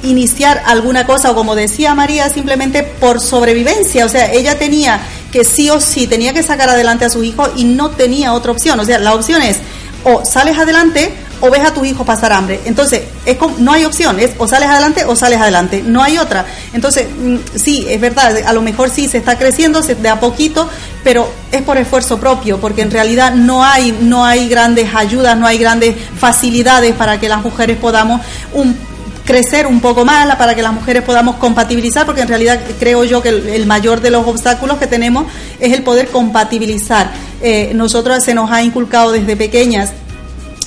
iniciar 0.02 0.62
alguna 0.66 1.06
cosa 1.06 1.30
o 1.30 1.34
como 1.34 1.54
decía 1.54 1.94
María 1.94 2.28
simplemente 2.30 2.82
por 2.82 3.20
sobrevivencia 3.20 4.06
o 4.06 4.08
sea 4.08 4.32
ella 4.32 4.58
tenía 4.58 5.00
que 5.30 5.44
sí 5.44 5.70
o 5.70 5.80
sí 5.80 6.06
tenía 6.06 6.32
que 6.32 6.42
sacar 6.42 6.68
adelante 6.68 7.04
a 7.04 7.10
su 7.10 7.22
hijo 7.22 7.48
y 7.56 7.64
no 7.64 7.90
tenía 7.90 8.32
otra 8.32 8.52
opción. 8.52 8.78
O 8.80 8.84
sea, 8.84 8.98
la 8.98 9.14
opción 9.14 9.42
es 9.42 9.58
o 10.04 10.24
sales 10.24 10.58
adelante 10.58 11.12
o 11.42 11.50
ves 11.50 11.64
a 11.64 11.72
tu 11.72 11.84
hijo 11.84 12.04
pasar 12.04 12.32
hambre. 12.32 12.60
Entonces, 12.66 13.02
es 13.24 13.38
no 13.58 13.72
hay 13.72 13.84
opción, 13.84 14.20
es 14.20 14.32
o 14.38 14.46
sales 14.46 14.68
adelante 14.68 15.04
o 15.06 15.16
sales 15.16 15.40
adelante, 15.40 15.82
no 15.84 16.02
hay 16.02 16.18
otra. 16.18 16.44
Entonces, 16.74 17.06
mm, 17.18 17.36
sí, 17.54 17.86
es 17.88 18.00
verdad, 18.00 18.36
a 18.44 18.52
lo 18.52 18.60
mejor 18.60 18.90
sí 18.90 19.08
se 19.08 19.18
está 19.18 19.38
creciendo 19.38 19.80
de 19.80 20.08
a 20.08 20.20
poquito, 20.20 20.68
pero 21.02 21.32
es 21.50 21.62
por 21.62 21.78
esfuerzo 21.78 22.18
propio, 22.18 22.60
porque 22.60 22.82
en 22.82 22.90
realidad 22.90 23.32
no 23.34 23.64
hay, 23.64 23.96
no 24.02 24.24
hay 24.24 24.48
grandes 24.48 24.94
ayudas, 24.94 25.36
no 25.38 25.46
hay 25.46 25.56
grandes 25.56 25.96
facilidades 26.18 26.94
para 26.94 27.18
que 27.18 27.28
las 27.28 27.42
mujeres 27.42 27.78
podamos 27.78 28.20
un 28.52 28.89
crecer 29.24 29.66
un 29.66 29.80
poco 29.80 30.04
más 30.04 30.34
para 30.36 30.54
que 30.54 30.62
las 30.62 30.72
mujeres 30.72 31.02
podamos 31.02 31.36
compatibilizar, 31.36 32.06
porque 32.06 32.22
en 32.22 32.28
realidad 32.28 32.60
creo 32.78 33.04
yo 33.04 33.22
que 33.22 33.28
el, 33.28 33.66
mayor 33.66 34.00
de 34.00 34.10
los 34.10 34.26
obstáculos 34.26 34.78
que 34.78 34.86
tenemos 34.86 35.26
es 35.58 35.72
el 35.72 35.82
poder 35.82 36.08
compatibilizar. 36.08 37.10
Eh, 37.40 37.72
nosotros 37.74 38.22
se 38.24 38.34
nos 38.34 38.50
ha 38.50 38.62
inculcado 38.62 39.12
desde 39.12 39.36
pequeñas 39.36 39.92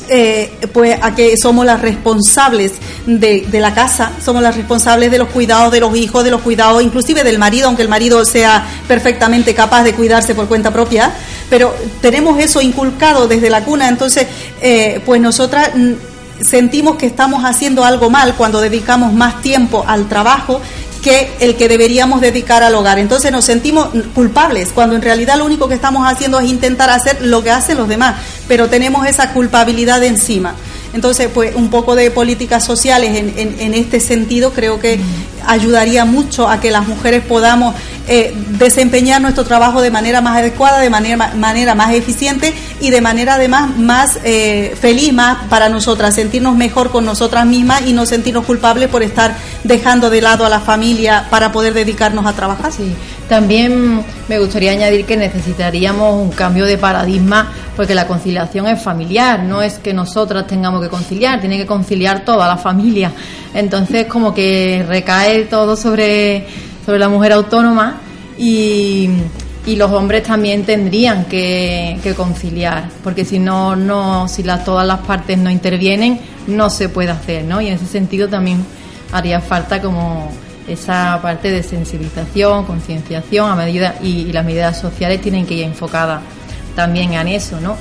eh, 0.09 0.51
pues 0.73 0.99
a 1.01 1.15
que 1.15 1.37
somos 1.37 1.65
las 1.65 1.81
responsables 1.81 2.73
de, 3.05 3.47
la 3.53 3.73
casa, 3.73 4.11
somos 4.23 4.43
las 4.43 4.55
responsables 4.55 5.09
de 5.09 5.17
los 5.17 5.29
cuidados 5.29 5.71
de 5.71 5.79
los 5.79 5.95
hijos, 5.95 6.25
de 6.25 6.31
los 6.31 6.41
cuidados 6.41 6.83
inclusive 6.83 7.23
del 7.23 7.39
marido, 7.39 7.67
aunque 7.67 7.83
el 7.83 7.87
marido 7.87 8.25
sea 8.25 8.65
perfectamente 8.85 9.53
capaz 9.55 9.83
de 9.83 9.93
cuidarse 9.93 10.35
por 10.35 10.47
cuenta 10.47 10.71
propia, 10.71 11.13
pero 11.49 11.73
tenemos 12.01 12.37
eso 12.39 12.61
inculcado 12.61 13.29
desde 13.29 13.49
la 13.49 13.63
cuna, 13.63 13.87
entonces 13.87 14.27
eh, 14.61 15.01
pues 15.05 15.21
nosotras 15.21 15.71
sentimos 16.43 16.97
que 16.97 17.05
estamos 17.05 17.43
haciendo 17.43 17.83
algo 17.83 18.09
mal 18.09 18.35
cuando 18.35 18.61
dedicamos 18.61 19.13
más 19.13 19.41
tiempo 19.41 19.83
al 19.87 20.07
trabajo 20.07 20.61
que 21.03 21.31
el 21.41 21.55
que 21.55 21.67
deberíamos 21.67 22.21
dedicar 22.21 22.63
al 22.63 22.73
hogar. 22.75 22.97
Entonces 22.97 23.31
nos 23.31 23.45
sentimos 23.45 23.89
culpables, 24.15 24.69
cuando 24.73 24.95
en 24.95 25.01
realidad 25.01 25.37
lo 25.37 25.45
único 25.45 25.67
que 25.67 25.75
estamos 25.75 26.09
haciendo 26.09 26.39
es 26.39 26.49
intentar 26.49 26.89
hacer 26.89 27.21
lo 27.21 27.43
que 27.43 27.51
hacen 27.51 27.77
los 27.77 27.87
demás, 27.87 28.15
pero 28.47 28.69
tenemos 28.69 29.05
esa 29.05 29.33
culpabilidad 29.33 30.01
encima. 30.03 30.55
Entonces, 30.93 31.29
pues 31.33 31.55
un 31.55 31.69
poco 31.69 31.95
de 31.95 32.11
políticas 32.11 32.63
sociales 32.63 33.17
en, 33.17 33.55
en, 33.59 33.73
este 33.73 33.99
sentido 33.99 34.53
creo 34.53 34.79
que 34.79 34.99
ayudaría 35.47 36.05
mucho 36.05 36.47
a 36.47 36.59
que 36.59 36.71
las 36.71 36.87
mujeres 36.87 37.23
podamos 37.23 37.75
eh, 38.07 38.33
desempeñar 38.59 39.21
nuestro 39.21 39.45
trabajo 39.45 39.81
de 39.81 39.89
manera 39.89 40.19
más 40.19 40.37
adecuada, 40.37 40.79
de 40.79 40.89
manera, 40.89 41.33
manera 41.35 41.73
más 41.73 41.93
eficiente 41.93 42.53
y 42.81 42.89
de 42.89 42.99
manera 42.99 43.35
además 43.35 43.77
más 43.77 44.19
eh, 44.25 44.75
feliz, 44.79 45.13
más 45.13 45.37
para 45.49 45.69
nosotras, 45.69 46.13
sentirnos 46.13 46.55
mejor 46.55 46.91
con 46.91 47.05
nosotras 47.05 47.45
mismas 47.45 47.83
y 47.87 47.93
no 47.93 48.05
sentirnos 48.05 48.45
culpables 48.45 48.89
por 48.89 49.03
estar 49.03 49.35
dejando 49.63 50.09
de 50.09 50.21
lado 50.21 50.45
a 50.45 50.49
la 50.49 50.59
familia 50.59 51.27
para 51.29 51.51
poder 51.51 51.73
dedicarnos 51.73 52.25
a 52.25 52.33
trabajar. 52.33 52.73
Sí. 52.73 52.93
También 53.29 54.03
me 54.27 54.37
gustaría 54.37 54.71
añadir 54.71 55.05
que 55.05 55.15
necesitaríamos 55.15 56.21
un 56.21 56.31
cambio 56.31 56.65
de 56.65 56.77
paradigma 56.77 57.53
porque 57.75 57.95
la 57.95 58.05
conciliación 58.05 58.67
es 58.67 58.81
familiar, 58.81 59.43
no 59.43 59.61
es 59.61 59.75
que 59.79 59.93
nosotras 59.93 60.45
tengamos 60.45 60.81
que 60.81 60.89
conciliar, 60.89 61.39
tiene 61.39 61.57
que 61.57 61.65
conciliar 61.65 62.23
toda 62.25 62.47
la 62.47 62.57
familia. 62.57 63.11
Entonces 63.53 64.07
como 64.07 64.33
que 64.33 64.85
recae 64.87 65.32
todo 65.41 65.75
sobre, 65.75 66.45
sobre 66.85 66.99
la 66.99 67.09
mujer 67.09 67.33
autónoma 67.33 68.01
y, 68.37 69.09
y 69.65 69.75
los 69.75 69.91
hombres 69.91 70.23
también 70.23 70.65
tendrían 70.65 71.25
que, 71.25 72.13
conciliar, 72.17 72.89
porque 73.03 73.23
si 73.23 73.39
no, 73.39 73.75
no, 73.75 74.27
si 74.27 74.43
las, 74.43 74.65
todas 74.65 74.85
las 74.85 74.99
partes 74.99 75.37
no 75.37 75.49
intervienen, 75.49 76.19
no 76.47 76.69
se 76.69 76.89
puede 76.89 77.11
hacer, 77.11 77.45
¿no? 77.45 77.61
Y 77.61 77.67
en 77.67 77.75
ese 77.75 77.85
sentido 77.85 78.27
también 78.27 78.65
haría 79.11 79.39
falta 79.39 79.81
como 79.81 80.31
esa 80.67 81.19
parte 81.21 81.51
de 81.51 81.63
sensibilización, 81.63 82.65
concienciación 82.65 83.49
a 83.49 83.55
medida 83.55 83.95
y, 84.01 84.31
las 84.33 84.45
medidas 84.45 84.79
sociales 84.79 85.21
tienen 85.21 85.45
que 85.45 85.55
ir 85.55 85.63
enfocadas 85.63 86.21
también 86.75 87.13
en 87.13 87.27
eso, 87.29 87.59
¿no? 87.61 87.77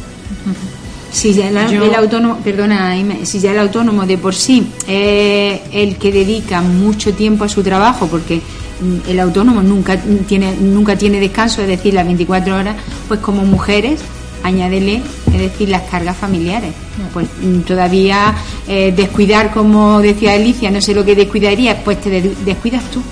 Si 1.12 1.34
ya 1.34 1.48
el 1.48 1.94
autónomo, 1.94 2.38
perdona, 2.38 2.94
si 3.24 3.38
ya 3.38 3.52
el 3.52 3.58
autónomo 3.58 4.06
de 4.06 4.18
por 4.18 4.34
sí 4.34 4.66
es 4.88 5.60
el 5.70 5.96
que 5.96 6.10
dedica 6.10 6.62
mucho 6.62 7.12
tiempo 7.12 7.44
a 7.44 7.48
su 7.48 7.62
trabajo, 7.62 8.06
porque 8.06 8.36
mm, 8.36 9.10
el 9.10 9.20
autónomo 9.20 9.62
nunca 9.62 9.96
tiene 10.26 10.56
nunca 10.56 10.96
tiene 10.96 11.20
descanso, 11.20 11.60
es 11.60 11.68
decir, 11.68 11.94
las 11.94 12.06
24 12.06 12.56
horas, 12.56 12.76
pues 13.08 13.20
como 13.20 13.44
mujeres 13.44 14.00
añádele, 14.42 15.02
es 15.32 15.38
decir, 15.38 15.68
las 15.68 15.82
cargas 15.82 16.16
familiares. 16.16 16.72
Pues 17.12 17.26
mm, 17.40 17.60
todavía 17.60 18.34
eh, 18.66 18.92
descuidar, 18.96 19.52
como 19.52 20.00
decía 20.00 20.34
Alicia, 20.34 20.70
no 20.70 20.80
sé 20.80 20.94
lo 20.94 21.04
que 21.04 21.14
descuidaría, 21.14 21.82
pues 21.84 22.00
te 22.00 22.34
descuidas 22.44 22.82
tú. 22.90 23.02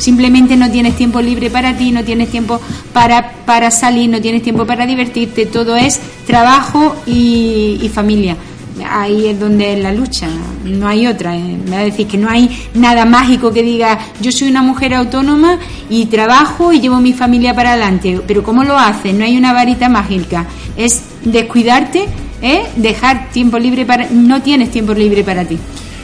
Simplemente 0.00 0.56
no 0.56 0.70
tienes 0.70 0.96
tiempo 0.96 1.20
libre 1.20 1.50
para 1.50 1.76
ti, 1.76 1.92
no 1.92 2.02
tienes 2.02 2.30
tiempo 2.30 2.58
para, 2.94 3.32
para 3.44 3.70
salir, 3.70 4.08
no 4.08 4.18
tienes 4.18 4.42
tiempo 4.42 4.64
para 4.66 4.86
divertirte, 4.86 5.44
todo 5.44 5.76
es 5.76 6.00
trabajo 6.26 6.96
y, 7.06 7.90
familia 7.92 8.36
ahí 8.88 9.26
es 9.26 9.38
donde 9.38 9.74
es 9.74 9.82
la 9.82 9.92
lucha, 9.92 10.26
no 10.64 10.88
hay 10.88 11.06
otra. 11.06 11.36
Eh. 11.36 11.58
Me 11.66 11.70
va 11.72 11.78
a 11.80 11.84
decir 11.84 12.06
que 12.06 12.16
no 12.16 12.30
hay 12.30 12.48
nada 12.72 13.04
mágico 13.04 13.52
que 13.52 13.62
diga 13.62 13.98
yo 14.22 14.32
soy 14.32 14.48
una 14.48 14.62
mujer 14.62 14.94
autónoma 14.94 15.58
y 15.90 16.06
trabajo 16.06 16.72
y 16.72 16.80
llevo 16.80 16.98
mi 16.98 17.12
familia 17.12 17.54
para 17.54 17.72
adelante, 17.72 18.22
pero 18.26 18.42
¿cómo 18.42 18.64
lo 18.64 18.78
haces? 18.78 19.12
No 19.12 19.24
hay 19.24 19.36
una 19.36 19.52
varita 19.52 19.90
mágica, 19.90 20.46
es 20.78 21.02
descuidarte, 21.24 22.06
¿eh? 22.40 22.62
dejar 22.76 23.30
tiempo 23.32 23.58
libre 23.58 23.84
para... 23.84 24.08
No 24.08 24.40
tienes 24.40 24.70
tiempo 24.70 24.94
libre 24.94 25.24
para 25.24 25.44
ti. 25.44 25.58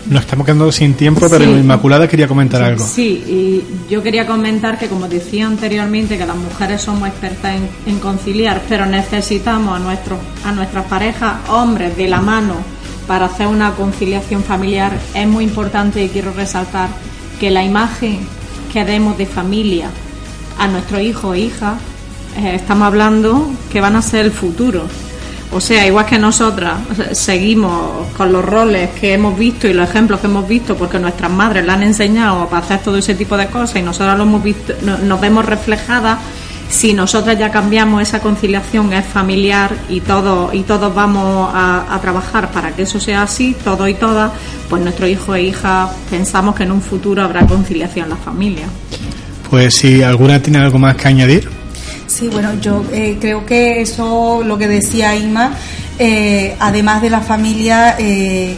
Nos 0.09 0.22
estamos 0.22 0.46
quedando 0.46 0.70
sin 0.70 0.94
tiempo, 0.94 1.26
pero 1.28 1.44
Inmaculada 1.44 2.07
quería 2.07 2.28
comentar 2.28 2.62
algo. 2.62 2.86
Sí, 2.86 3.24
y 3.26 3.90
yo 3.90 4.02
quería 4.02 4.26
comentar 4.26 4.78
que, 4.78 4.86
como 4.86 5.09
decía 5.09 5.46
anteriormente, 5.46 6.16
que 6.16 6.24
las 6.24 6.36
mujeres 6.36 6.82
somos 6.82 7.09
expertas 7.09 7.61
en, 7.86 7.98
conciliar, 7.98 8.62
pero 8.68 8.86
necesitamos 8.86 9.76
a, 9.76 9.80
nuestros 9.80 10.18
a 10.44 10.52
nuestras 10.52 10.84
parejas, 10.86 11.34
hombres, 11.48 11.96
de 11.96 12.09
la 12.09 12.20
mano 12.20 12.54
para 13.09 13.26
hacer 13.26 13.48
una 13.48 13.72
conciliación 13.72 14.44
familiar. 14.44 14.92
Es 15.14 15.26
muy 15.26 15.44
importante 15.44 16.04
y 16.04 16.09
quiero 16.09 16.32
resaltar 16.32 16.88
que 17.40 17.50
la 17.50 17.64
imagen 17.64 18.20
que 18.72 18.84
demos 18.84 19.18
de 19.18 19.26
familia 19.26 19.90
a 20.59 20.68
nuestros 20.68 21.00
hijos 21.00 21.36
e 21.36 21.40
hijas, 21.40 21.74
eh, 22.36 22.54
estamos 22.54 22.86
hablando 22.86 23.50
que 23.72 23.80
van 23.80 23.96
a 23.96 24.02
ser 24.02 24.26
el 24.26 24.32
futuro. 24.32 24.86
O 25.57 25.61
sea, 25.61 25.86
igual 25.86 26.04
que 26.04 26.18
nosotras 26.18 26.76
seguimos 27.12 28.09
con 28.14 28.30
los 28.30 28.44
roles 28.44 28.90
que 28.90 29.14
hemos 29.14 29.38
visto 29.38 29.66
y 29.66 29.72
los 29.72 29.88
ejemplos 29.88 30.20
que 30.20 30.26
hemos 30.26 30.46
visto 30.46 30.76
porque 30.76 30.98
nuestras 30.98 31.30
madres 31.30 31.64
la 31.64 31.72
han 31.72 31.82
enseñado 31.82 32.46
para 32.46 32.62
hacer 32.62 32.80
todo 32.80 32.98
ese 32.98 33.14
tipo 33.14 33.38
de 33.38 33.46
cosas 33.46 33.76
y 33.76 33.82
nosotros 33.82 34.18
lo 34.18 34.24
hemos 34.24 34.42
visto, 34.42 34.74
nos 34.82 35.18
vemos 35.18 35.46
reflejadas 35.46 36.18
si 36.68 36.92
nosotras 36.92 37.38
ya 37.38 37.50
cambiamos 37.50 38.02
esa 38.02 38.20
conciliación 38.20 38.92
es 38.92 39.07
familiar 39.07 39.74
y 39.88 40.00
todos 40.00 40.52
y 40.52 40.62
todos 40.62 40.94
vamos 40.94 41.50
a, 41.54 41.98
trabajar 42.02 42.50
para 42.50 42.72
que 42.72 42.82
eso 42.82 43.00
sea 43.00 43.22
así, 43.22 43.57
todos 43.64 43.88
y 43.88 43.94
todas, 43.94 44.32
pues 44.68 44.82
nuestros 44.82 45.09
hijos 45.09 45.36
e 45.36 45.42
hijas 45.44 45.88
pensamos 46.11 46.54
que 46.54 46.64
en 46.64 46.72
un 46.72 46.82
futuro 46.82 47.22
habrá 47.22 47.46
conciliación 47.46 48.04
en 48.04 48.11
la 48.11 48.16
familia. 48.16 48.66
Pues 49.48 49.76
si 49.76 50.02
alguna 50.02 50.42
tiene 50.42 50.59
algo 50.59 50.78
más 50.78 50.96
que 50.96 51.09
añadir. 51.09 51.48
Sí, 52.07 52.28
bueno, 52.28 52.54
yo 52.61 52.84
eh, 52.92 53.18
creo 53.20 53.44
que 53.44 53.80
eso, 53.80 54.42
lo 54.44 54.57
que 54.57 54.68
decía 54.68 55.16
Inma, 55.16 55.52
eh, 55.98 56.54
además 56.61 57.02
de 57.02 57.11
la 57.11 57.20
familia, 57.20 57.96
eh, 57.98 58.54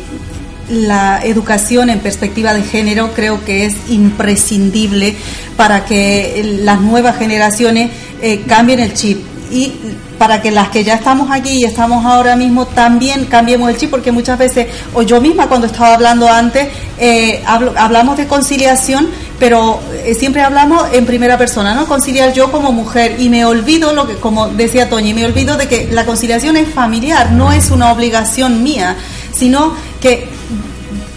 la 0.71 1.21
educación 1.23 1.89
en 1.89 2.01
perspectiva 2.01 2.53
de 2.53 2.63
género 2.63 3.13
creo 3.15 3.45
que 3.45 3.67
es 3.67 3.75
imprescindible 3.89 5.15
para 5.57 5.85
que 5.85 6.59
las 6.63 6.81
nuevas 6.81 7.17
generaciones 7.17 7.91
eh, 8.21 8.43
cambien 8.47 8.81
el 8.81 8.93
chip 8.93 9.19
y 9.51 9.73
para 10.19 10.43
que 10.43 10.51
las 10.51 10.69
que 10.69 10.85
ya 10.85 10.95
estamos 10.95 11.31
aquí 11.31 11.61
y 11.61 11.65
estamos 11.65 12.05
ahora 12.05 12.37
mismo 12.37 12.67
también 12.67 13.27
cambiemos 13.27 13.71
el 13.71 13.77
chip, 13.77 13.91
porque 13.91 14.13
muchas 14.13 14.39
veces, 14.39 14.67
o 14.95 15.03
yo 15.03 15.21
misma 15.21 15.49
cuando 15.49 15.67
estaba 15.67 15.95
hablando 15.95 16.29
antes, 16.29 16.69
eh, 16.99 17.43
hablamos 17.47 18.17
de 18.17 18.27
conciliación, 18.27 19.09
pero 19.39 19.81
eh, 20.05 20.15
siempre 20.15 20.43
hablamos 20.43 20.89
en 20.93 21.07
primera 21.07 21.39
persona, 21.39 21.75
¿no? 21.75 21.87
Conciliar 21.87 22.33
yo 22.33 22.51
como 22.51 22.73
mujer 22.73 23.17
y 23.21 23.29
me 23.29 23.45
olvido, 23.45 23.93
lo 23.93 24.07
que 24.07 24.17
como 24.17 24.49
decía 24.49 24.89
Toñi, 24.89 25.15
me 25.15 25.25
olvido 25.25 25.57
de 25.57 25.69
que 25.69 25.89
la 25.93 26.05
conciliación 26.05 26.57
es 26.57 26.69
familiar, 26.69 27.31
no 27.31 27.53
es 27.53 27.71
una 27.71 27.93
obligación 27.93 28.63
mía, 28.63 28.97
sino 29.33 29.75
que 30.01 30.29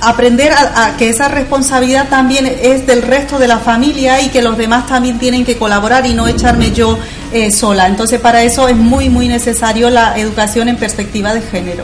aprender 0.02 0.52
a, 0.52 0.96
que 0.98 1.10
esa 1.10 1.28
responsabilidad 1.28 2.10
también 2.10 2.48
es 2.48 2.88
del 2.88 3.04
resto 3.04 3.38
de 3.38 3.48
la 3.48 3.60
familia 3.60 4.20
y 4.22 4.30
que 4.30 4.42
los 4.42 4.58
demás 4.58 4.88
también 4.88 5.20
tienen 5.20 5.46
que 5.46 5.58
colaborar 5.58 6.06
y 6.08 6.14
no 6.14 6.28
echarme 6.28 6.72
yo 6.72 6.98
eh, 7.32 7.52
sola. 7.52 7.88
Entonces, 7.88 8.20
para 8.20 8.44
eso 8.44 8.68
es 8.68 8.76
muy, 8.76 9.10
muy 9.10 9.28
necesario 9.28 9.90
la 9.90 10.18
educación 10.18 10.70
en 10.70 10.78
perspectiva 10.78 11.34
de 11.34 11.42
género. 11.42 11.84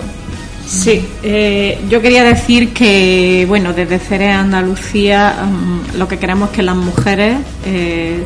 Sí, 0.66 1.06
eh, 1.24 1.80
yo 1.90 2.02
quería 2.02 2.24
decir 2.24 2.74
que, 2.74 3.46
bueno, 3.48 3.72
desde 3.72 4.00
CERE 4.00 4.32
Andalucía 4.32 5.46
mm, 5.46 5.98
lo 5.98 6.08
que 6.08 6.20
queremos 6.20 6.50
es 6.50 6.56
que 6.58 6.64
las 6.64 6.76
mujeres 6.76 7.38
eh, 7.66 8.26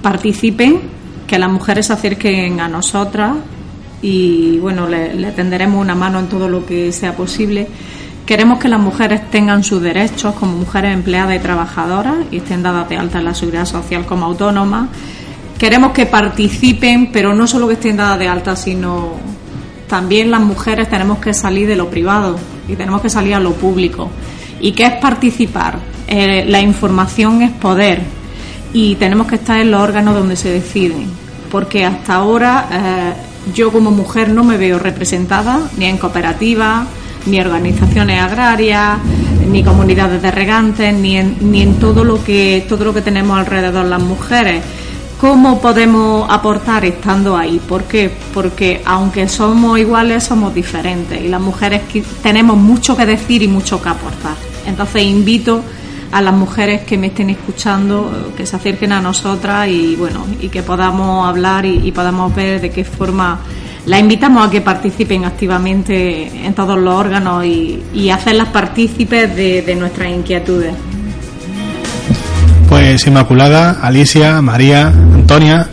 participen, 0.00 0.80
que 1.26 1.38
las 1.38 1.50
mujeres 1.50 1.86
se 1.86 1.92
acerquen 1.92 2.60
a 2.60 2.68
nosotras 2.68 3.36
y, 4.00 4.58
bueno, 4.58 4.88
le, 4.88 5.14
le 5.14 5.32
tenderemos 5.32 5.80
una 5.80 5.94
mano 5.94 6.18
en 6.18 6.28
todo 6.28 6.48
lo 6.48 6.64
que 6.64 6.92
sea 6.92 7.14
posible 7.14 7.68
Queremos 8.30 8.60
que 8.60 8.68
las 8.68 8.78
mujeres 8.78 9.28
tengan 9.28 9.64
sus 9.64 9.82
derechos 9.82 10.36
como 10.36 10.52
mujeres 10.52 10.94
empleadas 10.94 11.34
y 11.34 11.40
trabajadoras 11.40 12.14
y 12.30 12.36
estén 12.36 12.62
dadas 12.62 12.88
de 12.88 12.96
alta 12.96 13.18
en 13.18 13.24
la 13.24 13.34
seguridad 13.34 13.66
social 13.66 14.06
como 14.06 14.26
autónomas. 14.26 14.88
Queremos 15.60 15.92
que 15.92 16.06
participen, 16.06 17.12
pero 17.12 17.34
no 17.34 17.46
solo 17.46 17.68
que 17.68 17.74
estén 17.74 17.98
dadas 17.98 18.18
de 18.18 18.26
alta, 18.26 18.56
sino 18.56 19.10
también 19.90 20.30
las 20.30 20.40
mujeres 20.40 20.88
tenemos 20.88 21.18
que 21.18 21.34
salir 21.34 21.68
de 21.68 21.76
lo 21.76 21.90
privado 21.90 22.38
y 22.66 22.76
tenemos 22.76 23.02
que 23.02 23.10
salir 23.10 23.34
a 23.34 23.40
lo 23.40 23.52
público. 23.52 24.08
¿Y 24.58 24.72
qué 24.72 24.86
es 24.86 24.94
participar? 24.94 25.78
Eh, 26.08 26.46
la 26.48 26.62
información 26.62 27.42
es 27.42 27.50
poder 27.50 28.00
y 28.72 28.94
tenemos 28.94 29.26
que 29.26 29.34
estar 29.34 29.58
en 29.60 29.70
los 29.70 29.82
órganos 29.82 30.14
donde 30.14 30.34
se 30.34 30.48
deciden, 30.48 31.04
porque 31.50 31.84
hasta 31.84 32.14
ahora 32.14 32.68
eh, 32.72 33.52
yo 33.54 33.70
como 33.70 33.90
mujer 33.90 34.30
no 34.30 34.44
me 34.44 34.56
veo 34.56 34.78
representada 34.78 35.60
ni 35.76 35.84
en 35.84 35.98
cooperativas, 35.98 36.86
ni 37.26 37.38
organizaciones 37.38 38.18
agrarias, 38.18 38.96
ni 39.46 39.62
comunidades 39.62 40.22
de 40.22 40.30
regantes, 40.30 40.94
ni 40.94 41.18
en, 41.18 41.36
ni 41.52 41.60
en 41.60 41.74
todo 41.74 42.02
lo 42.02 42.24
que 42.24 42.64
todo 42.66 42.86
lo 42.86 42.94
que 42.94 43.02
tenemos 43.02 43.38
alrededor 43.38 43.84
las 43.84 44.00
mujeres. 44.00 44.62
¿Cómo 45.20 45.60
podemos 45.60 46.26
aportar 46.30 46.84
estando 46.84 47.36
ahí? 47.36 47.58
¿Por 47.58 47.84
qué? 47.84 48.10
Porque 48.32 48.80
aunque 48.86 49.28
somos 49.28 49.78
iguales, 49.78 50.24
somos 50.24 50.54
diferentes 50.54 51.20
y 51.20 51.28
las 51.28 51.40
mujeres 51.40 51.82
tenemos 52.22 52.56
mucho 52.56 52.96
que 52.96 53.04
decir 53.04 53.42
y 53.42 53.48
mucho 53.48 53.82
que 53.82 53.90
aportar. 53.90 54.36
Entonces 54.66 55.02
invito 55.02 55.62
a 56.10 56.22
las 56.22 56.34
mujeres 56.34 56.82
que 56.82 56.96
me 56.96 57.08
estén 57.08 57.28
escuchando 57.28 58.32
que 58.36 58.46
se 58.46 58.56
acerquen 58.56 58.92
a 58.92 59.00
nosotras 59.00 59.68
y 59.68 59.94
bueno 59.94 60.24
y 60.40 60.48
que 60.48 60.62
podamos 60.62 61.28
hablar 61.28 61.66
y, 61.66 61.86
y 61.86 61.92
podamos 61.92 62.34
ver 62.34 62.60
de 62.60 62.70
qué 62.70 62.84
forma 62.84 63.40
la 63.86 63.98
invitamos 63.98 64.46
a 64.46 64.50
que 64.50 64.60
participen 64.60 65.24
activamente 65.24 66.46
en 66.46 66.54
todos 66.54 66.78
los 66.78 66.94
órganos 66.94 67.44
y, 67.44 68.10
hacerlas 68.10 68.48
partícipes 68.48 69.34
de, 69.34 69.76
nuestras 69.76 70.10
inquietudes. 70.10 70.74
Pues 72.70 73.04
Inmaculada, 73.04 73.78
Alicia, 73.82 74.40
María, 74.40 74.86
Antonia, 74.86 75.66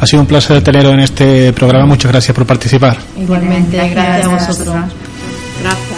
ha 0.00 0.06
sido 0.06 0.20
un 0.22 0.26
placer 0.26 0.60
teneros 0.64 0.92
en 0.92 0.98
este 0.98 1.52
programa. 1.52 1.86
Muchas 1.86 2.10
gracias 2.10 2.34
por 2.34 2.44
participar. 2.44 2.98
Igualmente, 3.16 3.76
gracias, 3.88 4.26
a 4.26 4.28
vosotros. 4.28 4.76
Gracias. 5.62 5.93